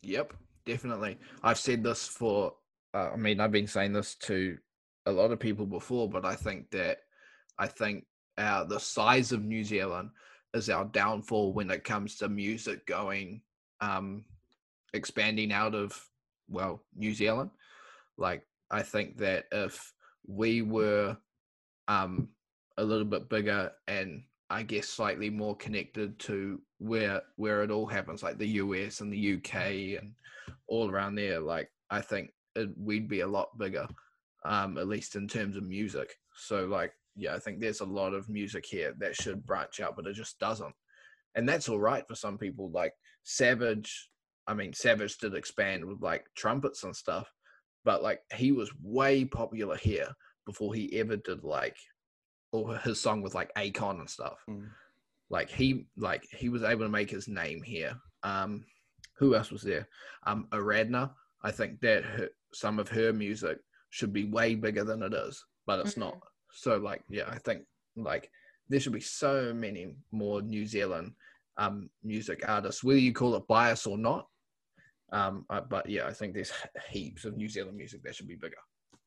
Yep, 0.02 0.34
definitely. 0.66 1.18
I've 1.42 1.58
said 1.58 1.82
this 1.82 2.06
for, 2.06 2.54
uh, 2.92 3.10
I 3.14 3.16
mean, 3.16 3.40
I've 3.40 3.52
been 3.52 3.66
saying 3.66 3.94
this 3.94 4.14
to 4.16 4.58
a 5.06 5.12
lot 5.12 5.30
of 5.30 5.40
people 5.40 5.66
before, 5.66 6.08
but 6.08 6.24
I 6.26 6.34
think 6.34 6.70
that, 6.70 6.98
I 7.58 7.66
think 7.66 8.04
uh, 8.36 8.64
the 8.64 8.78
size 8.78 9.32
of 9.32 9.44
New 9.44 9.64
Zealand 9.64 10.10
is 10.52 10.68
our 10.68 10.84
downfall 10.84 11.54
when 11.54 11.70
it 11.70 11.84
comes 11.84 12.16
to 12.16 12.28
music 12.28 12.86
going, 12.86 13.40
um, 13.80 14.24
expanding 14.92 15.52
out 15.52 15.74
of, 15.74 15.98
well, 16.48 16.82
New 16.94 17.14
Zealand. 17.14 17.50
Like, 18.18 18.42
I 18.70 18.82
think 18.82 19.16
that 19.18 19.46
if 19.52 19.92
we 20.26 20.62
were 20.62 21.16
um, 21.88 22.28
a 22.78 22.84
little 22.84 23.04
bit 23.04 23.28
bigger 23.28 23.72
and 23.88 24.22
I 24.50 24.62
guess 24.62 24.88
slightly 24.88 25.30
more 25.30 25.56
connected 25.56 26.18
to 26.20 26.60
where 26.78 27.22
where 27.36 27.62
it 27.62 27.70
all 27.70 27.86
happens, 27.86 28.22
like 28.22 28.38
the 28.38 28.48
US 28.48 29.00
and 29.00 29.12
the 29.12 29.34
UK 29.34 30.00
and 30.00 30.12
all 30.68 30.90
around 30.90 31.14
there. 31.14 31.40
Like 31.40 31.70
I 31.90 32.00
think 32.00 32.30
it, 32.54 32.70
we'd 32.76 33.08
be 33.08 33.20
a 33.20 33.26
lot 33.26 33.56
bigger, 33.58 33.88
um, 34.44 34.78
at 34.78 34.88
least 34.88 35.16
in 35.16 35.26
terms 35.26 35.56
of 35.56 35.64
music. 35.64 36.14
So 36.36 36.66
like 36.66 36.92
yeah, 37.16 37.34
I 37.34 37.38
think 37.38 37.60
there's 37.60 37.80
a 37.80 37.86
lot 37.86 38.12
of 38.12 38.28
music 38.28 38.66
here 38.66 38.94
that 38.98 39.14
should 39.14 39.46
branch 39.46 39.80
out, 39.80 39.96
but 39.96 40.06
it 40.06 40.14
just 40.14 40.38
doesn't. 40.38 40.74
And 41.34 41.48
that's 41.48 41.68
all 41.68 41.80
right 41.80 42.06
for 42.06 42.14
some 42.14 42.38
people. 42.38 42.70
Like 42.70 42.92
Savage, 43.22 44.10
I 44.46 44.54
mean, 44.54 44.72
Savage 44.72 45.18
did 45.18 45.34
expand 45.34 45.84
with 45.84 46.02
like 46.02 46.26
trumpets 46.36 46.84
and 46.84 46.94
stuff, 46.94 47.28
but 47.84 48.02
like 48.02 48.20
he 48.34 48.52
was 48.52 48.70
way 48.82 49.24
popular 49.24 49.76
here 49.76 50.08
before 50.46 50.74
he 50.74 50.98
ever 50.98 51.16
did 51.16 51.42
like, 51.44 51.76
or 52.52 52.76
his 52.78 53.00
song 53.00 53.22
with 53.22 53.34
like 53.34 53.52
Akon 53.54 54.00
and 54.00 54.10
stuff. 54.10 54.38
Mm. 54.48 54.68
Like 55.30 55.50
he, 55.50 55.86
like 55.96 56.26
he 56.30 56.48
was 56.48 56.62
able 56.62 56.84
to 56.84 56.88
make 56.90 57.10
his 57.10 57.28
name 57.28 57.62
here. 57.62 57.94
Um, 58.22 58.64
who 59.16 59.34
else 59.34 59.50
was 59.50 59.62
there? 59.62 59.88
Um, 60.26 60.48
Aaradhna. 60.50 61.10
I 61.42 61.50
think 61.50 61.80
that 61.80 62.04
her, 62.04 62.28
some 62.52 62.78
of 62.78 62.88
her 62.88 63.12
music 63.12 63.58
should 63.90 64.12
be 64.12 64.24
way 64.24 64.54
bigger 64.54 64.84
than 64.84 65.02
it 65.02 65.12
is, 65.12 65.44
but 65.66 65.80
it's 65.80 65.94
Mhm. 65.94 65.98
not. 65.98 66.18
So 66.52 66.76
like, 66.78 67.02
yeah, 67.08 67.28
I 67.28 67.38
think 67.38 67.66
like 67.96 68.30
there 68.68 68.80
should 68.80 68.92
be 68.92 69.00
so 69.00 69.52
many 69.52 69.94
more 70.10 70.40
New 70.42 70.66
Zealand 70.66 71.14
um, 71.56 71.90
music 72.02 72.48
artists, 72.48 72.82
whether 72.82 72.98
you 72.98 73.12
call 73.12 73.34
it 73.36 73.46
bias 73.46 73.86
or 73.86 73.96
not. 73.98 74.28
Um, 75.14 75.46
uh, 75.48 75.60
but 75.60 75.88
yeah, 75.88 76.06
I 76.06 76.12
think 76.12 76.34
there's 76.34 76.52
heaps 76.90 77.24
of 77.24 77.36
New 77.36 77.48
Zealand 77.48 77.76
music 77.76 78.02
that 78.02 78.14
should 78.14 78.28
be 78.28 78.34
bigger. 78.34 78.56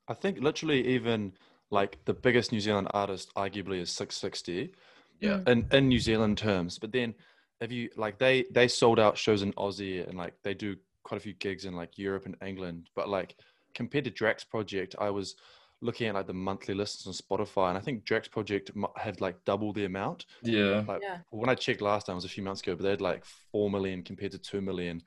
I 0.07 0.13
think 0.13 0.39
literally 0.39 0.87
even 0.87 1.33
like 1.69 1.97
the 2.05 2.13
biggest 2.13 2.51
New 2.51 2.61
Zealand 2.61 2.87
artist 2.93 3.29
arguably 3.35 3.81
is 3.81 3.89
SIX60 3.91 4.71
Yeah. 5.19 5.39
Mm. 5.39 5.49
in, 5.49 5.67
in 5.71 5.87
New 5.89 5.99
Zealand 5.99 6.37
terms. 6.37 6.79
But 6.79 6.91
then 6.93 7.13
if 7.59 7.71
you 7.71 7.89
like 7.97 8.17
they 8.19 8.45
they 8.51 8.67
sold 8.67 8.99
out 8.99 9.17
shows 9.17 9.41
in 9.41 9.51
Aussie 9.53 10.07
and 10.07 10.17
like 10.17 10.33
they 10.43 10.53
do 10.53 10.75
quite 11.03 11.17
a 11.17 11.23
few 11.23 11.33
gigs 11.33 11.65
in 11.65 11.73
like 11.75 11.97
Europe 11.97 12.25
and 12.25 12.35
England. 12.45 12.89
But 12.95 13.09
like 13.09 13.35
compared 13.75 14.05
to 14.05 14.11
Drax 14.11 14.43
Project, 14.45 14.95
I 14.99 15.09
was 15.09 15.35
looking 15.81 16.07
at 16.07 16.15
like 16.15 16.25
the 16.27 16.33
monthly 16.33 16.73
listens 16.73 17.05
on 17.07 17.13
Spotify 17.13 17.69
and 17.69 17.77
I 17.77 17.81
think 17.81 18.03
Drax 18.05 18.27
Project 18.27 18.71
had 18.95 19.19
like 19.21 19.35
double 19.45 19.73
the 19.73 19.85
amount. 19.85 20.25
Yeah. 20.41 20.83
Like 20.87 21.01
Yeah. 21.03 21.17
when 21.31 21.49
I 21.49 21.55
checked 21.55 21.81
last 21.81 22.05
time 22.05 22.13
it 22.13 22.21
was 22.23 22.25
a 22.25 22.29
few 22.29 22.43
months 22.43 22.61
ago, 22.61 22.75
but 22.75 22.83
they 22.83 22.89
had 22.91 23.01
like 23.01 23.25
four 23.51 23.69
million 23.69 24.03
compared 24.03 24.31
to 24.31 24.39
two 24.39 24.61
million. 24.61 25.01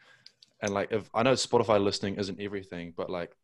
And 0.62 0.74
like 0.74 0.92
if 0.92 1.08
I 1.14 1.22
know 1.22 1.32
Spotify 1.32 1.82
listening 1.82 2.16
isn't 2.16 2.40
everything, 2.40 2.92
but 2.96 3.10
like 3.10 3.34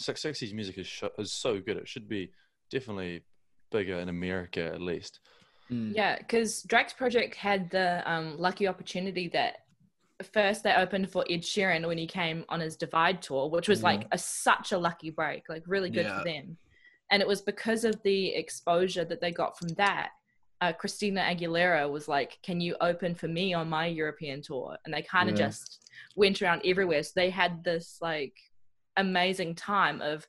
SIX60's 0.00 0.52
music 0.52 0.78
is 0.78 0.86
sh- 0.86 1.04
is 1.18 1.32
so 1.32 1.60
good. 1.60 1.76
It 1.76 1.88
should 1.88 2.08
be 2.08 2.32
definitely 2.70 3.24
bigger 3.70 3.98
in 3.98 4.08
America 4.08 4.64
at 4.64 4.80
least. 4.80 5.20
Mm. 5.70 5.92
Yeah, 5.94 6.18
because 6.18 6.62
Drax 6.64 6.92
Project 6.92 7.34
had 7.34 7.70
the 7.70 8.02
um, 8.10 8.36
lucky 8.38 8.66
opportunity 8.66 9.28
that 9.28 9.58
first 10.32 10.62
they 10.62 10.74
opened 10.74 11.10
for 11.10 11.24
Ed 11.30 11.42
Sheeran 11.42 11.86
when 11.86 11.98
he 11.98 12.06
came 12.06 12.44
on 12.48 12.60
his 12.60 12.76
Divide 12.76 13.22
tour, 13.22 13.48
which 13.48 13.68
was 13.68 13.82
like 13.82 14.06
a, 14.12 14.18
such 14.18 14.72
a 14.72 14.78
lucky 14.78 15.10
break, 15.10 15.48
like 15.48 15.62
really 15.66 15.90
good 15.90 16.06
Yeah. 16.06 16.18
for 16.18 16.24
them. 16.24 16.56
And 17.10 17.20
it 17.20 17.28
was 17.28 17.42
because 17.42 17.84
of 17.84 18.00
the 18.04 18.34
exposure 18.34 19.04
that 19.04 19.20
they 19.20 19.32
got 19.32 19.58
from 19.58 19.68
that. 19.70 20.10
Uh, 20.62 20.72
Christina 20.72 21.20
Aguilera 21.22 21.90
was 21.90 22.06
like, 22.06 22.38
"Can 22.44 22.60
you 22.60 22.76
open 22.80 23.16
for 23.16 23.26
me 23.26 23.52
on 23.52 23.68
my 23.68 23.86
European 23.86 24.40
tour?" 24.40 24.78
And 24.84 24.94
they 24.94 25.02
kind 25.02 25.28
of 25.28 25.36
Yeah. 25.36 25.46
just 25.46 25.90
went 26.14 26.40
around 26.40 26.62
everywhere. 26.64 27.02
So 27.02 27.12
they 27.16 27.30
had 27.30 27.64
this 27.64 27.98
like 28.00 28.34
amazing 28.96 29.56
time 29.56 30.00
of, 30.00 30.24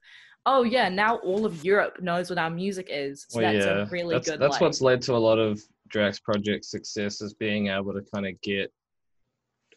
"Oh 0.48 0.64
yeah, 0.64 0.90
now 0.90 1.18
all 1.18 1.46
of 1.46 1.64
Europe 1.64 2.02
knows 2.02 2.32
what 2.32 2.40
our 2.40 2.50
music 2.50 2.88
is." 2.90 3.28
So 3.30 3.42
Well, 3.42 3.54
that's 3.54 3.66
yeah, 3.66 3.84
a 3.84 3.86
really 3.92 4.16
that's, 4.16 4.28
good. 4.28 4.40
That's 4.40 4.54
like, 4.54 4.62
what's 4.62 4.82
led 4.82 5.04
to 5.04 5.14
a 5.14 5.22
lot 5.30 5.38
of 5.38 5.62
Drax 5.90 6.18
Project 6.20 6.66
success 6.66 7.22
is 7.22 7.36
being 7.36 7.68
able 7.68 7.94
to 7.94 8.02
kind 8.12 8.26
of 8.26 8.34
get 8.42 8.74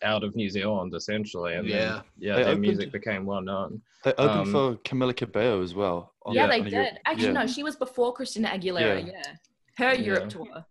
out 0.03 0.25
of 0.25 0.35
New 0.37 0.49
Zealand 0.49 0.95
essentially, 0.95 1.53
and 1.55 1.67
Yeah. 1.69 1.77
then, 1.77 2.03
yeah, 2.17 2.37
They 2.37 2.43
their 2.45 2.51
opened- 2.53 2.61
music 2.63 2.93
became 2.93 3.27
well 3.27 3.43
known. 3.43 3.83
They 4.05 4.13
opened 4.15 4.41
Um, 4.49 4.53
for 4.53 4.75
Camila 4.89 5.15
Cabello 5.15 5.63
as 5.63 5.75
well. 5.75 6.15
Yeah, 6.27 6.33
Yeah, 6.33 6.47
they 6.47 6.61
on 6.61 6.67
a 6.67 6.71
Euro- 6.71 6.85
did. 6.85 6.99
Actually, 7.05 7.27
yeah. 7.27 7.33
no, 7.33 7.47
she 7.47 7.63
was 7.63 7.77
before 7.77 8.15
Christina 8.15 8.49
Aguilera. 8.49 9.07
Yeah. 9.07 9.13
Yeah, 9.13 9.35
her 9.79 9.95
Europe 9.95 10.29
tour. 10.29 10.65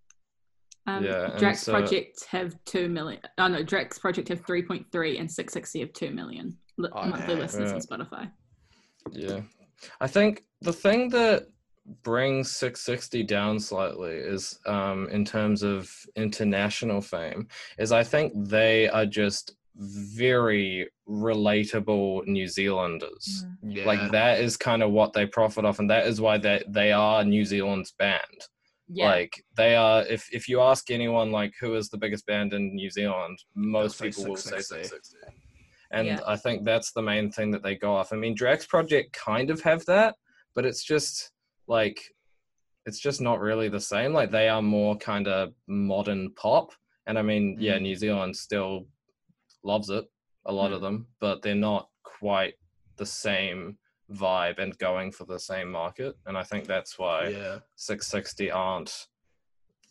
Um, 0.87 1.03
Yeah, 1.03 1.31
and 1.31 1.39
Drax 1.39 1.61
so- 1.63 1.71
Project 1.71 2.25
have 2.29 2.55
two 2.65 2.87
million. 2.89 3.21
Oh 3.37 3.47
no, 3.47 3.63
Drax 3.63 3.97
Project 3.97 4.27
have 4.29 4.45
three 4.45 4.61
point 4.63 4.85
three, 4.91 5.17
and 5.17 5.27
SIX60 5.27 5.79
have 5.81 5.93
two 5.93 6.11
million 6.11 6.57
li- 6.77 6.89
Oh, 6.93 7.05
monthly 7.07 7.33
yeah. 7.33 7.39
listeners 7.39 7.69
Yeah. 7.71 7.75
on 7.75 7.81
Spotify. 7.81 8.31
Yeah. 9.11 9.41
I 9.99 10.07
think 10.07 10.43
the 10.61 10.73
thing 10.73 11.09
that 11.09 11.47
brings 12.03 12.51
SIX60 12.53 13.25
down 13.27 13.59
slightly 13.59 14.13
is 14.15 14.59
um, 14.65 15.07
in 15.09 15.23
terms 15.25 15.61
of 15.63 15.91
international 16.15 17.01
fame 17.01 17.47
is 17.77 17.91
I 17.91 18.03
think 18.03 18.33
they 18.35 18.87
are 18.89 19.05
just 19.05 19.55
very 19.75 20.89
relatable 21.07 22.25
New 22.27 22.47
Zealanders. 22.47 23.45
Yeah. 23.61 23.85
Like 23.85 24.11
that 24.11 24.39
is 24.39 24.55
kind 24.57 24.81
of 24.81 24.91
what 24.91 25.13
they 25.13 25.25
profit 25.25 25.65
off 25.65 25.79
and 25.79 25.89
that 25.89 26.07
is 26.07 26.21
why 26.21 26.37
they 26.37 26.63
they 26.67 26.91
are 26.91 27.23
New 27.23 27.43
Zealand's 27.45 27.91
band. 27.91 28.21
Yeah, 28.87 29.07
Like 29.09 29.43
they 29.57 29.75
are 29.75 30.03
if 30.07 30.27
if 30.31 30.47
you 30.47 30.61
ask 30.61 30.91
anyone 30.91 31.31
like 31.31 31.53
who 31.59 31.75
is 31.75 31.89
the 31.89 31.97
biggest 31.97 32.25
band 32.27 32.53
in 32.53 32.75
New 32.75 32.89
Zealand, 32.89 33.37
most 33.55 33.97
say 33.97 34.09
people 34.09 34.25
will 34.27 34.35
say 34.35 34.57
SIX60. 34.57 34.91
SIX60. 34.91 35.13
And 35.91 36.07
Yeah. 36.07 36.19
I 36.27 36.35
think 36.35 36.65
that's 36.65 36.91
the 36.91 37.01
main 37.01 37.31
thing 37.31 37.51
that 37.51 37.63
they 37.63 37.75
go 37.75 37.95
off. 37.95 38.13
I 38.13 38.15
mean, 38.17 38.35
Drax 38.35 38.65
Project 38.65 39.13
kind 39.13 39.49
of 39.49 39.61
have 39.61 39.85
that, 39.85 40.15
but 40.53 40.65
it's 40.65 40.83
just 40.83 41.31
like 41.67 41.99
it's 42.85 42.99
just 42.99 43.21
not 43.21 43.39
really 43.39 43.69
the 43.69 43.79
same. 43.79 44.13
Like 44.13 44.29
they 44.29 44.49
are 44.49 44.61
more 44.61 44.95
kind 44.97 45.27
of 45.27 45.53
modern 45.67 46.31
pop. 46.35 46.71
And 47.07 47.17
I 47.17 47.23
mean, 47.23 47.57
yeah, 47.59 47.77
Mm. 47.77 47.81
New 47.83 47.95
Zealand 47.95 48.35
still 48.35 48.87
loves 49.63 49.89
it, 49.89 50.05
a 50.45 50.53
lot 50.53 50.71
of 50.73 50.81
them, 50.81 51.07
but 51.19 51.41
they're 51.41 51.55
not 51.55 51.89
quite 52.03 52.53
the 52.97 53.05
same 53.05 53.77
vibe 54.13 54.59
and 54.59 54.77
going 54.77 55.11
for 55.11 55.25
the 55.25 55.39
same 55.39 55.71
market. 55.71 56.15
And 56.25 56.37
I 56.37 56.43
think 56.43 56.65
that's 56.65 56.97
why 56.99 57.29
yeah. 57.29 57.59
SIX60 57.77 58.53
aren't 58.53 59.07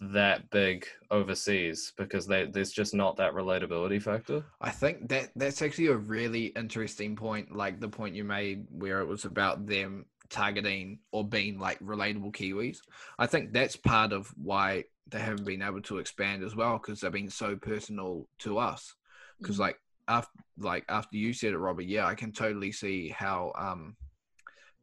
that 0.00 0.50
big 0.50 0.86
overseas 1.10 1.92
because 1.96 2.26
they, 2.26 2.46
there's 2.46 2.72
just 2.72 2.94
not 2.94 3.16
that 3.16 3.32
relatability 3.32 4.02
factor. 4.02 4.44
I 4.60 4.70
think 4.70 5.08
that 5.08 5.30
that's 5.36 5.62
actually 5.62 5.88
a 5.88 5.96
really 5.96 6.46
interesting 6.46 7.16
point, 7.16 7.54
like 7.54 7.80
the 7.80 7.88
point 7.88 8.14
you 8.14 8.24
made 8.24 8.66
where 8.70 9.00
it 9.00 9.06
was 9.06 9.24
about 9.24 9.66
them 9.66 10.06
targeting 10.30 10.98
or 11.12 11.26
being 11.26 11.58
like 11.58 11.78
relatable 11.80 12.34
Kiwis. 12.34 12.78
I 13.18 13.26
think 13.26 13.52
that's 13.52 13.76
part 13.76 14.12
of 14.12 14.32
why 14.36 14.84
they 15.08 15.20
haven't 15.20 15.44
been 15.44 15.62
able 15.62 15.82
to 15.82 15.98
expand 15.98 16.42
as 16.42 16.56
well 16.56 16.78
because 16.78 17.00
they've 17.00 17.12
been 17.12 17.30
so 17.30 17.56
personal 17.56 18.26
to 18.40 18.58
us. 18.58 18.94
Because 19.38 19.56
Mhm. 19.56 19.60
like 19.60 19.80
after 20.08 20.38
like 20.58 20.84
after 20.88 21.16
you 21.16 21.32
said 21.32 21.52
it, 21.52 21.58
Robert, 21.58 21.84
yeah, 21.84 22.06
I 22.06 22.14
can 22.14 22.32
totally 22.32 22.72
see 22.72 23.08
how 23.08 23.52
um 23.56 23.96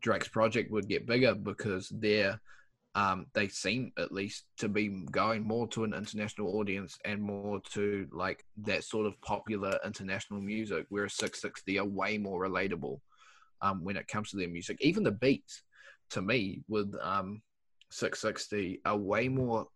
Drax 0.02 0.28
Project 0.28 0.72
would 0.72 0.88
get 0.88 1.06
bigger 1.06 1.36
because 1.36 1.90
they're 1.90 2.40
um, 2.94 3.28
they 3.34 3.48
seem 3.48 3.94
at 3.98 4.12
least 4.12 4.44
to 4.58 4.68
be 4.68 4.90
going 5.12 5.44
more 5.44 5.66
to 5.70 5.86
an 5.86 5.94
international 5.94 6.58
audience 6.60 6.98
and 7.06 7.22
more 7.22 7.62
to 7.72 8.06
like 8.12 8.44
that 8.64 8.84
sort 8.84 9.06
of 9.06 9.20
popular 9.22 9.80
international 9.86 10.42
music, 10.42 10.88
whereas 10.90 11.14
SIX60 11.14 11.80
are 11.80 11.86
way 11.86 12.18
more 12.18 12.42
relatable 12.42 13.00
um, 13.62 13.84
when 13.86 13.96
it 13.96 14.10
comes 14.10 14.32
to 14.32 14.38
their 14.38 14.50
music. 14.50 14.78
Even 14.82 15.04
the 15.04 15.12
beats, 15.12 15.64
to 16.10 16.22
me, 16.22 16.64
with 16.68 16.94
um, 17.02 17.42
SIX60 17.94 18.80
are 18.84 18.98
way 18.98 19.30
more, 19.30 19.68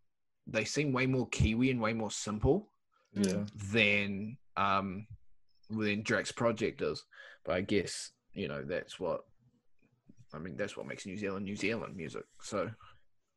they 0.45 0.65
seem 0.65 0.91
way 0.91 1.05
more 1.05 1.29
Kiwi 1.29 1.71
and 1.71 1.79
way 1.79 1.93
more 1.93 2.11
simple 2.11 2.69
Yeah. 3.13 3.45
than 3.71 4.37
um, 4.57 5.07
than 5.69 6.03
Drax 6.03 6.33
Project 6.33 6.81
is. 6.81 7.01
But 7.45 7.55
I 7.55 7.61
guess, 7.61 8.11
you 8.33 8.49
know, 8.49 8.63
that's 8.63 8.99
what, 8.99 9.21
I 10.35 10.39
mean, 10.39 10.55
that's 10.55 10.75
what 10.75 10.87
makes 10.87 11.05
New 11.05 11.17
Zealand 11.17 11.45
New 11.45 11.55
Zealand 11.55 11.95
music. 11.95 12.23
So, 12.41 12.69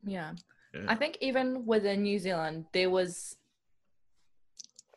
yeah. 0.04 0.32
Yeah. 0.74 0.84
I 0.86 0.94
think 0.94 1.18
even 1.20 1.64
within 1.64 2.02
New 2.02 2.18
Zealand, 2.18 2.66
there 2.72 2.90
was 2.90 3.36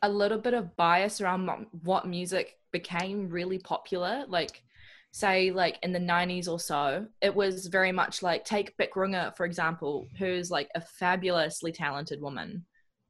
a 0.02 0.10
little 0.10 0.38
bit 0.38 0.54
of 0.54 0.76
bias 0.76 1.22
around 1.22 1.50
what 1.84 2.08
music 2.08 2.58
became 2.72 3.30
really 3.30 3.60
popular. 3.60 4.26
Like, 4.28 4.64
say, 5.12 5.52
like 5.52 5.78
in 5.84 5.94
the 5.94 6.00
90s 6.00 6.48
or 6.48 6.60
so, 6.60 7.06
it 7.22 7.34
was 7.34 7.68
very 7.68 7.92
much 7.92 8.22
like, 8.22 8.44
take 8.44 8.76
Bic 8.78 8.96
Runga, 8.96 9.36
for 9.38 9.46
example, 9.46 10.08
who's 10.18 10.52
like 10.52 10.70
a 10.76 10.82
fabulously 10.82 11.72
talented 11.72 12.22
woman. 12.22 12.66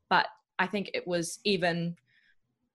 But 0.10 0.28
I 0.60 0.68
think 0.68 0.92
it 0.94 1.08
was 1.08 1.40
even 1.44 1.96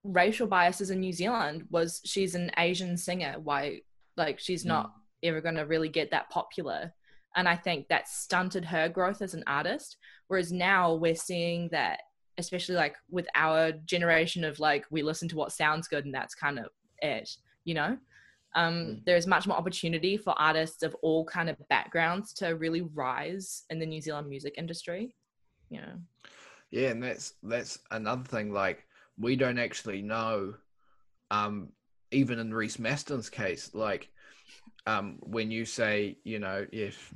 racial 0.02 0.46
biases 0.46 0.90
in 0.90 1.00
New 1.00 1.12
Zealand 1.12 1.64
was 1.70 2.00
she's 2.04 2.34
an 2.34 2.50
Asian 2.56 2.96
singer. 2.96 3.36
Why, 3.42 3.80
like, 4.16 4.40
she's 4.40 4.62
hmm. 4.62 4.68
not 4.68 4.94
ever 5.22 5.40
going 5.40 5.56
to 5.56 5.66
really 5.66 5.88
get 5.88 6.10
that 6.10 6.30
popular. 6.30 6.92
And 7.36 7.48
I 7.48 7.56
think 7.56 7.88
that 7.88 8.08
stunted 8.08 8.64
her 8.64 8.88
growth 8.88 9.20
as 9.22 9.34
an 9.34 9.44
artist. 9.46 9.96
Whereas 10.28 10.52
now 10.52 10.94
we're 10.94 11.14
seeing 11.14 11.68
that, 11.70 12.00
especially 12.38 12.76
like 12.76 12.96
with 13.10 13.26
our 13.34 13.72
generation 13.72 14.44
of 14.44 14.58
like, 14.58 14.84
we 14.90 15.02
listen 15.02 15.28
to 15.28 15.36
what 15.36 15.52
sounds 15.52 15.88
good 15.88 16.04
and 16.04 16.14
that's 16.14 16.34
kind 16.34 16.58
of 16.58 16.66
it, 17.02 17.30
you 17.64 17.74
know? 17.74 17.98
Um, 18.54 18.72
Mm. 18.74 19.04
There's 19.04 19.26
much 19.26 19.46
more 19.46 19.56
opportunity 19.56 20.16
for 20.16 20.34
artists 20.38 20.82
of 20.82 20.96
all 21.02 21.26
kind 21.26 21.50
of 21.50 21.56
backgrounds 21.68 22.32
to 22.34 22.56
really 22.56 22.80
rise 22.80 23.64
in 23.68 23.78
the 23.78 23.86
New 23.86 24.00
Zealand 24.00 24.28
music 24.28 24.54
industry. 24.56 25.14
You 25.68 25.82
know? 25.82 25.92
Yeah, 26.70 26.88
and 26.88 27.02
that's 27.02 27.34
that's 27.42 27.78
another 27.90 28.24
thing. 28.24 28.52
Like 28.52 28.86
we 29.18 29.36
don't 29.36 29.58
actually 29.58 30.02
know, 30.02 30.54
um, 31.30 31.70
even 32.10 32.38
in 32.38 32.52
Reece 32.52 32.78
Mastin's 32.78 33.28
case, 33.28 33.74
like 33.74 34.08
um, 34.87 35.18
when 35.22 35.51
you 35.51 35.64
say, 35.64 36.18
you 36.24 36.39
know, 36.39 36.66
if 36.72 37.12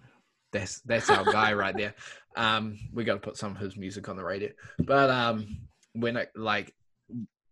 that's 0.53 0.81
that's 0.81 1.11
our 1.11 1.25
guy 1.25 1.53
right 1.53 1.77
there. 1.77 1.95
Um, 2.37 2.79
we 2.93 3.05
got 3.05 3.15
to 3.15 3.21
put 3.21 3.37
some 3.37 3.53
of 3.53 3.59
his 3.59 3.77
music 3.77 4.09
on 4.09 4.17
the 4.17 4.25
radio. 4.25 4.51
But 4.79 5.11
um, 5.11 5.59
when 5.93 6.17
it 6.17 6.31
like 6.35 6.75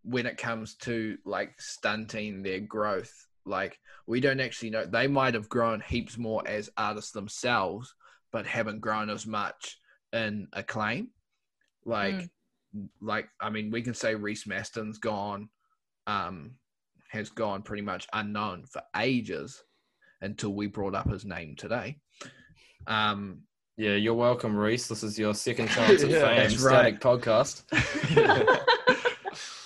when 0.03 0.27
it 0.27 0.37
comes 0.37 0.75
to 0.77 1.19
like 1.25 1.61
stunting 1.61 2.43
their 2.43 2.61
growth, 2.61 3.12
like 3.45 3.79
we 4.07 4.21
don't 4.21 4.41
actually 4.41 4.71
know. 4.71 4.87
They 4.87 5.07
might 5.07 5.35
have 5.35 5.49
grown 5.49 5.81
heaps 5.81 6.16
more 6.19 6.43
as 6.47 6.71
artists 6.77 7.12
themselves, 7.12 7.95
but 8.33 8.47
haven't 8.47 8.81
grown 8.81 9.11
as 9.11 9.27
much 9.27 9.79
in 10.12 10.49
acclaim. 10.53 11.09
Like, 11.85 12.14
Mm. 12.75 12.89
like 13.01 13.29
I 13.41 13.51
mean, 13.51 13.71
we 13.71 13.83
can 13.83 13.95
say 13.95 14.14
Reece 14.14 14.47
Mastin's 14.47 14.99
gone, 14.99 15.49
um, 16.07 16.53
has 17.09 17.31
gone 17.31 17.62
pretty 17.62 17.83
much 17.83 18.07
unknown 18.12 18.66
for 18.66 18.83
ages 18.97 19.62
until 20.21 20.51
we 20.53 20.66
brought 20.66 20.95
up 20.95 21.09
his 21.11 21.25
name 21.25 21.57
today. 21.57 21.99
Um, 22.87 23.43
Yeah, 23.77 23.95
you're 23.95 24.14
welcome, 24.14 24.57
Reece. 24.57 24.89
This 24.89 25.03
is 25.03 25.19
your 25.19 25.35
second 25.35 25.69
chance 25.71 26.03
at 26.03 26.11
Yeah, 26.11 26.49
fame. 26.49 26.51
Static 26.51 27.01
podcast. 27.01 27.62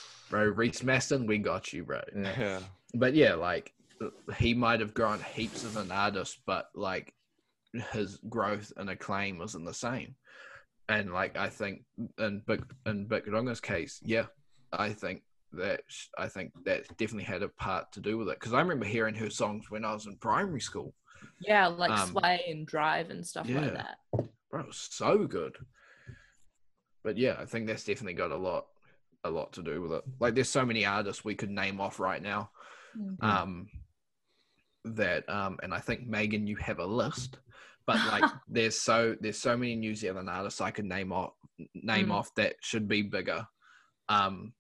bro, 0.31 0.45
Reece 0.45 0.83
Mastin, 0.83 1.27
we 1.27 1.39
got 1.39 1.73
you, 1.73 1.85
bro. 1.85 2.03
Yeah. 2.15 2.61
But 2.95 3.15
yeah, 3.15 3.35
like 3.35 3.73
he 4.37 4.53
might 4.55 4.81
have 4.81 4.95
grown 4.95 5.21
heaps 5.35 5.65
as 5.65 5.77
an 5.77 5.91
artist, 5.91 6.39
but 6.47 6.69
like 6.75 7.15
his 7.93 8.19
growth 8.29 8.73
and 8.77 8.91
acclaim 8.91 9.39
wasn't 9.39 9.65
the 9.65 9.73
same. 9.75 10.15
And 10.89 11.13
like 11.13 11.39
I 11.39 11.49
think 11.49 11.85
in 12.19 12.43
Bic 12.47 12.61
in 12.85 13.07
Bic 13.07 13.27
Runga's 13.27 13.61
case, 13.61 14.01
yeah, 14.03 14.27
I 14.73 14.91
think 14.91 15.23
that 15.53 15.83
I 16.19 16.29
think 16.29 16.53
that 16.65 16.89
definitely 16.97 17.25
had 17.25 17.43
a 17.43 17.49
part 17.49 17.93
to 17.93 18.01
do 18.01 18.19
with 18.19 18.29
it 18.29 18.39
because 18.41 18.53
I 18.55 18.61
remember 18.61 18.87
hearing 18.87 19.15
her 19.17 19.31
songs 19.31 19.71
when 19.71 19.85
I 19.85 19.93
was 19.93 20.07
in 20.07 20.17
primary 20.17 20.61
school. 20.61 20.95
Yeah, 21.41 21.67
like 21.67 21.91
Um, 21.91 22.09
sway 22.11 22.45
and 22.49 22.67
drive 22.67 23.11
and 23.11 23.27
stuff 23.27 23.49
like 23.49 23.75
that. 23.75 23.99
Bro, 24.51 24.67
so 24.73 25.27
good. 25.27 25.57
But 27.05 27.17
yeah, 27.19 27.37
I 27.39 27.47
think 27.47 27.67
that's 27.67 27.85
definitely 27.85 28.15
got 28.15 28.31
a 28.31 28.37
lot 28.37 28.67
a 29.25 29.31
lot 29.31 29.53
to 29.53 29.63
do 29.63 29.81
with 29.81 29.93
it. 29.93 30.05
Like 30.21 30.35
there's 30.35 30.49
so 30.49 30.65
many 30.67 30.85
artists 30.85 31.25
we 31.25 31.35
could 31.35 31.51
name 31.51 31.81
off 31.81 32.01
right 32.01 32.23
now. 32.23 32.51
Mhm. 32.97 33.23
Um 33.25 33.69
that 34.85 35.29
um 35.29 35.59
and 35.63 35.73
I 35.73 35.79
think 35.79 36.07
Megan 36.07 36.47
you 36.47 36.57
have 36.57 36.79
a 36.79 36.87
list. 36.87 37.39
But 37.87 38.05
like 38.07 38.25
there's 38.49 38.81
so 38.81 39.17
there's 39.21 39.39
so 39.41 39.57
many 39.57 39.77
New 39.77 39.95
Zealand 39.95 40.29
artists 40.29 40.61
I 40.61 40.71
could 40.71 40.87
name 40.87 41.13
off 41.13 41.33
name 41.75 42.09
Mm. 42.09 42.13
off 42.15 42.35
that 42.37 42.57
should 42.63 42.89
be 42.89 43.03
bigger 43.03 43.47
um 44.09 44.53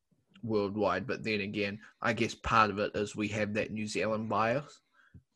worldwide. 0.42 1.06
But 1.06 1.22
then 1.22 1.40
again, 1.40 1.78
I 2.00 2.12
guess 2.12 2.34
part 2.34 2.70
of 2.70 2.78
it 2.78 2.92
is 2.94 3.14
we 3.16 3.28
have 3.28 3.54
that 3.54 3.70
New 3.72 3.86
Zealand 3.86 4.28
bias. 4.28 4.80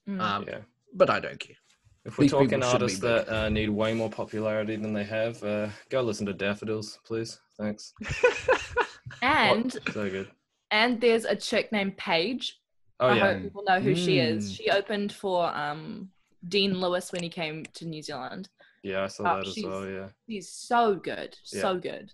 Mm. 0.08 0.20
Um 0.20 0.44
Yeah. 0.48 0.58
but 0.94 1.10
I 1.10 1.20
don't 1.20 1.38
care. 1.38 1.56
If 2.04 2.18
we're 2.18 2.24
These 2.24 2.30
talking 2.32 2.62
artists 2.62 3.00
that 3.00 3.28
uh, 3.28 3.48
need 3.48 3.68
way 3.68 3.92
more 3.92 4.08
popularity 4.08 4.76
than 4.76 4.92
they 4.92 5.02
have, 5.02 5.42
uh, 5.42 5.68
go 5.90 6.02
listen 6.02 6.24
to 6.26 6.32
Daffodils, 6.32 7.00
please. 7.04 7.40
Thanks. 7.58 7.92
and 9.22 9.72
So 9.92 10.08
good. 10.10 10.30
and 10.70 11.00
there's 11.00 11.24
a 11.24 11.34
chick 11.36 11.72
named 11.72 11.96
Paige. 11.96 12.58
Oh 13.00 13.08
I 13.08 13.16
yeah. 13.16 13.32
hope 13.32 13.42
people 13.42 13.64
know 13.66 13.80
who 13.80 13.94
she 13.94 14.18
is. 14.18 14.50
Mm. 14.52 14.56
She 14.56 14.70
opened 14.70 15.12
for 15.12 15.46
um 15.54 16.10
Dean 16.48 16.80
Lewis 16.80 17.12
when 17.12 17.22
he 17.22 17.28
came 17.28 17.64
to 17.74 17.84
New 17.86 18.02
Zealand. 18.02 18.48
Yeah, 18.82 19.02
I 19.04 19.06
saw 19.08 19.22
Oh, 19.24 19.36
that 19.38 19.46
as 19.48 19.58
well. 19.64 19.88
Yeah. 19.88 20.08
She's 20.28 20.48
so 20.48 20.94
good, 20.94 21.36
so 21.42 21.76
good. 21.76 22.12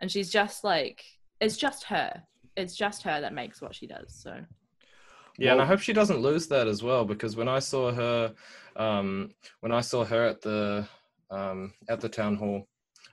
And 0.00 0.12
she's 0.12 0.30
just 0.30 0.64
like 0.64 1.02
it's 1.40 1.56
just 1.56 1.84
her. 1.84 2.22
It's 2.56 2.74
just 2.76 3.02
her 3.02 3.20
that 3.20 3.32
makes 3.34 3.60
what 3.62 3.74
she 3.74 3.86
does. 3.86 4.14
So 4.22 4.36
Yeah, 5.38 5.52
and 5.52 5.62
I 5.62 5.64
hope 5.64 5.80
she 5.80 5.92
doesn't 5.92 6.20
lose 6.20 6.48
that 6.48 6.66
as 6.66 6.82
well 6.82 7.04
because 7.04 7.36
when 7.36 7.48
I 7.48 7.60
saw 7.60 7.92
her, 7.92 8.34
um, 8.76 9.30
when 9.60 9.72
I 9.72 9.80
saw 9.80 10.04
her 10.04 10.24
at 10.24 10.40
the 10.42 10.86
um, 11.30 11.72
at 11.88 12.00
the 12.00 12.08
town 12.08 12.36
hall 12.36 12.66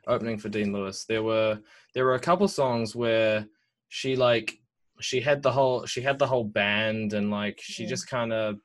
opening 0.08 0.38
for 0.38 0.50
Dean 0.50 0.74
Lewis, 0.74 1.06
there 1.06 1.24
were 1.24 1.60
there 1.94 2.06
were 2.06 2.16
a 2.16 2.20
couple 2.20 2.48
songs 2.48 2.96
where 2.96 3.46
she 3.90 4.16
like 4.16 4.58
she 5.02 5.20
had 5.22 5.44
the 5.44 5.52
whole 5.52 5.86
she 5.86 6.02
had 6.02 6.18
the 6.18 6.28
whole 6.28 6.46
band 6.46 7.14
and 7.14 7.30
like 7.30 7.60
she 7.62 7.84
Yeah. 7.84 7.90
just 7.90 8.08
kind 8.10 8.34
of 8.34 8.56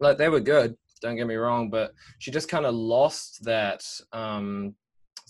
like 0.00 0.16
they 0.18 0.28
were 0.28 0.40
good. 0.40 0.76
Don't 1.02 1.16
get 1.16 1.26
me 1.26 1.36
wrong, 1.36 1.70
but 1.70 1.92
she 2.18 2.30
just 2.30 2.48
kind 2.48 2.66
of 2.66 2.74
lost 2.74 3.44
that 3.44 3.82
um, 4.12 4.74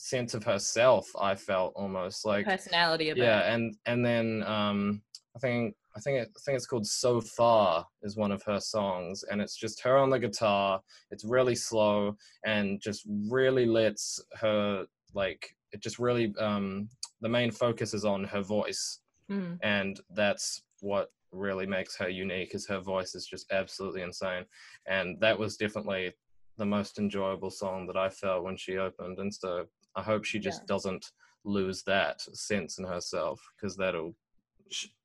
sense 0.01 0.35
of 0.35 0.43
herself. 0.45 1.07
I 1.21 1.35
felt 1.35 1.73
almost 1.77 2.25
like 2.25 2.45
personality 2.47 3.09
it. 3.11 3.17
yeah 3.17 3.53
and 3.53 3.75
and 3.87 4.05
then 4.05 4.43
um 4.45 5.03
i 5.37 5.39
think 5.39 5.75
i 5.97 6.01
think 6.01 6.19
it, 6.19 6.29
i 6.37 6.41
think 6.45 6.57
it's 6.57 6.67
called 6.67 6.87
so 6.87 7.21
far 7.21 7.87
is 8.03 8.17
one 8.17 8.33
of 8.33 8.43
her 8.45 8.59
songs 8.61 9.23
and 9.31 9.41
it's 9.41 9.57
just 9.57 9.81
her 9.83 9.97
on 9.97 10.11
the 10.11 10.19
guitar 10.19 10.81
it's 11.11 11.25
really 11.25 11.55
slow 11.55 12.15
and 12.45 12.81
just 12.81 13.03
really 13.29 13.67
lets 13.67 14.21
her 14.35 14.85
like 15.15 15.55
it 15.73 15.81
just 15.83 15.99
really 15.99 16.33
um 16.39 16.89
the 17.21 17.29
main 17.29 17.51
focus 17.51 17.95
is 17.95 18.05
on 18.05 18.25
her 18.25 18.43
voice 18.43 19.01
Mm. 19.31 19.59
and 19.63 20.01
that's 20.17 20.61
what 20.81 21.11
really 21.31 21.65
makes 21.67 21.95
her 21.97 22.09
unique 22.09 22.53
is 22.53 22.67
her 22.67 22.81
voice 22.81 23.15
is 23.15 23.27
just 23.27 23.47
absolutely 23.53 24.03
insane 24.03 24.45
and 24.89 25.17
that 25.21 25.39
was 25.39 25.57
definitely 25.57 26.13
the 26.59 26.67
most 26.67 26.99
enjoyable 26.99 27.49
song 27.51 27.87
that 27.87 27.97
i 27.97 28.09
felt 28.09 28.43
when 28.43 28.57
she 28.57 28.77
opened 28.77 29.21
and 29.21 29.33
so 29.33 29.67
i 29.97 30.03
hope 30.03 30.25
she 30.25 30.39
just 30.39 30.63
Yeah. 30.63 30.67
doesn't 30.75 31.07
lose 31.45 31.83
that 31.85 32.21
sense 32.21 32.79
in 32.79 32.85
herself 32.85 33.41
because 33.57 33.77
that'll 33.77 34.15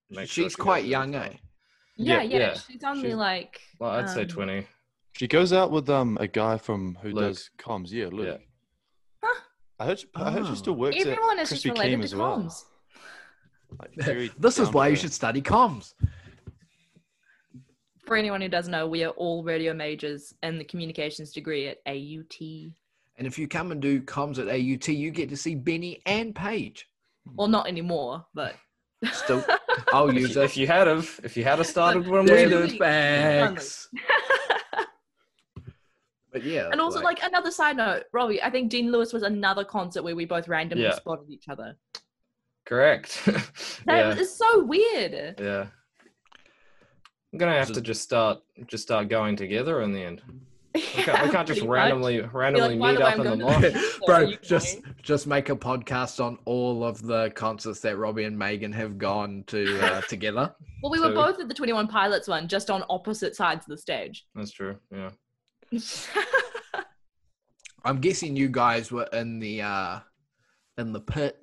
make 0.10 0.28
sure 0.30 0.44
She's 0.46 0.52
she 0.54 0.62
quite 0.62 0.86
young, 0.86 1.14
really 1.14 1.26
eh? 1.26 1.34
Yeah, 1.98 2.16
Yeah, 2.16 2.24
yeah, 2.24 2.38
yeah. 2.40 2.54
She's 2.54 2.84
only 2.84 3.02
She's- 3.04 3.16
like 3.16 3.62
well 3.80 3.92
i'd 3.92 4.10
say 4.10 4.24
um, 4.24 4.28
20 4.28 4.68
She 5.14 5.28
goes 5.28 5.54
out 5.54 5.72
with 5.72 5.90
um 5.90 6.18
a 6.20 6.28
guy 6.28 6.58
from 6.58 6.98
who 7.02 7.10
Luke. 7.10 7.24
does 7.36 7.50
comms. 7.58 7.90
Yeah, 7.92 8.08
Luke. 8.12 8.28
Yeah. 8.28 8.38
Huh. 9.24 9.42
I 9.80 9.86
heard. 9.86 10.00
She, 10.02 10.08
I 10.16 10.32
heard 10.32 10.44
Oh. 10.44 10.50
she 10.50 10.56
still 10.58 10.76
works 10.76 10.98
Everyone 11.00 11.40
at 11.40 11.44
is 11.44 11.50
just 11.52 11.64
Krispy 11.66 11.72
related 11.72 12.00
Kreme 12.00 12.02
to 12.02 12.04
as 12.04 12.16
well. 12.16 12.38
comms. 12.38 12.64
Like, 13.80 14.32
this 14.46 14.60
is 14.60 14.70
why 14.72 14.86
to 14.88 14.92
you 14.92 14.96
should 14.98 15.14
study 15.14 15.42
comms. 15.42 15.94
For 18.06 18.16
anyone 18.18 18.42
who 18.42 18.50
doesn't 18.50 18.72
know, 18.72 18.88
we 18.88 19.04
are 19.04 19.12
all 19.12 19.44
radio 19.44 19.74
majors 19.74 20.34
in 20.44 20.58
the 20.60 20.64
communications 20.66 21.32
degree 21.32 21.68
at 21.68 21.78
AUT. 21.88 22.36
And 23.18 23.26
if 23.26 23.38
you 23.40 23.48
come 23.48 23.72
and 23.72 23.82
do 23.82 24.02
comms 24.02 24.40
at 24.40 24.48
AUT, 24.50 24.88
you 24.90 25.10
get 25.12 25.30
to 25.30 25.38
see 25.38 25.56
Benee 25.56 26.02
and 26.06 26.36
Paige. 26.36 26.88
Well, 27.36 27.48
not 27.48 27.68
anymore, 27.68 28.26
but 28.34 28.56
Still, 29.12 29.44
I'll 29.94 30.14
use 30.14 30.36
you, 30.36 30.42
it. 30.42 30.46
if 30.46 30.58
you 30.58 30.68
had 30.68 30.88
have 30.88 31.20
if 31.24 31.36
you 31.38 31.44
had 31.44 31.58
have 31.60 31.68
started 31.68 32.08
when 32.08 32.24
we 32.24 32.30
Damn 32.30 32.50
did 32.50 32.70
did. 32.72 32.78
facts. 32.80 33.88
But 36.32 36.44
yeah, 36.44 36.68
and 36.70 36.82
also 36.82 37.00
like, 37.02 37.24
another 37.24 37.50
side 37.50 37.78
note, 37.78 38.04
Robbie, 38.12 38.44
I 38.44 38.50
think 38.50 38.70
Dean 38.70 38.92
Lewis 38.92 39.14
was 39.14 39.24
another 39.24 39.64
concert 39.64 40.04
where 40.04 40.18
we 40.18 40.26
both 40.26 40.50
randomly 40.50 40.84
Yeah. 40.84 40.96
spotted 40.96 41.30
each 41.30 41.48
other. 41.48 41.78
correct 42.66 43.22
That 43.86 44.18
yeah 44.18 44.20
is 44.20 44.36
so 44.36 44.64
weird. 44.66 45.36
yeah 45.40 45.68
i'm 47.32 47.40
gonna 47.40 47.54
have 47.58 47.72
to 47.72 47.80
just 47.80 48.02
start 48.02 48.40
just 48.68 48.84
start 48.84 49.08
going 49.08 49.36
together 49.38 49.82
in 49.82 49.94
the 49.94 50.02
end 50.02 50.22
we 50.98 51.04
can't, 51.04 51.24
we 51.26 51.30
can't 51.32 51.48
just 51.48 51.62
much. 51.62 51.70
randomly 51.70 52.22
randomly 52.22 52.78
by 52.78 52.92
meet 52.94 53.02
up 53.02 53.14
in 53.18 53.24
the 53.24 53.24
going 53.36 53.40
to- 53.62 53.72
mall 53.72 53.82
So 53.82 54.06
bro, 54.06 54.32
just 54.42 54.82
going? 54.82 54.96
just 55.02 55.28
make 55.28 55.50
a 55.50 55.56
podcast 55.56 56.24
on 56.24 56.38
all 56.46 56.84
of 56.84 57.02
the 57.02 57.32
concerts 57.36 57.80
that 57.82 57.98
Robbie 57.98 58.24
and 58.26 58.38
Megan 58.38 58.72
have 58.74 58.98
gone 58.98 59.44
to 59.48 59.80
uh, 59.82 60.02
together. 60.10 60.54
Well, 60.82 60.92
we 60.92 61.00
were 61.00 61.08
So- 61.08 61.14
both 61.16 61.40
at 61.40 61.48
the 61.48 61.54
21 61.54 61.88
Pilots 61.88 62.28
one, 62.28 62.48
just 62.48 62.70
on 62.70 62.84
opposite 62.90 63.36
sides 63.36 63.66
of 63.66 63.70
the 63.70 63.78
stage. 63.78 64.26
that's 64.36 64.52
true 64.52 64.78
yeah 64.92 65.10
I'm 67.84 68.00
guessing 68.00 68.36
you 68.36 68.50
guys 68.50 68.92
were 68.92 69.08
in 69.14 69.40
the 69.40 69.62
uh 69.62 70.00
in 70.78 70.92
the 70.92 71.00
pit. 71.00 71.42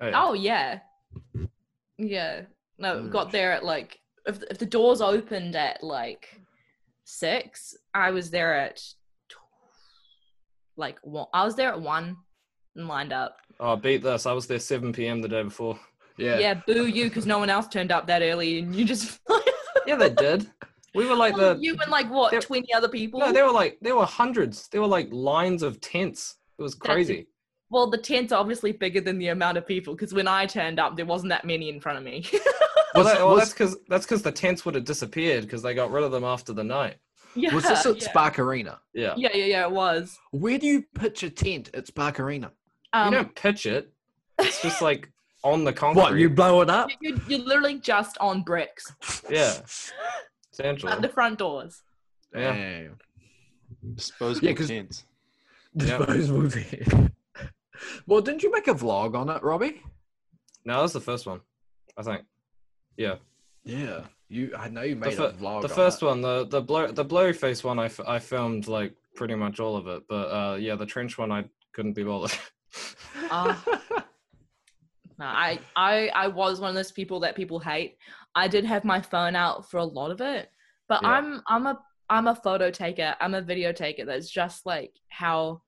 Oh, 0.00 0.06
yeah. 0.06 0.22
oh, 0.22 0.32
yeah. 0.34 0.78
Yeah. 1.98 2.42
No, 2.78 2.96
Mm. 2.96 3.10
got 3.10 3.32
there 3.32 3.52
at 3.52 3.64
like, 3.64 3.98
if, 4.26 4.42
if 4.50 4.58
the 4.58 4.66
doors 4.66 5.00
opened 5.00 5.56
at 5.56 5.82
like 5.82 6.38
six, 7.06 7.74
I 7.94 8.10
was 8.10 8.30
there 8.30 8.54
at 8.54 8.82
like 10.76 10.98
one. 11.02 11.26
I 11.32 11.44
was 11.44 11.54
there 11.54 11.70
at 11.70 11.80
one 11.80 12.16
and 12.74 12.86
lined 12.88 13.12
up. 13.12 13.38
Oh, 13.58 13.76
beat 13.76 14.02
this. 14.02 14.26
I 14.26 14.32
was 14.32 14.46
there 14.46 14.58
7 14.58 14.92
p.m. 14.92 15.22
the 15.22 15.28
day 15.28 15.42
before. 15.42 15.78
Yeah. 16.18 16.38
Yeah, 16.38 16.54
boo 16.66 16.86
you 16.86 17.04
because 17.04 17.24
no 17.26 17.38
one 17.38 17.48
else 17.48 17.68
turned 17.68 17.92
up 17.92 18.06
that 18.08 18.22
early 18.22 18.58
and 18.58 18.74
you 18.74 18.84
just. 18.84 19.18
Yeah, 19.86 19.94
they 19.94 20.10
did. 20.10 20.50
We 20.96 21.06
were 21.06 21.14
like 21.14 21.36
Well, 21.36 21.54
the. 21.54 21.62
you 21.62 21.76
and 21.80 21.92
like 21.92 22.10
what, 22.10 22.32
20 22.42 22.74
other 22.74 22.88
people? 22.88 23.20
No, 23.20 23.30
there 23.30 23.46
were 23.46 23.52
like 23.52 23.78
there 23.80 23.94
were 23.94 24.04
hundreds. 24.04 24.66
There 24.66 24.80
were 24.80 24.88
like 24.88 25.06
lines 25.12 25.62
of 25.62 25.80
tents. 25.80 26.38
It 26.58 26.62
was 26.62 26.74
That's 26.74 26.92
crazy. 26.92 27.28
Well, 27.70 27.88
the 27.88 27.98
tent's 27.98 28.32
are 28.32 28.40
obviously 28.40 28.72
bigger 28.72 29.00
than 29.00 29.18
the 29.18 29.28
amount 29.28 29.58
of 29.58 29.66
people 29.66 29.94
because 29.94 30.12
when 30.12 30.26
I 30.26 30.46
turned 30.46 30.80
up, 30.80 30.96
there 30.96 31.06
wasn't 31.06 31.28
that 31.30 31.44
many 31.44 31.68
in 31.68 31.80
front 31.80 31.98
of 31.98 32.04
me. 32.04 32.26
Well, 32.96 33.04
that- 33.04 33.18
well 33.18 33.30
was- 33.34 33.40
that's 33.40 33.52
because 33.52 33.76
that's 33.88 34.04
because 34.06 34.22
the 34.22 34.32
tents 34.32 34.64
would 34.64 34.74
have 34.74 34.84
disappeared 34.84 35.44
because 35.44 35.62
they 35.62 35.74
got 35.74 35.90
rid 35.90 36.04
of 36.04 36.12
them 36.12 36.24
after 36.24 36.52
the 36.52 36.64
night. 36.64 36.96
yeah, 37.34 37.54
Was 37.54 37.64
this 37.64 37.84
at 37.86 37.96
yeah. 38.00 38.08
Spark 38.08 38.38
Arena? 38.38 38.80
Yeah. 38.94 39.14
Yeah, 39.16 39.30
yeah, 39.34 39.44
yeah, 39.44 39.62
it 39.66 39.70
was. 39.72 40.18
Where 40.32 40.58
do 40.58 40.66
you 40.66 40.84
pitch 40.94 41.22
a 41.22 41.30
tent 41.30 41.70
at 41.74 41.86
Spark 41.86 42.18
Arena? 42.20 42.52
Um, 42.92 43.12
you 43.12 43.18
don't 43.20 43.34
pitch 43.34 43.66
it. 43.66 43.92
It's 44.38 44.62
just 44.62 44.80
like 44.82 45.10
on 45.44 45.64
the 45.64 45.72
concrete. 45.72 46.02
What, 46.02 46.14
you 46.16 46.30
blow 46.30 46.60
it 46.62 46.70
up? 46.70 46.90
you- 47.00 47.20
you're 47.28 47.40
literally 47.40 47.78
just 47.78 48.16
on 48.18 48.42
bricks 48.42 48.90
Yeah. 49.30 49.52
Central. 50.52 50.90
at 50.92 51.02
the 51.02 51.08
front 51.08 51.38
doors. 51.38 51.82
Yeah. 52.34 52.52
Damn. 52.54 52.98
disposable 53.94 54.48
Yeah, 54.48 54.54
'cause- 54.54 54.68
tents. 54.68 55.04
Disposable 55.76 56.50
tear. 56.50 57.10
well, 58.06 58.22
didn't 58.22 58.42
you 58.42 58.50
make 58.50 58.66
a 58.68 58.74
vlog 58.74 59.14
on 59.14 59.28
it, 59.28 59.42
Robbie? 59.42 59.82
No, 60.64 60.76
that 60.76 60.82
was 60.82 60.92
the 60.94 61.00
first 61.00 61.26
one, 61.26 61.40
I 61.98 62.02
think. 62.02 62.22
Yeah, 62.96 63.16
Yeah. 63.64 64.00
You, 64.28 64.52
I 64.58 64.68
know 64.68 64.82
you 64.82 64.94
the, 64.96 65.00
made 65.00 65.14
fir- 65.14 65.26
a 65.26 65.32
vlog. 65.32 65.62
the 65.62 65.68
on 65.68 65.74
first 65.74 66.02
it. 66.02 66.06
one, 66.06 66.20
the 66.20 66.46
the 66.46 66.60
blur 66.60 66.90
the 66.90 67.04
Blurryface 67.04 67.62
one, 67.62 67.78
I, 67.78 67.84
f- 67.84 68.00
I 68.06 68.18
filmed 68.18 68.66
like 68.66 68.92
pretty 69.14 69.36
much 69.36 69.60
all 69.60 69.76
of 69.76 69.86
it, 69.86 70.02
but 70.08 70.26
uh, 70.32 70.56
yeah, 70.56 70.74
the 70.74 70.84
trench 70.86 71.16
one, 71.16 71.30
I 71.30 71.44
couldn't 71.72 71.92
be 71.94 72.02
bothered. 72.02 72.36
Ah. 73.30 73.62
no, 75.18 75.24
I, 75.24 75.58
I 75.76 76.08
I 76.08 76.26
was 76.28 76.60
one 76.60 76.68
of 76.70 76.74
those 76.74 76.92
people 76.92 77.20
that 77.20 77.36
people 77.36 77.58
hate. 77.60 77.96
I 78.34 78.48
did 78.48 78.64
have 78.64 78.84
my 78.84 79.00
phone 79.00 79.34
out 79.36 79.70
for 79.70 79.78
a 79.78 79.84
lot 79.84 80.10
of 80.10 80.20
it, 80.20 80.50
but 80.88 81.02
Yeah. 81.02 81.10
I'm 81.10 81.42
I'm 81.46 81.66
a 81.66 81.78
I'm 82.10 82.26
a 82.26 82.34
photo 82.34 82.70
taker. 82.70 83.14
I'm 83.20 83.34
a 83.34 83.40
video 83.42 83.72
taker. 83.72 84.04
That's 84.04 84.28
just 84.28 84.66
like 84.66 84.92
how 85.08 85.62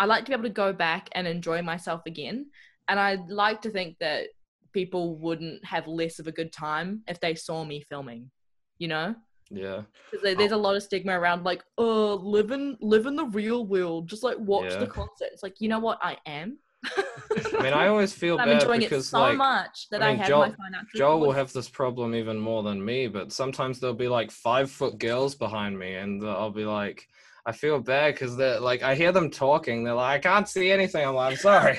I 0.00 0.04
like 0.06 0.24
to 0.24 0.30
be 0.30 0.34
able 0.34 0.44
to 0.44 0.50
go 0.50 0.72
back 0.72 1.08
and 1.12 1.26
enjoy 1.26 1.60
myself 1.62 2.02
again. 2.06 2.46
And 2.88 2.98
I'd 3.00 3.28
like 3.28 3.60
to 3.62 3.70
think 3.70 3.96
that 4.00 4.28
people 4.76 5.16
wouldn't 5.16 5.64
have 5.64 5.86
less 5.86 6.18
of 6.18 6.26
a 6.26 6.32
good 6.32 6.52
time 6.52 7.00
if 7.08 7.18
they 7.18 7.34
saw 7.34 7.64
me 7.64 7.80
filming. 7.80 8.30
You 8.78 8.88
know, 8.88 9.14
yeah, 9.50 9.82
because 10.10 10.22
there, 10.22 10.34
there's 10.34 10.52
a 10.52 10.56
oh. 10.56 10.58
lot 10.58 10.76
of 10.76 10.82
stigma 10.82 11.18
around 11.18 11.44
like, 11.44 11.64
oh, 11.78 12.16
live 12.22 12.50
in 12.50 12.76
live 12.82 13.06
in 13.06 13.16
the 13.16 13.24
real 13.24 13.64
world. 13.64 14.06
Just 14.06 14.22
like 14.22 14.38
watch 14.38 14.72
Yeah. 14.72 14.80
the 14.80 14.86
concert. 14.86 15.28
It's 15.32 15.42
like 15.42 15.60
you 15.60 15.70
know 15.70 15.78
what 15.78 15.98
I 16.02 16.18
am. 16.26 16.58
I 16.94 17.62
mean, 17.62 17.72
I 17.72 17.88
always 17.88 18.12
feel 18.12 18.38
I'm 18.40 18.48
bad 18.48 18.62
enjoying 18.62 18.82
it 18.82 19.02
so 19.02 19.20
like 19.20 19.38
much 19.38 19.88
that 19.90 20.02
I 20.02 20.10
I, 20.10 20.14
have 20.14 20.28
Joel- 20.28 20.40
my 20.40 20.48
phone 20.50 20.74
out. 20.76 20.84
Joel 20.94 21.20
will 21.20 21.32
have 21.32 21.52
this 21.54 21.70
problem 21.70 22.14
even 22.14 22.38
more 22.38 22.62
than 22.62 22.84
me, 22.84 23.06
but 23.06 23.32
sometimes 23.32 23.80
there'll 23.80 23.96
be 23.96 24.08
like 24.08 24.30
five 24.30 24.70
foot 24.70 24.98
girls 24.98 25.34
behind 25.34 25.78
me, 25.78 25.94
and 25.94 26.22
I'll 26.22 26.50
be 26.50 26.66
like, 26.66 27.08
I 27.46 27.52
feel 27.52 27.80
bad 27.80 28.12
because 28.12 28.36
they're 28.36 28.60
like, 28.60 28.82
I 28.82 28.94
hear 28.94 29.12
them 29.12 29.30
talking. 29.30 29.84
They're 29.84 29.94
like, 29.94 30.16
I 30.16 30.28
can't 30.28 30.48
see 30.48 30.70
anything. 30.70 31.06
I'm 31.06 31.14
like, 31.14 31.32
I'm 31.32 31.38
sorry. 31.38 31.78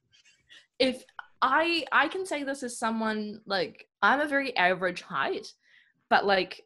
if 0.78 1.04
I 1.44 1.84
I 1.92 2.08
can 2.08 2.24
say 2.24 2.42
this 2.42 2.62
as 2.62 2.78
someone 2.78 3.40
like 3.44 3.86
I'm 4.02 4.20
a 4.20 4.26
very 4.26 4.56
average 4.56 5.02
height, 5.02 5.46
but 6.08 6.24
like 6.24 6.62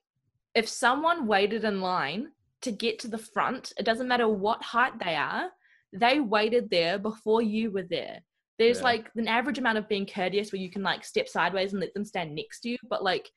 if 0.54 0.68
someone 0.68 1.26
waited 1.26 1.64
in 1.64 1.80
line 1.80 2.28
to 2.62 2.70
get 2.70 2.98
to 3.00 3.08
the 3.08 3.18
front, 3.18 3.72
it 3.76 3.84
doesn't 3.84 4.08
matter 4.08 4.28
what 4.28 4.62
height 4.62 4.98
they 5.04 5.16
are, 5.16 5.50
they 5.92 6.20
waited 6.20 6.70
there 6.70 6.98
before 6.98 7.42
you 7.42 7.70
were 7.72 7.82
there. 7.82 8.20
There's 8.58 8.78
Yeah. 8.78 8.84
like 8.84 9.10
an 9.16 9.26
average 9.28 9.58
amount 9.58 9.78
of 9.78 9.88
being 9.88 10.06
courteous 10.06 10.52
where 10.52 10.60
you 10.60 10.70
can 10.70 10.82
like 10.82 11.04
step 11.04 11.28
sideways 11.28 11.72
and 11.72 11.80
let 11.80 11.92
them 11.94 12.04
stand 12.04 12.34
next 12.34 12.60
to 12.60 12.70
you, 12.70 12.76
but 12.88 13.02
like 13.02 13.28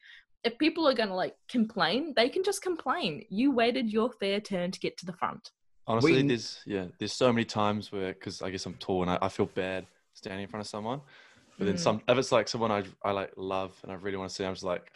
if 0.44 0.58
people 0.60 0.88
are 0.88 0.94
gonna 0.94 1.16
like 1.16 1.36
complain, 1.50 2.14
they 2.16 2.30
can 2.30 2.44
just 2.44 2.62
complain. 2.62 3.26
You 3.30 3.52
waited 3.52 3.92
your 3.92 4.12
fair 4.12 4.40
turn 4.40 4.70
to 4.72 4.80
get 4.80 4.96
to 4.98 5.06
the 5.08 5.14
front. 5.14 5.50
Honestly, 5.88 6.14
We- 6.22 6.28
there's 6.28 6.62
yeah, 6.68 6.86
there's 7.00 7.14
so 7.14 7.34
many 7.34 7.46
times 7.46 7.92
where 7.92 8.14
because 8.14 8.44
I 8.44 8.52
guess 8.52 8.68
I'm 8.68 8.76
tall 8.76 9.02
and 9.02 9.10
I, 9.10 9.18
I 9.24 9.30
feel 9.30 9.48
bad 9.48 9.88
standing 10.14 10.44
in 10.44 10.50
front 10.50 10.62
of 10.62 10.68
someone. 10.68 11.02
But 11.62 11.68
then 11.68 11.76
Mm. 11.76 11.80
some 11.80 12.02
if 12.08 12.18
it's 12.18 12.32
like 12.32 12.48
someone 12.48 12.72
I 12.72 12.84
I 13.06 13.12
like 13.12 13.34
love 13.38 13.78
and 13.84 13.92
I 13.92 13.96
really 13.96 14.18
want 14.18 14.32
to 14.32 14.36
see, 14.36 14.44
I'm 14.44 14.56
just 14.56 14.64
like, 14.64 14.90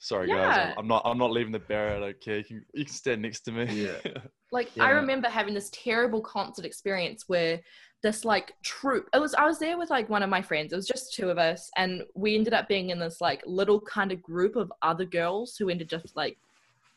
sorry 0.00 0.26
guys, 0.26 0.58
I'm, 0.58 0.74
I'm 0.76 0.88
not 0.88 1.02
I'm 1.04 1.16
not 1.16 1.30
leaving 1.30 1.52
the 1.52 1.60
barrier. 1.60 1.96
I 1.98 2.00
don't 2.00 2.20
care. 2.20 2.38
You 2.38 2.44
can, 2.44 2.64
you 2.74 2.84
can 2.86 2.92
stand 2.92 3.22
next 3.22 3.42
to 3.42 3.52
me. 3.52 3.66
Yeah. 3.86 4.00
Like 4.50 4.70
I 4.80 4.90
remember 4.90 5.28
having 5.28 5.52
this 5.52 5.70
terrible 5.70 6.22
concert 6.22 6.64
experience 6.64 7.24
where 7.28 7.60
this 8.02 8.24
like 8.24 8.54
troop 8.64 9.06
it 9.14 9.20
was 9.20 9.34
I 9.34 9.44
was 9.44 9.58
there 9.60 9.78
with 9.78 9.90
like 9.90 10.08
one 10.08 10.22
of 10.24 10.30
my 10.30 10.42
friends. 10.42 10.72
It 10.72 10.76
was 10.76 10.88
just 10.88 11.14
two 11.14 11.28
of 11.30 11.38
us 11.38 11.70
and 11.76 12.02
we 12.16 12.34
ended 12.34 12.54
up 12.54 12.66
being 12.66 12.88
in 12.90 12.98
this 12.98 13.20
like 13.20 13.42
little 13.46 13.80
kind 13.82 14.10
of 14.10 14.20
group 14.22 14.56
of 14.56 14.72
other 14.82 15.04
girls 15.04 15.54
who 15.56 15.68
ended 15.68 15.88
just 15.90 16.16
like 16.16 16.36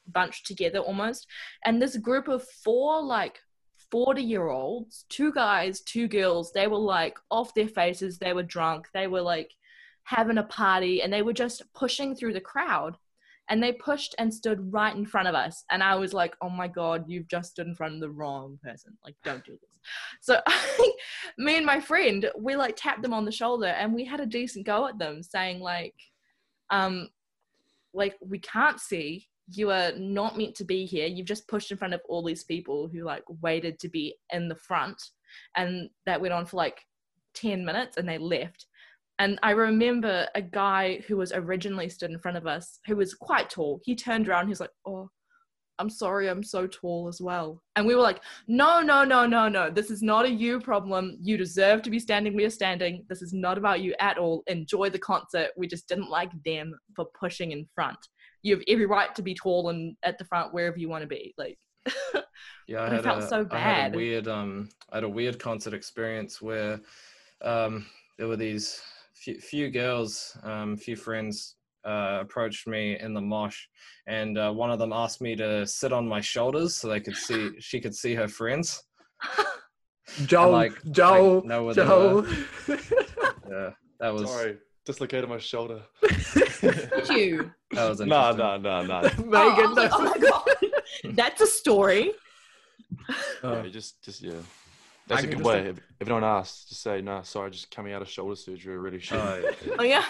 bunched 0.08 0.48
together 0.48 0.80
almost. 0.80 1.28
And 1.66 1.80
this 1.80 1.98
group 1.98 2.28
of 2.28 2.44
four 2.64 3.04
like 3.04 3.38
40 3.92 4.22
year 4.22 4.48
olds, 4.48 5.06
two 5.10 5.32
guys, 5.34 5.82
two 5.82 6.08
girls, 6.08 6.52
they 6.54 6.68
were 6.68 6.78
like 6.78 7.20
off 7.30 7.54
their 7.54 7.68
faces, 7.68 8.18
they 8.18 8.34
were 8.34 8.44
drunk, 8.44 8.88
they 8.94 9.08
were 9.08 9.22
like 9.22 9.52
having 10.04 10.38
a 10.38 10.44
party 10.44 11.02
and 11.02 11.12
they 11.12 11.22
were 11.22 11.34
just 11.34 11.62
pushing 11.74 12.16
through 12.16 12.34
the 12.34 12.42
crowd. 12.42 12.98
And 13.50 13.62
they 13.62 13.74
pushed 13.74 14.16
and 14.18 14.34
stood 14.34 14.72
right 14.72 14.96
in 14.96 15.06
front 15.06 15.28
of 15.28 15.36
us. 15.36 15.66
And 15.70 15.84
i 15.84 15.96
was 15.96 16.14
like 16.14 16.36
oh 16.42 16.50
my 16.50 16.70
god 16.70 17.04
you've 17.08 17.28
just 17.28 17.52
stood 17.52 17.68
in 17.68 17.76
front 17.76 17.96
of 17.96 18.00
the 18.00 18.10
wrong 18.10 18.58
person. 18.64 18.98
Like 19.04 19.16
don't 19.26 19.44
do 19.44 19.52
this. 19.52 19.80
So 20.22 20.40
me 21.38 21.58
and 21.58 21.66
my 21.66 21.82
friend 21.82 22.30
we 22.38 22.56
like 22.56 22.76
tapped 22.78 23.02
them 23.02 23.14
on 23.14 23.26
the 23.26 23.32
shoulder 23.32 23.68
and 23.68 23.94
we 23.94 24.06
had 24.06 24.22
a 24.22 24.26
decent 24.26 24.66
go 24.66 24.88
at 24.88 24.98
them 24.98 25.22
saying 25.22 25.60
like 25.60 25.96
um 26.70 27.10
like 27.94 28.16
we 28.22 28.40
can't 28.40 28.80
see 28.80 29.28
you 29.54 29.70
are 29.70 29.92
not 29.98 30.38
meant 30.38 30.56
to 30.56 30.64
be 30.64 30.86
here 30.86 31.08
you've 31.08 31.28
just 31.28 31.48
pushed 31.48 31.72
in 31.72 31.78
front 31.78 31.94
of 31.94 32.02
all 32.08 32.24
these 32.24 32.44
people 32.44 32.90
who 32.92 33.04
like 33.04 33.24
waited 33.42 33.80
to 33.80 33.90
be 33.90 34.16
in 34.32 34.48
the 34.48 34.56
front 34.56 35.02
and 35.56 35.90
that 36.06 36.22
went 36.22 36.34
on 36.34 36.46
for 36.46 36.58
like 36.58 36.82
10 37.34 37.64
minutes 37.64 37.98
and 37.98 38.08
they 38.08 38.18
left 38.18 38.68
and 39.22 39.38
I 39.44 39.52
remember 39.52 40.28
a 40.34 40.42
guy 40.42 41.04
who 41.08 41.18
was 41.18 41.32
originally 41.32 41.90
stood 41.90 42.10
in 42.10 42.18
front 42.18 42.38
of 42.38 42.48
us, 42.48 42.80
who 42.88 42.96
was 42.96 43.14
quite 43.14 43.52
tall. 43.52 43.80
He 43.84 43.96
turned 43.96 44.28
around, 44.28 44.48
he 44.48 44.50
was 44.50 44.60
like, 44.60 44.72
Oh, 44.84 45.12
I'm 45.78 45.92
sorry, 45.92 46.28
I'm 46.28 46.44
so 46.44 46.66
tall 46.66 47.08
as 47.08 47.22
well. 47.22 47.62
And 47.76 47.86
we 47.86 47.94
were 47.94 48.02
like, 48.02 48.20
No, 48.48 48.82
no, 48.82 49.04
no, 49.04 49.28
no, 49.28 49.48
no. 49.48 49.70
This 49.70 49.92
is 49.92 50.02
not 50.02 50.26
a 50.26 50.32
you 50.32 50.60
problem. 50.60 51.20
You 51.22 51.38
deserve 51.38 51.84
to 51.84 51.92
be 51.92 52.00
standing 52.00 52.34
where 52.34 52.42
you're 52.42 52.50
standing. 52.50 53.06
This 53.10 53.22
is 53.22 53.32
not 53.32 53.60
about 53.60 53.82
you 53.82 53.94
at 54.00 54.18
all. 54.18 54.42
Enjoy 54.48 54.90
the 54.90 54.98
concert. 54.98 55.50
We 55.56 55.68
just 55.68 55.88
didn't 55.88 56.10
like 56.10 56.32
them 56.44 56.74
for 56.96 57.06
pushing 57.20 57.52
in 57.52 57.68
front. 57.76 58.00
You 58.44 58.56
have 58.56 58.64
every 58.68 58.86
right 58.86 59.14
to 59.16 59.22
be 59.22 59.34
tall 59.36 59.70
and 59.70 59.96
at 60.04 60.18
the 60.18 60.26
front 60.26 60.54
wherever 60.54 60.78
you 60.78 60.90
want 60.90 61.02
to 61.04 61.08
be. 61.08 61.34
Like, 61.38 61.58
Yeah, 62.68 62.84
I 62.84 62.90
But 62.90 62.94
it 62.94 62.96
had 62.96 63.04
felt 63.04 63.24
a, 63.24 63.28
so 63.28 63.36
I 63.52 63.58
had 63.58 63.76
bad. 63.92 63.94
a 63.94 63.98
weird 63.98 64.28
um 64.28 64.70
I 64.92 64.98
had 64.98 65.04
a 65.04 65.10
weird 65.10 65.40
concert 65.40 65.74
experience 65.74 66.42
where 66.42 66.80
um 67.42 67.86
there 68.18 68.28
were 68.28 68.38
these 68.38 68.82
few, 69.16 69.40
few 69.40 69.70
girls, 69.70 70.38
um 70.44 70.78
few 70.78 70.96
friends 70.96 71.56
uh 71.86 72.20
approached 72.22 72.68
me 72.68 73.00
in 73.00 73.14
the 73.14 73.22
mosh 73.22 73.66
and 74.08 74.38
uh, 74.38 74.52
one 74.52 74.70
of 74.72 74.78
them 74.80 74.94
asked 74.94 75.20
me 75.22 75.36
to 75.36 75.66
sit 75.66 75.92
on 75.92 76.08
my 76.08 76.22
shoulders 76.22 76.76
so 76.76 76.88
they 76.88 77.00
could 77.00 77.16
see 77.16 77.50
she 77.60 77.80
could 77.80 77.96
see 77.96 78.14
her 78.16 78.28
friends. 78.28 78.84
Joel, 80.26 80.52
like- 80.52 80.74
Joel, 80.92 81.36
like, 81.36 81.46
know 81.46 81.64
where 81.66 81.74
Joel. 81.76 82.26
Yeah, 83.50 83.72
that 84.00 84.14
was 84.14 84.30
Sorry, 84.32 84.58
dislocated 84.86 85.30
my 85.30 85.38
shoulder. 85.40 85.82
Did 86.62 87.10
you? 87.10 87.52
that 87.72 87.90
was 87.90 88.00
nah, 88.00 88.32
interesting. 88.32 88.64
nah, 88.64 88.82
nah, 88.84 89.02
nah. 89.02 89.10
Oh, 89.18 89.56
Megan, 89.56 89.74
like, 89.76 89.92
oh 89.94 90.04
my 90.04 90.18
god, 90.18 91.16
that's 91.16 91.42
a 91.42 91.48
story. 91.48 92.12
Yeah, 93.44 93.68
just, 93.72 94.02
just 94.04 94.22
yeah. 94.22 94.34
That's 95.08 95.24
I 95.24 95.26
a 95.26 95.28
good 95.28 95.38
just- 95.40 95.48
way. 95.50 95.68
If, 95.68 95.78
if 96.00 96.08
anyone 96.08 96.24
asks, 96.24 96.66
just 96.70 96.82
say, 96.82 97.02
"No, 97.02 97.22
sorry, 97.24 97.52
just 97.52 97.72
coming 97.72 97.94
out 97.94 98.02
of 98.02 98.10
shoulder 98.10 98.36
surgery. 98.36 98.78
Really 98.78 99.00
shit." 99.00 99.20
Oh, 99.20 99.42
yeah. 99.44 99.76
Oh 99.80 99.84
yeah. 99.84 100.06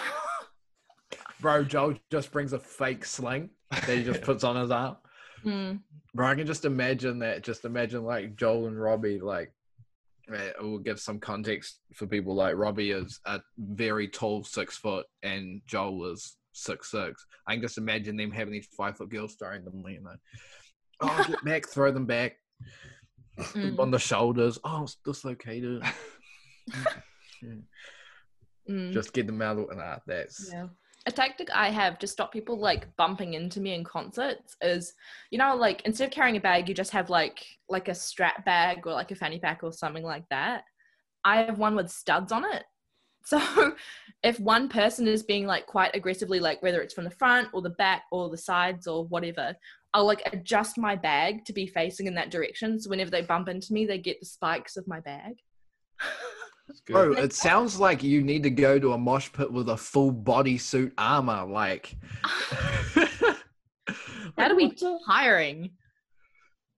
Bro, 1.40 1.64
Joel 1.64 1.94
just 2.10 2.30
brings 2.30 2.52
a 2.52 2.58
fake 2.58 3.04
sling 3.04 3.50
that 3.70 3.88
he 3.88 4.04
just 4.04 4.22
puts 4.22 4.44
on 4.44 4.56
his 4.56 4.70
arm. 4.70 4.96
Mm. 5.44 5.80
Bro, 6.14 6.26
I 6.28 6.34
can 6.36 6.46
just 6.46 6.64
imagine 6.64 7.18
that. 7.20 7.42
Just 7.42 7.64
imagine 7.64 8.04
like 8.04 8.36
Joel 8.36 8.66
and 8.68 8.80
Robbie, 8.80 9.18
like, 9.18 9.52
eh, 10.32 10.50
we'll 10.60 10.78
give 10.78 11.00
some 11.00 11.18
context 11.18 11.80
for 11.94 12.06
people. 12.06 12.34
Like, 12.34 12.54
Robbie 12.56 12.92
is 12.92 13.18
a 13.24 13.40
very 13.58 14.06
tall 14.06 14.44
six 14.44 14.76
foot 14.76 15.06
and 15.24 15.62
Joel 15.66 16.12
is 16.12 16.36
six 16.52 16.90
six. 16.90 17.26
I 17.46 17.54
can 17.54 17.62
just 17.62 17.78
imagine 17.78 18.16
them 18.16 18.30
having 18.30 18.52
these 18.52 18.68
five 18.76 18.96
foot 18.96 19.10
girls 19.10 19.34
throwing 19.34 19.64
them, 19.64 19.82
you 19.88 20.00
know. 20.02 20.14
Oh, 21.00 21.24
get 21.26 21.44
back, 21.44 21.68
throw 21.68 21.90
them 21.92 22.06
back 22.06 22.36
Mm. 23.38 23.78
on 23.78 23.90
the 23.90 23.98
shoulders. 23.98 24.58
Oh, 24.62 24.82
it's 24.82 24.96
dislocated. 25.04 25.82
Mm. 28.68 28.92
just 28.92 29.12
get 29.12 29.26
them 29.26 29.42
out 29.42 29.58
of 29.58 29.68
the 29.68 29.74
nah, 29.74 29.98
that's 30.06 30.50
Yeah. 30.52 30.68
A 31.06 31.10
tactic 31.10 31.48
I 31.52 31.70
have 31.70 31.98
to 31.98 32.06
stop 32.06 32.32
people 32.32 32.56
like 32.60 32.94
bumping 32.96 33.34
into 33.34 33.60
me 33.60 33.74
in 33.74 33.82
concerts 33.82 34.54
is, 34.62 34.92
you 35.32 35.38
know, 35.38 35.56
like 35.56 35.82
instead 35.84 36.04
of 36.06 36.12
carrying 36.14 36.36
a 36.36 36.40
bag, 36.40 36.68
you 36.68 36.74
just 36.76 36.92
have 36.92 37.10
like 37.10 37.44
like 37.68 37.88
a 37.88 37.94
strap 37.94 38.44
bag 38.44 38.86
or 38.86 38.92
like 38.92 39.10
a 39.10 39.16
fanny 39.16 39.40
pack 39.40 39.64
or 39.64 39.72
something 39.72 40.04
like 40.04 40.28
that. 40.30 40.62
I 41.24 41.38
have 41.42 41.58
one 41.58 41.74
with 41.74 41.90
studs 41.90 42.30
on 42.30 42.44
it. 42.54 42.62
So 43.24 43.40
if 44.22 44.38
one 44.40 44.68
person 44.68 45.06
is 45.08 45.22
being 45.22 45.46
like 45.46 45.66
quite 45.66 45.94
aggressively, 45.94 46.40
like 46.40 46.62
whether 46.62 46.80
it's 46.80 46.94
from 46.94 47.04
the 47.04 47.10
front 47.10 47.48
or 47.52 47.62
the 47.62 47.70
back 47.70 48.04
or 48.10 48.30
the 48.30 48.38
sides 48.38 48.86
or 48.86 49.06
whatever, 49.06 49.54
I'll 49.94 50.06
like 50.06 50.22
adjust 50.32 50.78
my 50.78 50.96
bag 50.96 51.44
to 51.46 51.52
be 51.52 51.66
facing 51.66 52.06
in 52.06 52.14
that 52.14 52.30
direction. 52.30 52.80
So 52.80 52.90
whenever 52.90 53.10
they 53.10 53.22
bump 53.22 53.48
into 53.48 53.72
me, 53.72 53.86
they 53.86 53.98
get 53.98 54.20
the 54.20 54.26
spikes 54.26 54.76
of 54.76 54.86
my 54.86 55.00
bag. 55.00 55.34
Bro, 56.86 57.12
it 57.14 57.32
sounds 57.32 57.78
like 57.78 58.02
you 58.02 58.22
need 58.22 58.42
to 58.44 58.50
go 58.50 58.78
to 58.78 58.92
a 58.92 58.98
mosh 58.98 59.30
pit 59.32 59.52
with 59.52 59.68
a 59.68 59.76
full 59.76 60.12
bodysuit 60.12 60.92
armor. 60.96 61.44
Like, 61.44 61.96
That'll 64.36 64.56
be 64.56 64.76
tiring. 65.06 65.70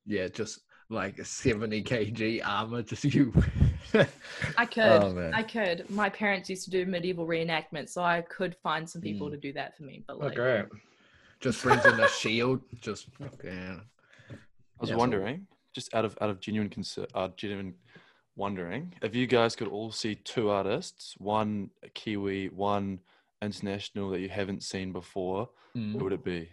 yeah, 0.07 0.29
just 0.29 0.61
like 0.91 1.19
a 1.19 1.25
70 1.25 1.83
kg 1.85 2.41
armor, 2.45 2.83
just 2.83 3.05
you. 3.05 3.33
I 4.59 4.67
could. 4.67 4.83
Oh. 5.03 5.31
I 5.35 5.43
could. 5.43 5.89
My 5.91 6.09
parents 6.09 6.49
used 6.51 6.65
to 6.65 6.71
do 6.71 6.87
medieval 6.87 7.27
reenactment, 7.27 7.89
so 7.89 8.03
I 8.03 8.23
could 8.23 8.57
find 8.63 8.89
some 8.89 9.01
people 9.03 9.29
Mm. 9.29 9.33
to 9.33 9.37
do 9.37 9.53
that 9.55 9.77
for 9.77 9.83
me. 9.85 10.03
But 10.07 10.15
Oh, 10.15 10.27
like, 10.27 10.35
great. 10.37 10.67
just 11.41 11.63
brings 11.63 11.85
in 11.85 11.99
a 12.01 12.09
shield. 12.09 12.61
Just, 12.81 13.09
yeah. 13.45 13.81
I 14.31 14.35
was 14.81 14.91
Yeah, 14.91 14.95
so- 14.95 14.99
wondering, 14.99 15.47
just 15.73 15.95
out 15.95 16.05
of 16.05 16.17
out 16.21 16.31
of 16.31 16.41
genuine 16.41 16.71
concern, 16.71 17.07
uh, 17.15 17.29
genuine 17.37 17.75
wondering 18.37 18.93
if 19.03 19.15
you 19.15 19.27
guys 19.27 19.55
could 19.55 19.69
all 19.69 19.93
see 19.93 20.15
two 20.17 20.51
artists, 20.51 21.15
one 21.19 21.71
Kiwi, 21.95 22.49
one 22.49 23.01
international 23.43 24.11
that 24.11 24.21
you 24.21 24.29
haven't 24.29 24.63
seen 24.63 24.93
before, 24.93 25.49
Mm. 25.77 25.93
who 25.93 26.05
would 26.05 26.13
it 26.13 26.25
be? 26.25 26.49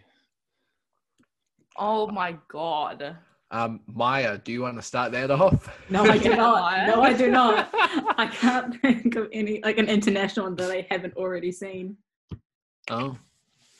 Oh 1.76 2.06
my 2.06 2.36
god. 2.48 3.16
Um, 3.52 3.80
Maya, 3.86 4.38
do 4.38 4.50
you 4.50 4.62
want 4.62 4.76
to 4.78 4.82
start 4.82 5.12
that 5.12 5.30
off? 5.30 5.68
No, 5.90 6.04
I 6.04 6.16
do 6.16 6.30
Yeah, 6.30 6.36
not. 6.36 6.62
why? 6.62 6.86
No, 6.86 7.02
I 7.02 7.12
do 7.12 7.30
not. 7.30 7.68
I 8.18 8.26
can't 8.26 8.80
think 8.80 9.14
of 9.16 9.28
any 9.32 9.60
like 9.62 9.76
an 9.76 9.88
international 9.90 10.46
one 10.46 10.56
that 10.56 10.70
I 10.70 10.86
haven't 10.90 11.14
already 11.16 11.52
seen. 11.52 11.96
Oh, 12.90 13.16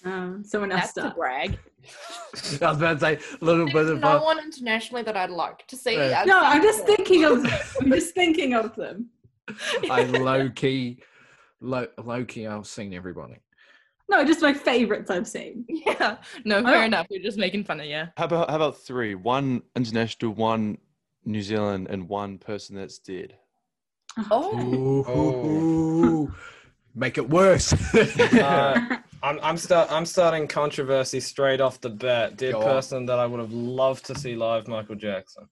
Um, 0.05 0.45
someone 0.45 0.73
else 0.73 0.93
That's 0.93 1.12
a 1.12 1.14
brag. 1.16 1.59
I 2.62 2.68
was 2.68 2.77
about 2.77 2.95
to 2.95 3.01
say 3.01 3.18
a 3.41 3.45
little 3.45 3.64
bit 3.64 3.75
There's 3.75 3.91
of 3.91 4.01
no 4.01 4.18
a, 4.18 4.23
one 4.25 4.39
internationally 4.39 5.03
that 5.05 5.16
I'd 5.16 5.31
like 5.31 5.66
to 5.68 5.77
see. 5.77 5.95
Yeah. 5.97 6.25
No, 6.27 6.39
I'm 6.39 6.62
just 6.62 6.85
thinking 6.85 7.25
of. 7.25 7.45
I'm 7.81 7.91
just 7.91 8.14
thinking 8.14 8.53
of 8.55 8.77
them. 8.77 9.09
I 9.91 10.03
low 10.05 10.51
key, 10.51 10.99
low, 11.61 11.87
low 12.05 12.25
key. 12.27 12.47
I've 12.47 12.66
seen 12.66 12.93
everybody. 12.95 13.39
No, 14.09 14.24
just 14.24 14.42
my 14.42 14.53
favorites 14.53 15.11
I've 15.11 15.26
seen. 15.28 15.64
Yeah. 15.86 16.16
No, 16.44 16.62
fair 16.62 16.84
enough. 16.84 17.07
We're 17.11 17.22
just 17.22 17.38
making 17.38 17.64
fun 17.64 17.80
of 17.80 17.86
you. 17.86 18.05
How 18.16 18.24
about 18.24 18.50
how 18.50 18.57
about 18.57 18.78
three? 18.78 19.14
One 19.14 19.62
international, 19.76 20.32
one 20.34 20.78
New 21.24 21.42
Zealand, 21.42 21.86
and 21.90 22.09
one 22.09 22.38
person 22.38 22.76
that's 22.76 22.98
dead. 22.98 23.36
Oh, 24.30 25.05
Ooh, 25.09 26.32
make 26.94 27.18
it 27.18 27.28
worse. 27.28 27.72
Uh, 28.32 28.96
I'm 29.22 29.38
I'm 29.42 29.57
start 29.57 29.90
I'm 29.92 30.05
starting 30.05 30.48
controversy 30.48 31.20
straight 31.20 31.61
off 31.61 31.80
the 31.80 31.90
bat. 31.90 32.36
Dead 32.36 32.53
Go 32.53 32.59
on. 32.61 32.64
person 32.64 33.07
that 33.07 33.18
I 33.20 33.26
would 33.26 33.38
have 33.40 33.53
loved 33.53 34.05
to 34.07 34.18
see 34.18 34.34
live, 34.34 34.66
Michael 34.66 34.96
Jackson. 34.96 35.46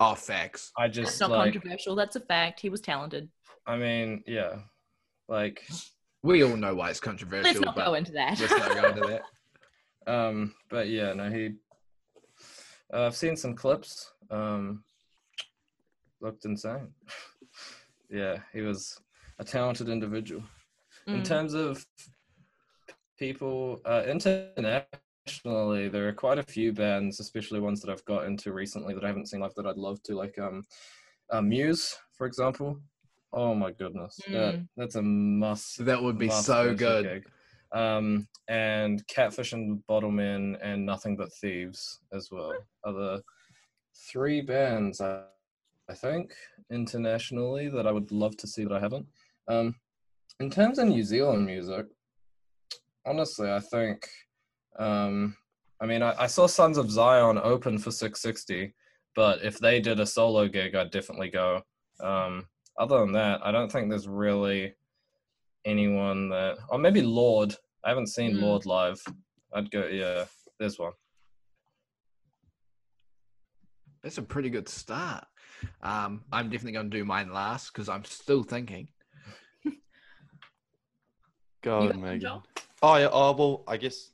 oh, 0.00 0.14
facts. 0.14 0.72
I 0.78 0.86
It's 0.86 0.96
just 0.96 1.20
not 1.20 1.30
like 1.30 1.52
controversial. 1.52 1.94
That's 1.94 2.16
a 2.16 2.20
fact. 2.20 2.60
He 2.60 2.70
was 2.70 2.80
talented. 2.80 3.28
I 3.66 3.76
mean, 3.76 4.22
yeah. 4.26 4.56
Like 5.28 5.66
We 6.24 6.42
all 6.42 6.56
know 6.56 6.74
why 6.74 6.88
it's 6.88 7.00
controversial. 7.00 7.44
Let's 7.52 7.60
not 7.60 7.76
but 7.76 7.84
go 7.84 7.94
into 7.94 8.12
that. 8.12 8.40
let's 8.40 8.50
not 8.50 8.74
go 8.74 8.88
into 8.88 9.00
that. 10.06 10.12
um 10.12 10.54
but 10.70 10.88
yeah, 10.88 11.12
no 11.12 11.28
he 11.30 11.50
uh, 12.94 13.06
I've 13.06 13.14
seen 13.16 13.36
some 13.36 13.54
clips. 13.54 14.10
Um 14.30 14.82
looked 16.22 16.46
insane. 16.46 16.88
yeah, 18.10 18.38
he 18.54 18.62
was 18.62 18.98
a 19.38 19.44
talented 19.44 19.88
individual. 19.90 20.42
in 21.06 21.20
Mm. 21.20 21.24
terms 21.24 21.52
of 21.52 21.84
people 23.18 23.82
uh, 23.84 24.02
internationally 24.06 25.88
there 25.88 26.08
are 26.08 26.12
quite 26.14 26.38
a 26.38 26.42
few 26.42 26.72
bands 26.72 27.20
especially 27.20 27.60
ones 27.60 27.80
that 27.82 27.90
i've 27.90 28.04
got 28.06 28.24
into 28.24 28.52
recently 28.52 28.94
that 28.94 29.04
i 29.04 29.06
haven't 29.06 29.28
seen 29.28 29.40
live 29.40 29.54
that 29.54 29.66
i'd 29.66 29.76
love 29.76 30.02
to 30.02 30.14
like 30.16 30.36
um 30.38 30.62
uh, 31.30 31.42
muse 31.42 31.94
for 32.16 32.26
example 32.26 32.80
oh 33.34 33.54
my 33.54 33.70
goodness 33.72 34.18
that, 34.30 34.54
Mm. 34.54 34.68
that's 34.76 34.94
a 34.94 35.02
must 35.02 35.84
that 35.84 36.02
would 36.02 36.18
be 36.18 36.30
so 36.30 36.74
good. 36.74 37.04
gig. 37.04 37.22
um 37.72 38.26
and 38.48 39.06
catfish 39.08 39.52
and 39.52 39.82
bottlemen 39.88 40.56
and 40.62 40.84
nothing 40.86 41.16
but 41.16 41.32
thieves 41.40 42.00
as 42.12 42.30
well 42.30 42.54
are 42.84 42.92
the 42.92 43.22
three 44.10 44.40
bands 44.40 45.00
I, 45.00 45.22
I 45.88 45.94
think 45.94 46.32
internationally 46.70 47.68
that 47.70 47.86
i 47.86 47.92
would 47.92 48.10
love 48.12 48.36
to 48.38 48.46
see 48.46 48.62
that 48.64 48.72
i 48.72 48.80
haven't 48.80 49.06
um 49.48 49.74
in 50.40 50.50
terms 50.50 50.78
of 50.80 50.88
New 50.88 51.04
Zealand 51.04 51.46
music, 51.46 51.86
honestly, 53.06 53.48
I 53.50 53.60
think, 53.60 54.08
um, 54.78 55.36
I 55.80 55.86
mean, 55.86 56.02
I, 56.02 56.12
I 56.18 56.26
saw 56.26 56.46
Sons 56.48 56.76
of 56.76 56.90
Zion 56.90 57.38
open 57.42 57.78
for 57.78 57.90
SIX60, 57.90 58.72
but 59.14 59.44
if 59.44 59.58
they 59.60 59.80
did 59.80 60.00
a 60.00 60.06
solo 60.06 60.48
gig, 60.48 60.74
I'd 60.74 60.90
definitely 60.90 61.30
go. 61.30 61.62
Um, 62.00 62.46
other 62.78 62.98
than 63.00 63.12
that, 63.12 63.40
I 63.44 63.52
don't 63.52 63.70
think 63.70 63.88
there's 63.88 64.08
really 64.08 64.74
anyone 65.64 66.28
that, 66.30 66.58
or 66.68 66.78
maybe 66.78 67.02
Lorde. 67.02 67.54
I 67.84 67.88
haven't 67.90 68.08
seen 68.08 68.34
Mm. 68.36 68.40
Lorde 68.42 68.66
live. 68.66 69.02
I'd 69.52 69.70
go, 69.70 69.86
yeah, 69.86 70.24
there's 70.58 70.78
one. 70.78 70.92
That's 74.02 74.18
a 74.18 74.22
pretty 74.22 74.50
good 74.50 74.68
start. 74.68 75.24
Um, 75.82 76.24
I'm 76.32 76.50
definitely 76.50 76.72
going 76.72 76.90
to 76.90 76.96
do 76.96 77.04
mine 77.04 77.32
last 77.32 77.72
because 77.72 77.88
I'm 77.88 78.04
still 78.04 78.42
thinking. 78.42 78.88
Go 81.62 81.82
You 81.84 81.90
on, 81.90 82.00
Megan. 82.02 82.20
Joel? 82.20 82.44
Oh 82.82 82.96
yeah. 82.96 83.08
Oh 83.10 83.32
well, 83.32 83.64
I 83.66 83.78
guess. 83.78 84.10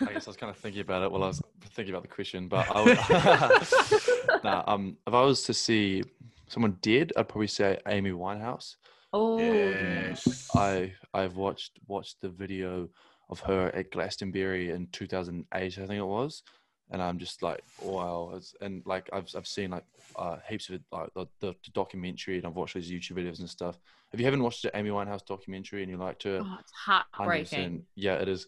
I 0.00 0.14
guess 0.14 0.26
I 0.26 0.30
was 0.30 0.36
kind 0.38 0.48
of 0.48 0.56
thinking 0.56 0.80
about 0.80 1.02
it 1.02 1.12
while 1.12 1.24
I 1.24 1.26
was 1.26 1.42
thinking 1.74 1.92
about 1.94 2.02
the 2.02 2.08
question, 2.08 2.48
but 2.48 2.66
I 2.74 2.82
would, 2.82 2.96
nah, 4.44 4.64
um, 4.66 4.96
if 5.06 5.12
I 5.12 5.20
was 5.22 5.42
to 5.42 5.52
see 5.52 6.02
someone 6.48 6.78
did, 6.80 7.12
I'd 7.16 7.28
probably 7.28 7.46
say 7.48 7.78
Amy 7.86 8.10
Winehouse. 8.10 8.76
Oh, 9.12 9.38
Yes. 9.38 10.48
I 10.54 10.92
I've 11.12 11.36
watched 11.36 11.78
watched 11.86 12.20
the 12.20 12.28
video 12.28 12.88
of 13.30 13.40
her 13.40 13.68
at 13.74 13.90
Glastonbury 13.90 14.70
in 14.70 14.88
2008, 14.92 15.46
I 15.54 15.68
think 15.70 15.92
it 15.92 16.02
was, 16.04 16.42
and 16.90 17.00
I'm 17.00 17.18
just 17.18 17.42
like, 17.42 17.62
wow. 17.80 18.32
It's, 18.36 18.54
and 18.60 18.82
like 18.84 19.08
I've 19.12 19.28
I've 19.36 19.46
seen 19.46 19.70
like 19.70 19.84
uh, 20.16 20.36
heaps 20.48 20.68
of 20.68 20.74
it, 20.76 20.82
like 20.92 21.08
the, 21.14 21.26
the, 21.40 21.52
the 21.64 21.70
documentary, 21.72 22.36
and 22.38 22.46
I've 22.46 22.56
watched 22.56 22.74
these 22.74 22.90
YouTube 22.90 23.12
videos 23.18 23.38
and 23.40 23.48
stuff. 23.48 23.78
If 24.12 24.20
you 24.20 24.26
haven't 24.26 24.42
watched 24.42 24.62
the 24.62 24.76
Amy 24.76 24.90
Winehouse 24.90 25.24
documentary 25.24 25.82
and 25.82 25.90
you 25.90 25.96
liked 25.96 26.22
her, 26.24 26.40
oh, 26.44 26.56
it's 26.60 26.72
heartbreaking. 26.72 27.84
yeah, 27.94 28.14
it 28.14 28.28
is 28.28 28.46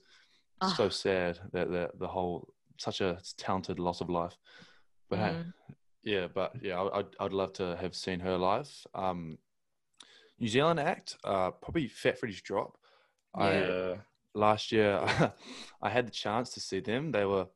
Ah. 0.62 0.72
so 0.74 0.88
sad 0.88 1.38
that 1.53 1.70
the 1.70 1.90
the 1.99 2.09
whole 2.09 2.49
such 2.78 3.01
a 3.01 3.18
talented 3.36 3.78
loss 3.78 4.01
of 4.01 4.09
life. 4.11 4.36
But 5.11 5.18
hey, 5.20 5.30
Mm. 5.32 5.53
Yeah, 6.07 6.28
but 6.32 6.52
yeah, 6.62 6.80
I- 6.80 6.98
I'd 7.00 7.07
I'd 7.20 7.32
love 7.32 7.52
to 7.54 7.76
have 7.80 7.94
seen 7.94 8.20
her 8.20 8.36
live. 8.38 8.70
Um, 8.94 9.38
New 10.38 10.48
Zealand 10.48 10.78
act, 10.78 11.16
uh, 11.24 11.50
probably 11.50 11.88
Fat 11.88 12.18
Freddy's 12.18 12.40
Drop. 12.40 12.78
I 13.34 13.52
Yeah. 13.59 13.94
last 14.34 14.70
year 14.70 15.00
I 15.82 15.90
had 15.90 16.07
the 16.07 16.11
chance 16.12 16.50
to 16.54 16.61
see 16.61 16.80
them. 16.80 17.11
They 17.11 17.24
were 17.24 17.46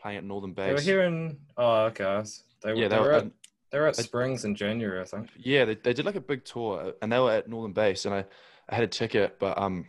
playing 0.00 0.18
at 0.18 0.24
Northern 0.24 0.54
Bass. 0.54 0.68
They 0.68 0.74
were 0.74 0.80
here 0.80 1.02
in, 1.02 1.38
oh, 1.58 1.84
okay. 1.90 2.22
They, 2.62 2.70
yeah, 2.74 2.88
they, 2.88 2.96
they 2.96 3.00
were 3.00 3.06
were. 3.08 3.12
at, 3.12 3.26
they 3.70 3.78
were 3.78 3.86
at 3.88 3.98
I- 3.98 4.02
Springs 4.02 4.44
in 4.46 4.54
January, 4.54 5.00
I 5.00 5.04
think. 5.04 5.28
Yeah, 5.36 5.66
they, 5.66 5.74
they 5.74 5.92
did 5.92 6.06
like 6.06 6.14
a 6.16 6.20
big 6.20 6.44
tour, 6.44 6.94
and 7.02 7.12
they 7.12 7.18
were 7.18 7.32
at 7.32 7.48
Northern 7.48 7.72
Bass, 7.74 8.06
and 8.06 8.14
I, 8.14 8.24
I 8.70 8.74
had 8.76 8.84
a 8.84 8.88
ticket, 8.88 9.38
but 9.38 9.58
um, 9.58 9.86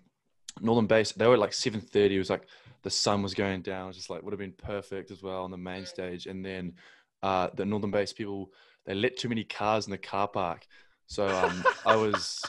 Northern 0.59 0.87
Bass 0.87 1.13
they 1.13 1.27
were 1.27 1.35
at 1.35 1.39
like 1.39 1.53
seven 1.53 1.79
thirty. 1.79 2.15
It 2.15 2.19
was 2.19 2.29
like 2.29 2.45
the 2.83 2.89
sun 2.89 3.21
was 3.23 3.33
going 3.35 3.61
down, 3.61 3.85
it 3.85 3.87
was 3.87 3.95
just 3.97 4.09
like 4.09 4.21
would 4.23 4.33
have 4.33 4.39
been 4.39 4.51
perfect 4.53 5.11
as 5.11 5.21
well 5.23 5.43
on 5.43 5.51
the 5.51 5.57
main 5.57 5.85
stage. 5.85 6.25
And 6.25 6.43
then 6.43 6.73
uh, 7.23 7.49
the 7.55 7.65
Northern 7.65 7.91
Bass 7.91 8.13
people 8.13 8.51
they 8.85 8.93
let 8.95 9.17
too 9.17 9.29
many 9.29 9.43
cars 9.43 9.85
in 9.85 9.91
the 9.91 9.97
car 9.97 10.27
park, 10.27 10.65
so 11.07 11.27
um, 11.27 11.63
I 11.85 11.95
was 12.05 12.41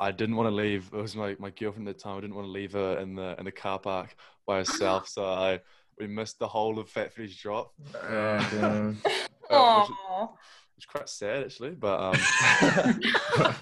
I 0.00 0.10
didn't 0.10 0.36
want 0.36 0.48
to 0.48 0.54
leave. 0.54 0.90
It 0.92 0.96
was 1.02 1.14
my, 1.16 1.36
my 1.38 1.50
girlfriend 1.50 1.88
at 1.88 1.96
the 1.96 2.02
time. 2.02 2.18
I 2.18 2.20
didn't 2.20 2.36
want 2.36 2.46
to 2.46 2.52
leave 2.52 2.72
her 2.72 2.98
in 2.98 3.14
the 3.14 3.34
in 3.38 3.44
the 3.44 3.52
car 3.52 3.78
park 3.78 4.14
by 4.46 4.58
herself, 4.58 5.08
so 5.08 5.24
I 5.24 5.60
we 5.98 6.06
missed 6.06 6.38
the 6.38 6.48
whole 6.48 6.78
of 6.78 6.88
Fat 6.88 7.12
Freddy's 7.12 7.36
drop. 7.36 7.72
Oh, 7.94 8.48
damn. 8.50 9.02
uh, 9.50 9.86
it's 10.76 10.86
quite 10.86 11.08
sad 11.08 11.44
actually, 11.44 11.70
but 11.70 12.00
um, 12.00 12.20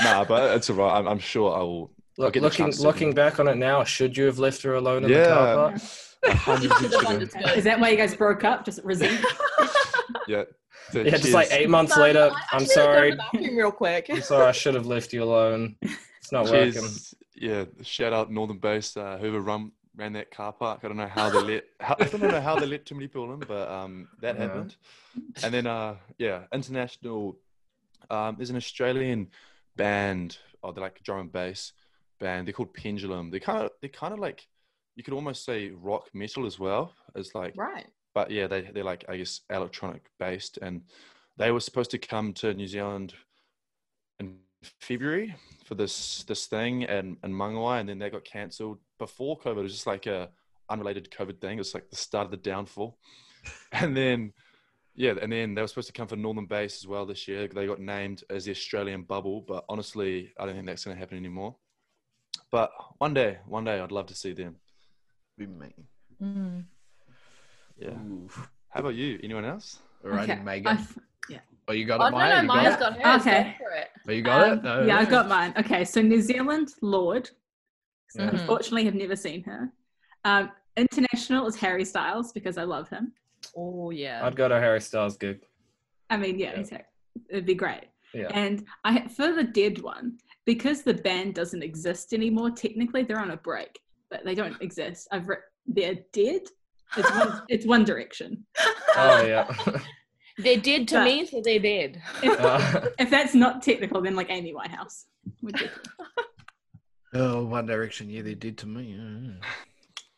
nah, 0.00 0.24
but 0.24 0.56
it's 0.56 0.70
alright. 0.70 0.96
I'm, 0.98 1.08
I'm 1.08 1.18
sure 1.18 1.54
I 1.54 1.60
will. 1.60 1.92
Look, 2.16 2.34
looking 2.36 2.72
looking 2.78 3.14
back 3.14 3.38
on 3.38 3.46
it 3.46 3.56
now, 3.56 3.84
should 3.84 4.16
you 4.16 4.24
have 4.24 4.38
left 4.40 4.62
her 4.62 4.74
alone 4.74 5.04
in 5.04 5.10
Yeah. 5.10 5.18
the 5.20 5.26
car 5.28 5.54
park? 5.54 5.74
them. 5.74 5.82
A 6.24 6.34
hundred 6.34 6.62
You 6.64 6.68
percent 6.70 6.80
should 6.80 6.92
have 6.92 7.00
should 7.00 7.08
have. 7.10 7.22
understood. 7.22 7.58
Is 7.58 7.64
that 7.64 7.78
why 7.78 7.90
you 7.90 7.96
guys 7.96 8.16
broke 8.16 8.42
up? 8.42 8.64
Just 8.64 8.80
resent? 8.82 9.24
Yeah. 10.34 10.44
So 10.92 11.00
Yeah, 11.00 11.16
just 11.16 11.32
like 11.32 11.48
eight 11.52 11.68
months 11.70 11.96
No, 11.96 12.02
later. 12.02 12.30
I 12.32 12.56
I'm 12.56 12.62
actually 12.62 12.74
gotta 12.74 12.86
go 12.86 13.10
to 13.10 13.16
sorry. 13.16 13.16
bathroom 13.16 13.56
real 13.56 13.70
quick. 13.72 14.06
I'm 14.10 14.22
sorry. 14.22 14.46
I 14.46 14.52
should 14.52 14.74
have 14.74 14.86
left 14.94 15.12
you 15.12 15.22
alone. 15.22 15.76
It's 15.82 16.32
not 16.32 16.46
working. 16.48 16.88
Yeah, 17.34 17.64
shout 17.82 18.12
out 18.12 18.30
Northern 18.30 18.58
Bass, 18.58 18.96
uh, 18.96 19.16
whoever 19.18 19.40
run 19.40 19.72
ran 19.96 20.12
that 20.14 20.30
car 20.30 20.52
park. 20.52 20.80
I 20.82 20.88
don't 20.88 20.96
know 20.96 21.06
how 21.06 21.30
they 21.30 21.40
let. 21.40 21.64
How, 21.80 21.96
I 21.98 22.04
don't 22.04 22.20
know 22.20 22.40
how 22.40 22.56
they 22.56 22.66
let 22.66 22.84
too 22.86 22.94
many 22.94 23.06
people 23.06 23.32
in, 23.32 23.40
but 23.40 23.68
um, 23.70 24.08
that 24.20 24.36
Yeah. 24.36 24.42
happened. 24.42 24.76
And 25.42 25.52
then 25.54 25.66
uh, 25.66 25.96
yeah, 26.18 26.44
international. 26.52 27.38
Um, 28.10 28.36
there's 28.36 28.50
an 28.50 28.56
Australian 28.56 29.28
band. 29.76 30.38
Oh, 30.62 30.72
they're 30.72 30.82
like 30.82 31.02
drum 31.02 31.20
and 31.20 31.32
bass 31.32 31.72
band. 32.20 32.46
They're 32.46 32.52
called 32.54 32.74
Pendulum. 32.74 33.30
They 33.30 33.40
kind 33.40 33.62
of 33.64 33.70
they 33.82 33.88
kind 33.88 34.12
of 34.12 34.18
like 34.20 34.46
you 34.96 35.02
could 35.04 35.14
almost 35.14 35.44
say 35.44 35.70
rock 35.70 36.08
metal 36.14 36.46
as 36.46 36.58
well 36.58 36.92
as 37.14 37.34
like 37.34 37.54
Right. 37.56 37.86
But 38.18 38.32
yeah, 38.32 38.48
they 38.48 38.62
they're 38.62 38.82
like 38.82 39.04
I 39.08 39.16
guess 39.16 39.42
electronic 39.48 40.10
based, 40.18 40.58
and 40.60 40.82
they 41.36 41.52
were 41.52 41.60
supposed 41.60 41.92
to 41.92 41.98
come 41.98 42.32
to 42.32 42.52
New 42.52 42.66
Zealand 42.66 43.14
in 44.18 44.38
February 44.80 45.36
for 45.64 45.76
this 45.76 46.24
this 46.24 46.46
thing 46.46 46.82
and 46.82 47.16
in 47.22 47.32
Mangawai, 47.32 47.78
and 47.78 47.88
then 47.88 48.00
they 48.00 48.10
got 48.10 48.24
cancelled 48.24 48.80
before 48.98 49.38
COVID. 49.38 49.58
It 49.58 49.62
was 49.62 49.72
just 49.72 49.86
like 49.86 50.06
a 50.06 50.30
unrelated 50.68 51.12
COVID 51.12 51.40
thing. 51.40 51.58
It 51.58 51.60
was 51.60 51.74
like 51.74 51.90
the 51.90 51.94
start 51.94 52.24
of 52.24 52.32
the 52.32 52.38
downfall, 52.38 52.98
and 53.72 53.96
then 53.96 54.32
yeah, 54.96 55.14
and 55.22 55.30
then 55.30 55.54
they 55.54 55.62
were 55.62 55.68
supposed 55.68 55.86
to 55.86 55.92
come 55.92 56.08
for 56.08 56.16
Northern 56.16 56.46
Bass 56.46 56.78
as 56.78 56.88
well 56.88 57.06
this 57.06 57.28
year. 57.28 57.46
They 57.46 57.68
got 57.68 57.78
named 57.78 58.24
as 58.30 58.46
the 58.46 58.50
Australian 58.50 59.02
bubble, 59.02 59.44
but 59.46 59.64
honestly, 59.68 60.32
I 60.40 60.44
don't 60.44 60.56
think 60.56 60.66
that's 60.66 60.84
going 60.84 60.96
to 60.96 61.00
happen 61.00 61.18
anymore. 61.18 61.54
But 62.50 62.72
one 62.96 63.14
day, 63.14 63.38
one 63.46 63.62
day, 63.62 63.78
I'd 63.78 63.92
love 63.92 64.06
to 64.06 64.16
see 64.16 64.32
them. 64.32 64.56
Be 65.36 65.46
me. 65.46 65.72
Mm. 66.20 66.64
Yeah. 67.78 67.90
Oof. 67.90 68.48
How 68.68 68.80
about 68.80 68.94
you? 68.94 69.18
Anyone 69.22 69.44
else? 69.44 69.78
All 70.04 70.10
right, 70.10 70.28
Okay, 70.28 70.42
Megan. 70.42 70.66
I've- 70.78 70.94
Oh, 71.70 71.74
you 71.74 71.84
got 71.84 72.00
Oh 72.00 72.06
it, 72.06 72.10
no, 72.12 72.16
Maya? 72.16 72.30
no, 72.36 72.40
you 72.40 72.48
got 72.48 72.56
Maya's 72.56 72.74
it? 72.74 72.80
got 72.80 72.92
hers. 72.98 73.20
Okay. 73.26 73.42
Go 73.58 73.64
for 73.66 73.70
it. 73.76 73.88
Oh, 74.08 74.12
you 74.12 74.22
got 74.22 74.48
um, 74.48 74.58
it? 74.58 74.62
No, 74.62 74.80
yeah, 74.80 74.94
no. 74.94 75.00
I've 75.00 75.10
got 75.10 75.28
mine. 75.28 75.52
Okay, 75.58 75.84
so 75.84 76.00
New 76.00 76.22
Zealand, 76.22 76.70
Lorde. 76.80 77.28
Yeah. 78.14 78.30
Unfortunately, 78.30 78.86
have 78.86 78.94
never 78.94 79.14
seen 79.14 79.42
her. 79.44 79.70
Um, 80.24 80.50
international 80.78 81.46
is 81.46 81.56
Harry 81.56 81.84
Styles 81.84 82.32
because 82.32 82.56
I 82.56 82.62
love 82.62 82.88
him. 82.88 83.12
Oh 83.54 83.90
yeah. 83.90 84.24
I'd 84.24 84.34
go 84.34 84.48
to 84.48 84.58
Harry 84.58 84.80
Styles 84.80 85.18
gig. 85.18 85.42
I 86.08 86.16
mean, 86.16 86.38
yeah, 86.38 86.52
Yeah. 86.52 86.56
he's 86.56 86.70
Harry. 86.70 86.84
it'd 87.28 87.44
be 87.44 87.54
great. 87.54 87.84
Yeah. 88.14 88.28
And 88.32 88.64
I 88.84 89.06
for 89.08 89.34
the 89.34 89.44
dead 89.44 89.82
one 89.82 90.16
because 90.46 90.82
the 90.82 90.94
band 90.94 91.34
doesn't 91.34 91.62
exist 91.62 92.14
anymore. 92.14 92.50
Technically, 92.50 93.02
they're 93.02 93.20
on 93.20 93.32
a 93.32 93.36
break, 93.36 93.78
but 94.10 94.24
they 94.24 94.34
don't 94.34 94.56
exist. 94.62 95.06
I've 95.12 95.28
re- 95.28 95.36
they're 95.66 95.98
dead. 96.14 96.44
It's 96.96 97.10
one, 97.10 97.42
it's 97.48 97.66
One 97.66 97.84
Direction. 97.84 98.44
Oh 98.96 99.22
yeah. 99.26 99.52
They're 100.38 100.56
dead 100.56 100.86
to 100.88 100.94
But- 100.96 101.04
me, 101.04 101.26
so 101.26 101.40
they're 101.44 101.58
dead. 101.58 102.00
If, 102.22 102.40
Uh, 102.40 102.88
if 102.98 103.10
that's 103.10 103.34
not 103.34 103.60
technical, 103.62 104.00
then 104.00 104.14
like 104.14 104.30
Amy 104.30 104.54
Whitehouse 104.54 105.06
would 105.42 105.54
be. 105.58 105.66
Oh, 107.14 107.44
One 107.46 107.64
Direction. 107.66 108.10
Yeah, 108.10 108.20
they 108.22 108.34
did 108.34 108.58
to 108.58 108.66
me. 108.66 108.94
yeah. 108.94 109.32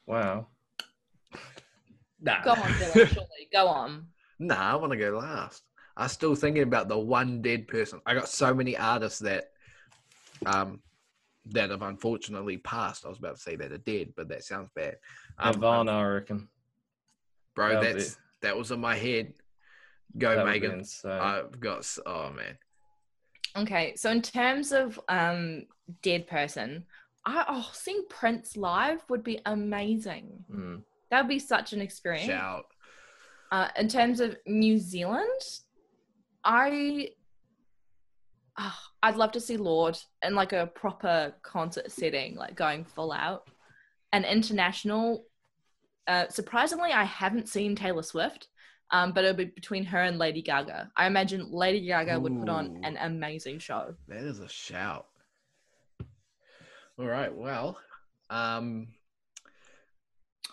wow. 0.06 0.48
Nah. 2.20 2.42
Go 2.42 2.50
on, 2.50 2.56
Dylan. 2.58 2.92
Surely, 3.08 3.48
go 3.52 3.68
on. 3.68 4.06
Nah, 4.40 4.72
I 4.72 4.74
want 4.74 4.90
to 4.92 4.98
go 4.98 5.10
last. 5.16 5.62
I'm 5.96 6.08
still 6.08 6.34
thinking 6.34 6.64
about 6.64 6.88
the 6.88 6.98
one 6.98 7.42
dead 7.42 7.68
person. 7.68 8.00
I 8.06 8.14
got 8.14 8.28
so 8.28 8.52
many 8.52 8.76
artists 8.76 9.20
that, 9.20 9.50
um, 10.46 10.80
that 11.46 11.70
have 11.70 11.82
unfortunately 11.82 12.58
passed. 12.58 13.06
I 13.06 13.08
was 13.08 13.18
about 13.18 13.36
to 13.36 13.40
say 13.40 13.54
that 13.56 13.70
are 13.72 13.78
dead, 13.78 14.12
but 14.16 14.28
that 14.28 14.42
sounds 14.44 14.68
bad. 14.74 14.96
Um, 15.38 15.52
Nirvana, 15.54 15.92
I 15.92 16.04
reckon. 16.04 16.48
Bro, 17.68 17.80
that'd 17.80 17.96
that's 17.96 18.14
be- 18.14 18.20
that 18.42 18.56
was 18.56 18.70
in 18.70 18.80
my 18.80 18.96
head. 18.96 19.34
Go, 20.18 20.34
That 20.34 20.44
would 20.44 20.50
Megan. 20.50 20.84
I've 21.04 21.61
got. 21.61 21.86
Oh 22.06 22.30
man. 22.30 22.58
Okay, 23.56 23.94
so 23.96 24.11
in 24.11 24.22
terms 24.22 24.72
of 24.72 24.98
um 25.08 25.66
dead 26.02 26.26
person, 26.26 26.84
I 27.24 27.44
oh 27.48 27.70
seeing 27.72 28.04
Prince 28.08 28.56
live 28.56 29.02
would 29.08 29.22
be 29.22 29.40
amazing. 29.46 30.44
Mm. 30.52 30.82
That 31.11 31.22
would 31.22 31.28
be 31.28 31.38
such 31.38 31.72
an 31.72 31.80
experience. 31.80 32.26
Shout. 32.26 32.66
Uh, 33.52 33.68
in 33.76 33.88
terms 33.88 34.20
of 34.20 34.36
New 34.46 34.78
Zealand, 34.78 35.40
I 36.44 37.08
oh, 38.58 38.78
I'd 39.02 39.16
love 39.16 39.32
to 39.32 39.40
see 39.40 39.56
Lorde 39.56 39.98
in 40.22 40.34
like 40.34 40.52
a 40.52 40.68
proper 40.68 41.34
concert 41.42 41.90
setting, 41.90 42.36
like 42.36 42.54
going 42.54 42.84
full 42.84 43.12
out. 43.12 43.48
And 44.12 44.24
international, 44.24 45.24
uh, 46.07 46.28
surprisingly, 46.28 46.90
I 46.92 47.05
haven't 47.05 47.48
seen 47.48 47.74
Taylor 47.76 48.03
Swift, 48.03 48.48
um, 48.90 49.12
but 49.12 49.24
it'll 49.24 49.36
be 49.36 49.44
between 49.46 49.84
her 49.84 49.98
and 50.03 50.18
Lady 50.18 50.42
Gaga. 50.42 50.90
I 50.96 51.07
imagine 51.07 51.51
Lady 51.51 51.86
Gaga 51.86 52.18
would 52.18 52.38
put 52.38 52.48
on 52.48 52.80
an 52.84 52.96
amazing 53.01 53.59
show. 53.59 53.94
That 54.09 54.18
is 54.24 54.40
a 54.40 54.48
shout. 54.48 55.07
All 56.98 57.07
right. 57.07 57.34
Well, 57.34 57.78
um, 58.28 58.88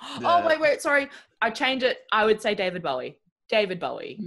oh 0.24 0.46
wait, 0.48 0.60
wait, 0.60 0.82
sorry, 0.82 1.10
I 1.42 1.50
change 1.50 1.84
it. 1.84 2.00
I 2.12 2.26
would 2.26 2.42
say 2.42 2.56
David 2.56 2.84
Bowie. 2.84 3.18
David 3.50 3.80
Bowie. 3.80 4.20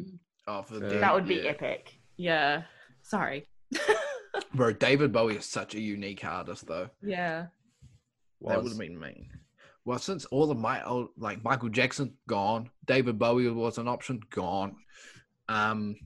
oh, 0.46 0.62
for 0.62 0.74
Yeah. 0.82 0.88
dead, 0.88 1.02
That 1.02 1.14
would 1.14 1.28
be 1.28 1.36
yeah. 1.36 1.50
epic. 1.50 1.94
Yeah. 2.16 2.62
Sorry. 3.02 3.46
Bro, 4.54 4.74
David 4.74 5.12
Bowie 5.12 5.36
is 5.36 5.44
such 5.46 5.74
a 5.74 5.80
unique 5.80 6.24
artist, 6.24 6.66
though. 6.66 6.88
yeah. 7.02 7.46
That 8.42 8.62
would 8.62 8.70
have 8.72 8.78
been 8.78 8.98
mean. 8.98 9.28
Well, 9.84 9.98
since 9.98 10.24
all 10.26 10.50
of 10.50 10.58
my 10.58 10.84
old, 10.84 11.08
like 11.16 11.42
Michael 11.42 11.70
Jackson 11.70 12.14
gone, 12.26 12.70
David 12.86 13.18
Bowie 13.18 13.50
was 13.50 13.78
an 13.78 13.88
option 13.88 14.20
gone. 14.30 14.76
Um, 15.48 15.96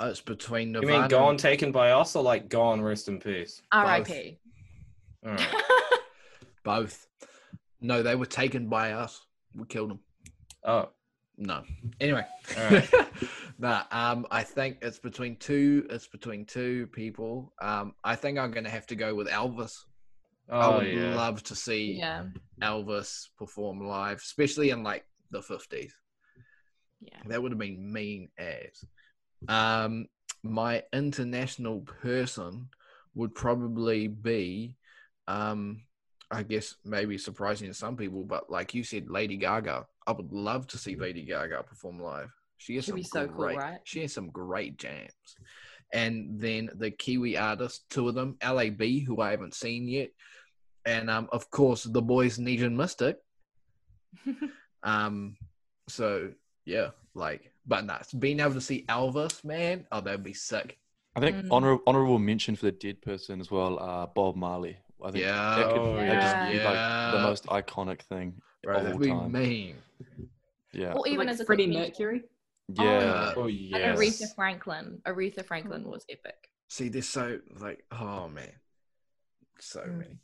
it's 0.00 0.20
between 0.20 0.74
You 0.74 0.82
mean 0.82 1.08
gone, 1.08 1.36
taken 1.36 1.72
by 1.72 1.90
us, 1.92 2.14
or 2.16 2.22
like 2.22 2.48
gone, 2.48 2.80
rest 2.82 3.08
in 3.08 3.20
peace? 3.20 3.62
R.I.P. 3.72 4.38
All 5.24 5.32
right. 5.32 5.54
both. 6.64 7.06
No, 7.80 8.02
they 8.02 8.16
were 8.16 8.26
taken 8.26 8.68
by 8.68 8.92
us. 8.92 9.24
We 9.54 9.66
killed 9.66 9.90
them. 9.90 10.00
Oh, 10.64 10.88
No. 11.36 11.62
Anyway. 12.00 12.24
all 12.56 12.70
right. 12.70 12.90
nah, 13.58 13.82
um, 13.90 14.26
I 14.30 14.42
think 14.42 14.78
it's 14.82 14.98
between 14.98 15.36
two. 15.36 15.86
It's 15.90 16.06
between 16.06 16.44
two 16.44 16.86
people. 16.88 17.52
Um, 17.60 17.94
I 18.02 18.16
think 18.16 18.38
I'm 18.38 18.50
gonna 18.50 18.70
have 18.70 18.86
to 18.88 18.96
go 18.96 19.14
with 19.14 19.28
Elvis. 19.28 19.84
I 20.50 20.66
Oh 20.66 20.78
would 20.78 20.88
yeah. 20.88 21.14
love 21.14 21.42
to 21.44 21.54
see 21.54 21.94
yeah. 21.94 22.24
Elvis 22.60 23.28
perform 23.38 23.86
live, 23.86 24.18
especially 24.18 24.70
in 24.70 24.82
like 24.82 25.04
the 25.30 25.40
50s. 25.40 25.92
Yeah. 27.00 27.18
That 27.26 27.42
would 27.42 27.52
have 27.52 27.58
been 27.58 27.92
mean 27.92 28.28
as. 28.38 28.84
Um, 29.48 30.06
my 30.42 30.82
international 30.92 31.80
person 31.80 32.68
would 33.14 33.34
probably 33.34 34.08
be, 34.08 34.76
um, 35.28 35.82
I 36.30 36.42
guess 36.42 36.74
maybe 36.84 37.18
surprising 37.18 37.68
to 37.68 37.74
some 37.74 37.96
people, 37.96 38.24
but 38.24 38.50
like 38.50 38.74
you 38.74 38.84
said, 38.84 39.08
Lady 39.08 39.36
Gaga. 39.36 39.86
I 40.06 40.12
would 40.12 40.32
love 40.32 40.66
to 40.68 40.78
see 40.78 40.96
Lady 40.96 41.24
Gaga 41.24 41.62
perform 41.62 42.00
live. 42.00 42.30
She 42.58 42.76
has 42.76 42.84
She'd 42.84 42.90
some 42.90 42.96
be 42.96 43.02
so 43.02 43.26
cool, 43.28 43.56
right? 43.56 43.80
She 43.84 44.00
has 44.02 44.12
some 44.12 44.28
great 44.30 44.76
jams. 44.76 45.10
And 45.94 46.40
then 46.40 46.70
the 46.74 46.90
Kiwi 46.90 47.36
artists, 47.38 47.84
two 47.88 48.08
of 48.08 48.16
them, 48.16 48.36
LAB, 48.42 48.82
who 49.06 49.20
I 49.20 49.30
haven't 49.30 49.54
seen 49.54 49.86
yet, 49.86 50.10
and 50.84 51.08
um, 51.08 51.28
of 51.30 51.48
course 51.50 51.84
the 51.84 52.02
boys 52.02 52.36
Nesian 52.38 52.74
Mystik. 52.74 53.14
Um, 54.82 55.36
so 55.88 56.30
yeah, 56.66 56.90
like, 57.14 57.50
but 57.66 57.86
nah, 57.86 58.00
being 58.18 58.38
able 58.40 58.52
to 58.52 58.60
see 58.60 58.84
Elvis, 58.86 59.42
man, 59.42 59.86
oh, 59.90 60.02
that'd 60.02 60.22
be 60.22 60.34
sick. 60.34 60.78
I 61.16 61.20
think 61.20 61.36
Mm. 61.36 61.48
honor, 61.50 61.78
honorable 61.86 62.18
mention 62.18 62.54
for 62.54 62.66
the 62.66 62.72
dead 62.72 63.00
person 63.00 63.40
as 63.40 63.50
well. 63.50 63.78
Uh, 63.78 64.04
Bob 64.14 64.36
Marley. 64.36 64.76
I 65.02 65.10
think 65.10 65.24
Yeah, 65.24 65.54
that 65.56 65.70
could 65.70 65.78
Oh, 65.80 65.96
that'd 65.96 66.20
just 66.20 66.36
be 66.38 66.62
like 66.62 66.74
yeah. 66.74 67.10
the 67.12 67.18
most 67.22 67.46
iconic 67.46 68.02
thing 68.02 68.34
Bro, 68.62 68.76
of 68.76 68.82
that'd 68.84 68.92
all 68.94 68.98
be 69.00 69.08
time. 69.08 69.32
mean. 69.32 69.76
Yeah, 70.74 70.92
or 70.92 71.08
even 71.08 71.20
like 71.26 71.28
as 71.34 71.40
a 71.40 71.46
Freddie 71.46 71.66
quick 71.72 71.88
Mercury. 71.88 72.22
Yeah. 72.68 73.32
Oh 73.36 73.42
like 73.42 73.54
yes. 73.56 73.98
Aretha 73.98 74.34
Franklin. 74.34 75.00
Aretha 75.06 75.44
Franklin 75.44 75.84
was 75.84 76.04
epic. 76.08 76.48
See, 76.68 76.88
there's 76.88 77.08
so 77.08 77.38
like, 77.60 77.84
oh 77.92 78.28
man, 78.28 78.52
so 79.60 79.80
Mm. 79.80 79.98
many. 79.98 80.18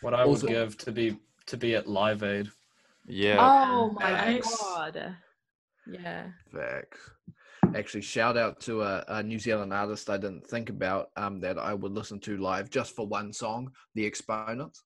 What 0.00 0.14
I 0.14 0.22
Also- 0.24 0.46
would 0.46 0.52
give 0.52 0.78
to 0.78 0.92
be 0.92 1.18
to 1.46 1.56
be 1.56 1.74
at 1.74 1.88
Live 1.88 2.22
Aid. 2.22 2.50
Yeah. 3.06 3.36
Oh 3.40 3.90
my 3.92 4.00
Facts. 4.02 4.56
god. 4.62 5.16
Yeah. 5.86 6.26
Facts. 6.52 7.10
Actually, 7.74 8.02
shout 8.02 8.36
out 8.36 8.60
to 8.60 8.82
a, 8.82 9.04
a 9.08 9.22
New 9.22 9.38
Zealand 9.38 9.72
artist 9.72 10.08
I 10.10 10.16
didn't 10.18 10.46
think 10.46 10.70
about 10.70 11.10
um, 11.16 11.40
that 11.40 11.58
I 11.58 11.74
would 11.74 11.92
listen 11.92 12.20
to 12.20 12.36
live 12.36 12.70
just 12.70 12.94
for 12.94 13.06
one 13.06 13.32
song, 13.32 13.72
The 13.94 14.04
Exponents. 14.04 14.84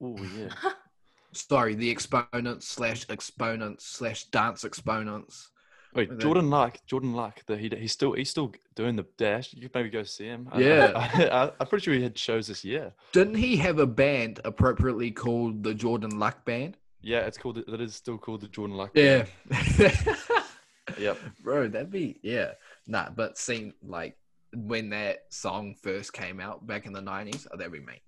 Oh 0.00 0.16
yeah. 0.36 0.48
Sorry, 1.32 1.74
The 1.74 1.88
Exponents 1.90 2.68
slash 2.68 3.06
Exponents 3.08 3.86
slash 3.86 4.24
Dance 4.24 4.64
Exponents. 4.64 5.50
Wait, 5.94 6.08
With 6.08 6.20
Jordan 6.20 6.48
Luck. 6.48 6.78
Jordan 6.86 7.12
Luck. 7.12 7.42
The, 7.46 7.56
he 7.56 7.68
he's 7.76 7.92
still 7.92 8.12
he's 8.12 8.30
still 8.30 8.52
doing 8.74 8.96
the 8.96 9.06
dash. 9.18 9.52
You 9.52 9.62
could 9.62 9.74
maybe 9.74 9.90
go 9.90 10.02
see 10.04 10.24
him. 10.24 10.48
Yeah. 10.56 10.92
I, 10.94 11.24
I, 11.44 11.50
I'm 11.60 11.66
pretty 11.66 11.84
sure 11.84 11.94
he 11.94 12.02
had 12.02 12.16
shows 12.18 12.46
this 12.46 12.64
year. 12.64 12.92
Didn't 13.12 13.34
he 13.34 13.56
have 13.58 13.78
a 13.78 13.86
band 13.86 14.40
appropriately 14.44 15.10
called 15.10 15.62
the 15.62 15.74
Jordan 15.74 16.18
Luck 16.18 16.44
Band? 16.44 16.76
Yeah, 17.02 17.20
it's 17.20 17.36
called. 17.36 17.62
That 17.66 17.80
is 17.80 17.94
still 17.94 18.16
called 18.16 18.40
the 18.40 18.48
Jordan 18.48 18.76
Luck. 18.76 18.90
Yeah. 18.94 19.26
Band. 19.48 20.08
Yep. 20.98 21.18
Bro, 21.42 21.68
that'd 21.68 21.90
be 21.90 22.18
yeah. 22.22 22.52
Nah, 22.86 23.08
but 23.10 23.38
seeing 23.38 23.72
like 23.82 24.16
when 24.54 24.90
that 24.90 25.26
song 25.30 25.74
first 25.80 26.12
came 26.12 26.40
out 26.40 26.66
back 26.66 26.86
in 26.86 26.92
the 26.92 27.00
nineties, 27.00 27.46
oh, 27.52 27.56
that'd 27.56 27.72
be 27.72 27.80
me. 27.80 28.02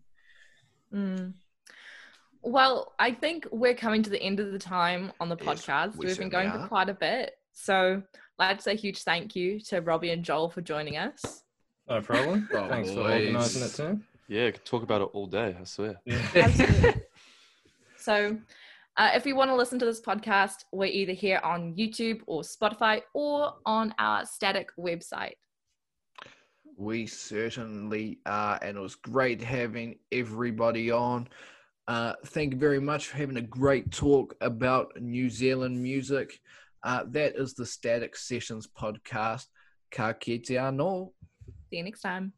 Mm. 0.93 1.33
Well, 2.43 2.93
I 2.99 3.13
think 3.13 3.47
we're 3.51 3.75
coming 3.75 4.03
to 4.03 4.11
the 4.11 4.21
end 4.21 4.39
of 4.41 4.53
the 4.53 4.59
time 4.59 5.13
on 5.19 5.29
the 5.29 5.37
Yes, 5.41 5.65
podcast. 5.65 5.97
we 5.97 6.07
We've 6.07 6.19
been 6.19 6.29
going 6.29 6.49
are. 6.49 6.63
for 6.63 6.69
quite 6.69 6.89
a 6.89 6.95
bit. 6.95 7.39
So 7.55 8.03
I'd 8.39 8.49
like 8.49 8.57
to 8.59 8.63
say 8.63 8.73
a 8.73 8.77
huge 8.77 9.03
thank 9.03 9.35
you 9.35 9.61
to 9.61 9.81
Robbie 9.81 10.11
and 10.11 10.25
Joel 10.25 10.51
for 10.51 10.61
joining 10.61 10.97
us. 10.97 11.43
No 11.89 12.01
problem. 12.03 12.49
Oh, 12.55 12.69
Thanks 12.69 12.91
for 12.91 13.01
organising 13.01 13.63
it 13.63 13.75
too. 13.75 14.01
Yeah, 14.29 14.51
could 14.51 14.65
talk 14.65 14.83
about 14.83 15.03
it 15.03 15.09
all 15.13 15.27
day. 15.27 15.57
I 15.59 15.65
swear. 15.65 16.01
Absolutely. 16.35 17.03
so, 17.97 18.39
uh, 18.97 19.11
if 19.15 19.27
you 19.27 19.37
want 19.37 19.51
to 19.51 19.55
listen 19.55 19.79
to 19.79 19.85
this 19.85 20.01
podcast, 20.01 20.65
we're 20.73 20.87
either 20.87 21.13
here 21.13 21.41
on 21.45 21.75
YouTube 21.75 22.23
or 22.27 22.43
Spotify 22.43 23.03
or 23.13 23.55
on 23.67 23.95
our 23.99 24.25
static 24.25 24.71
website. 24.79 25.35
We 26.77 27.07
certainly 27.07 28.19
are, 28.25 28.59
and 28.63 28.77
it 28.77 28.81
was 28.81 28.95
great 28.95 29.43
having 29.43 29.99
everybody 30.11 30.91
on. 30.91 31.29
Uh, 31.87 32.15
thank 32.27 32.55
you 32.55 32.59
very 32.59 32.81
much 32.81 33.09
for 33.09 33.17
having 33.19 33.37
a 33.37 33.43
great 33.43 33.91
talk 33.91 34.35
about 34.41 34.93
New 35.01 35.29
Zealand 35.29 35.81
music. 35.81 36.41
Uh, 36.85 37.05
that 37.09 37.35
is 37.37 37.55
the 37.55 37.65
Static 37.65 38.15
Sessions 38.15 38.69
podcast. 38.69 39.47
Ka 39.91 40.13
kite 40.13 40.51
anō. 40.51 41.13
See 41.71 41.79
you 41.79 41.83
next 41.83 42.03
time. 42.03 42.35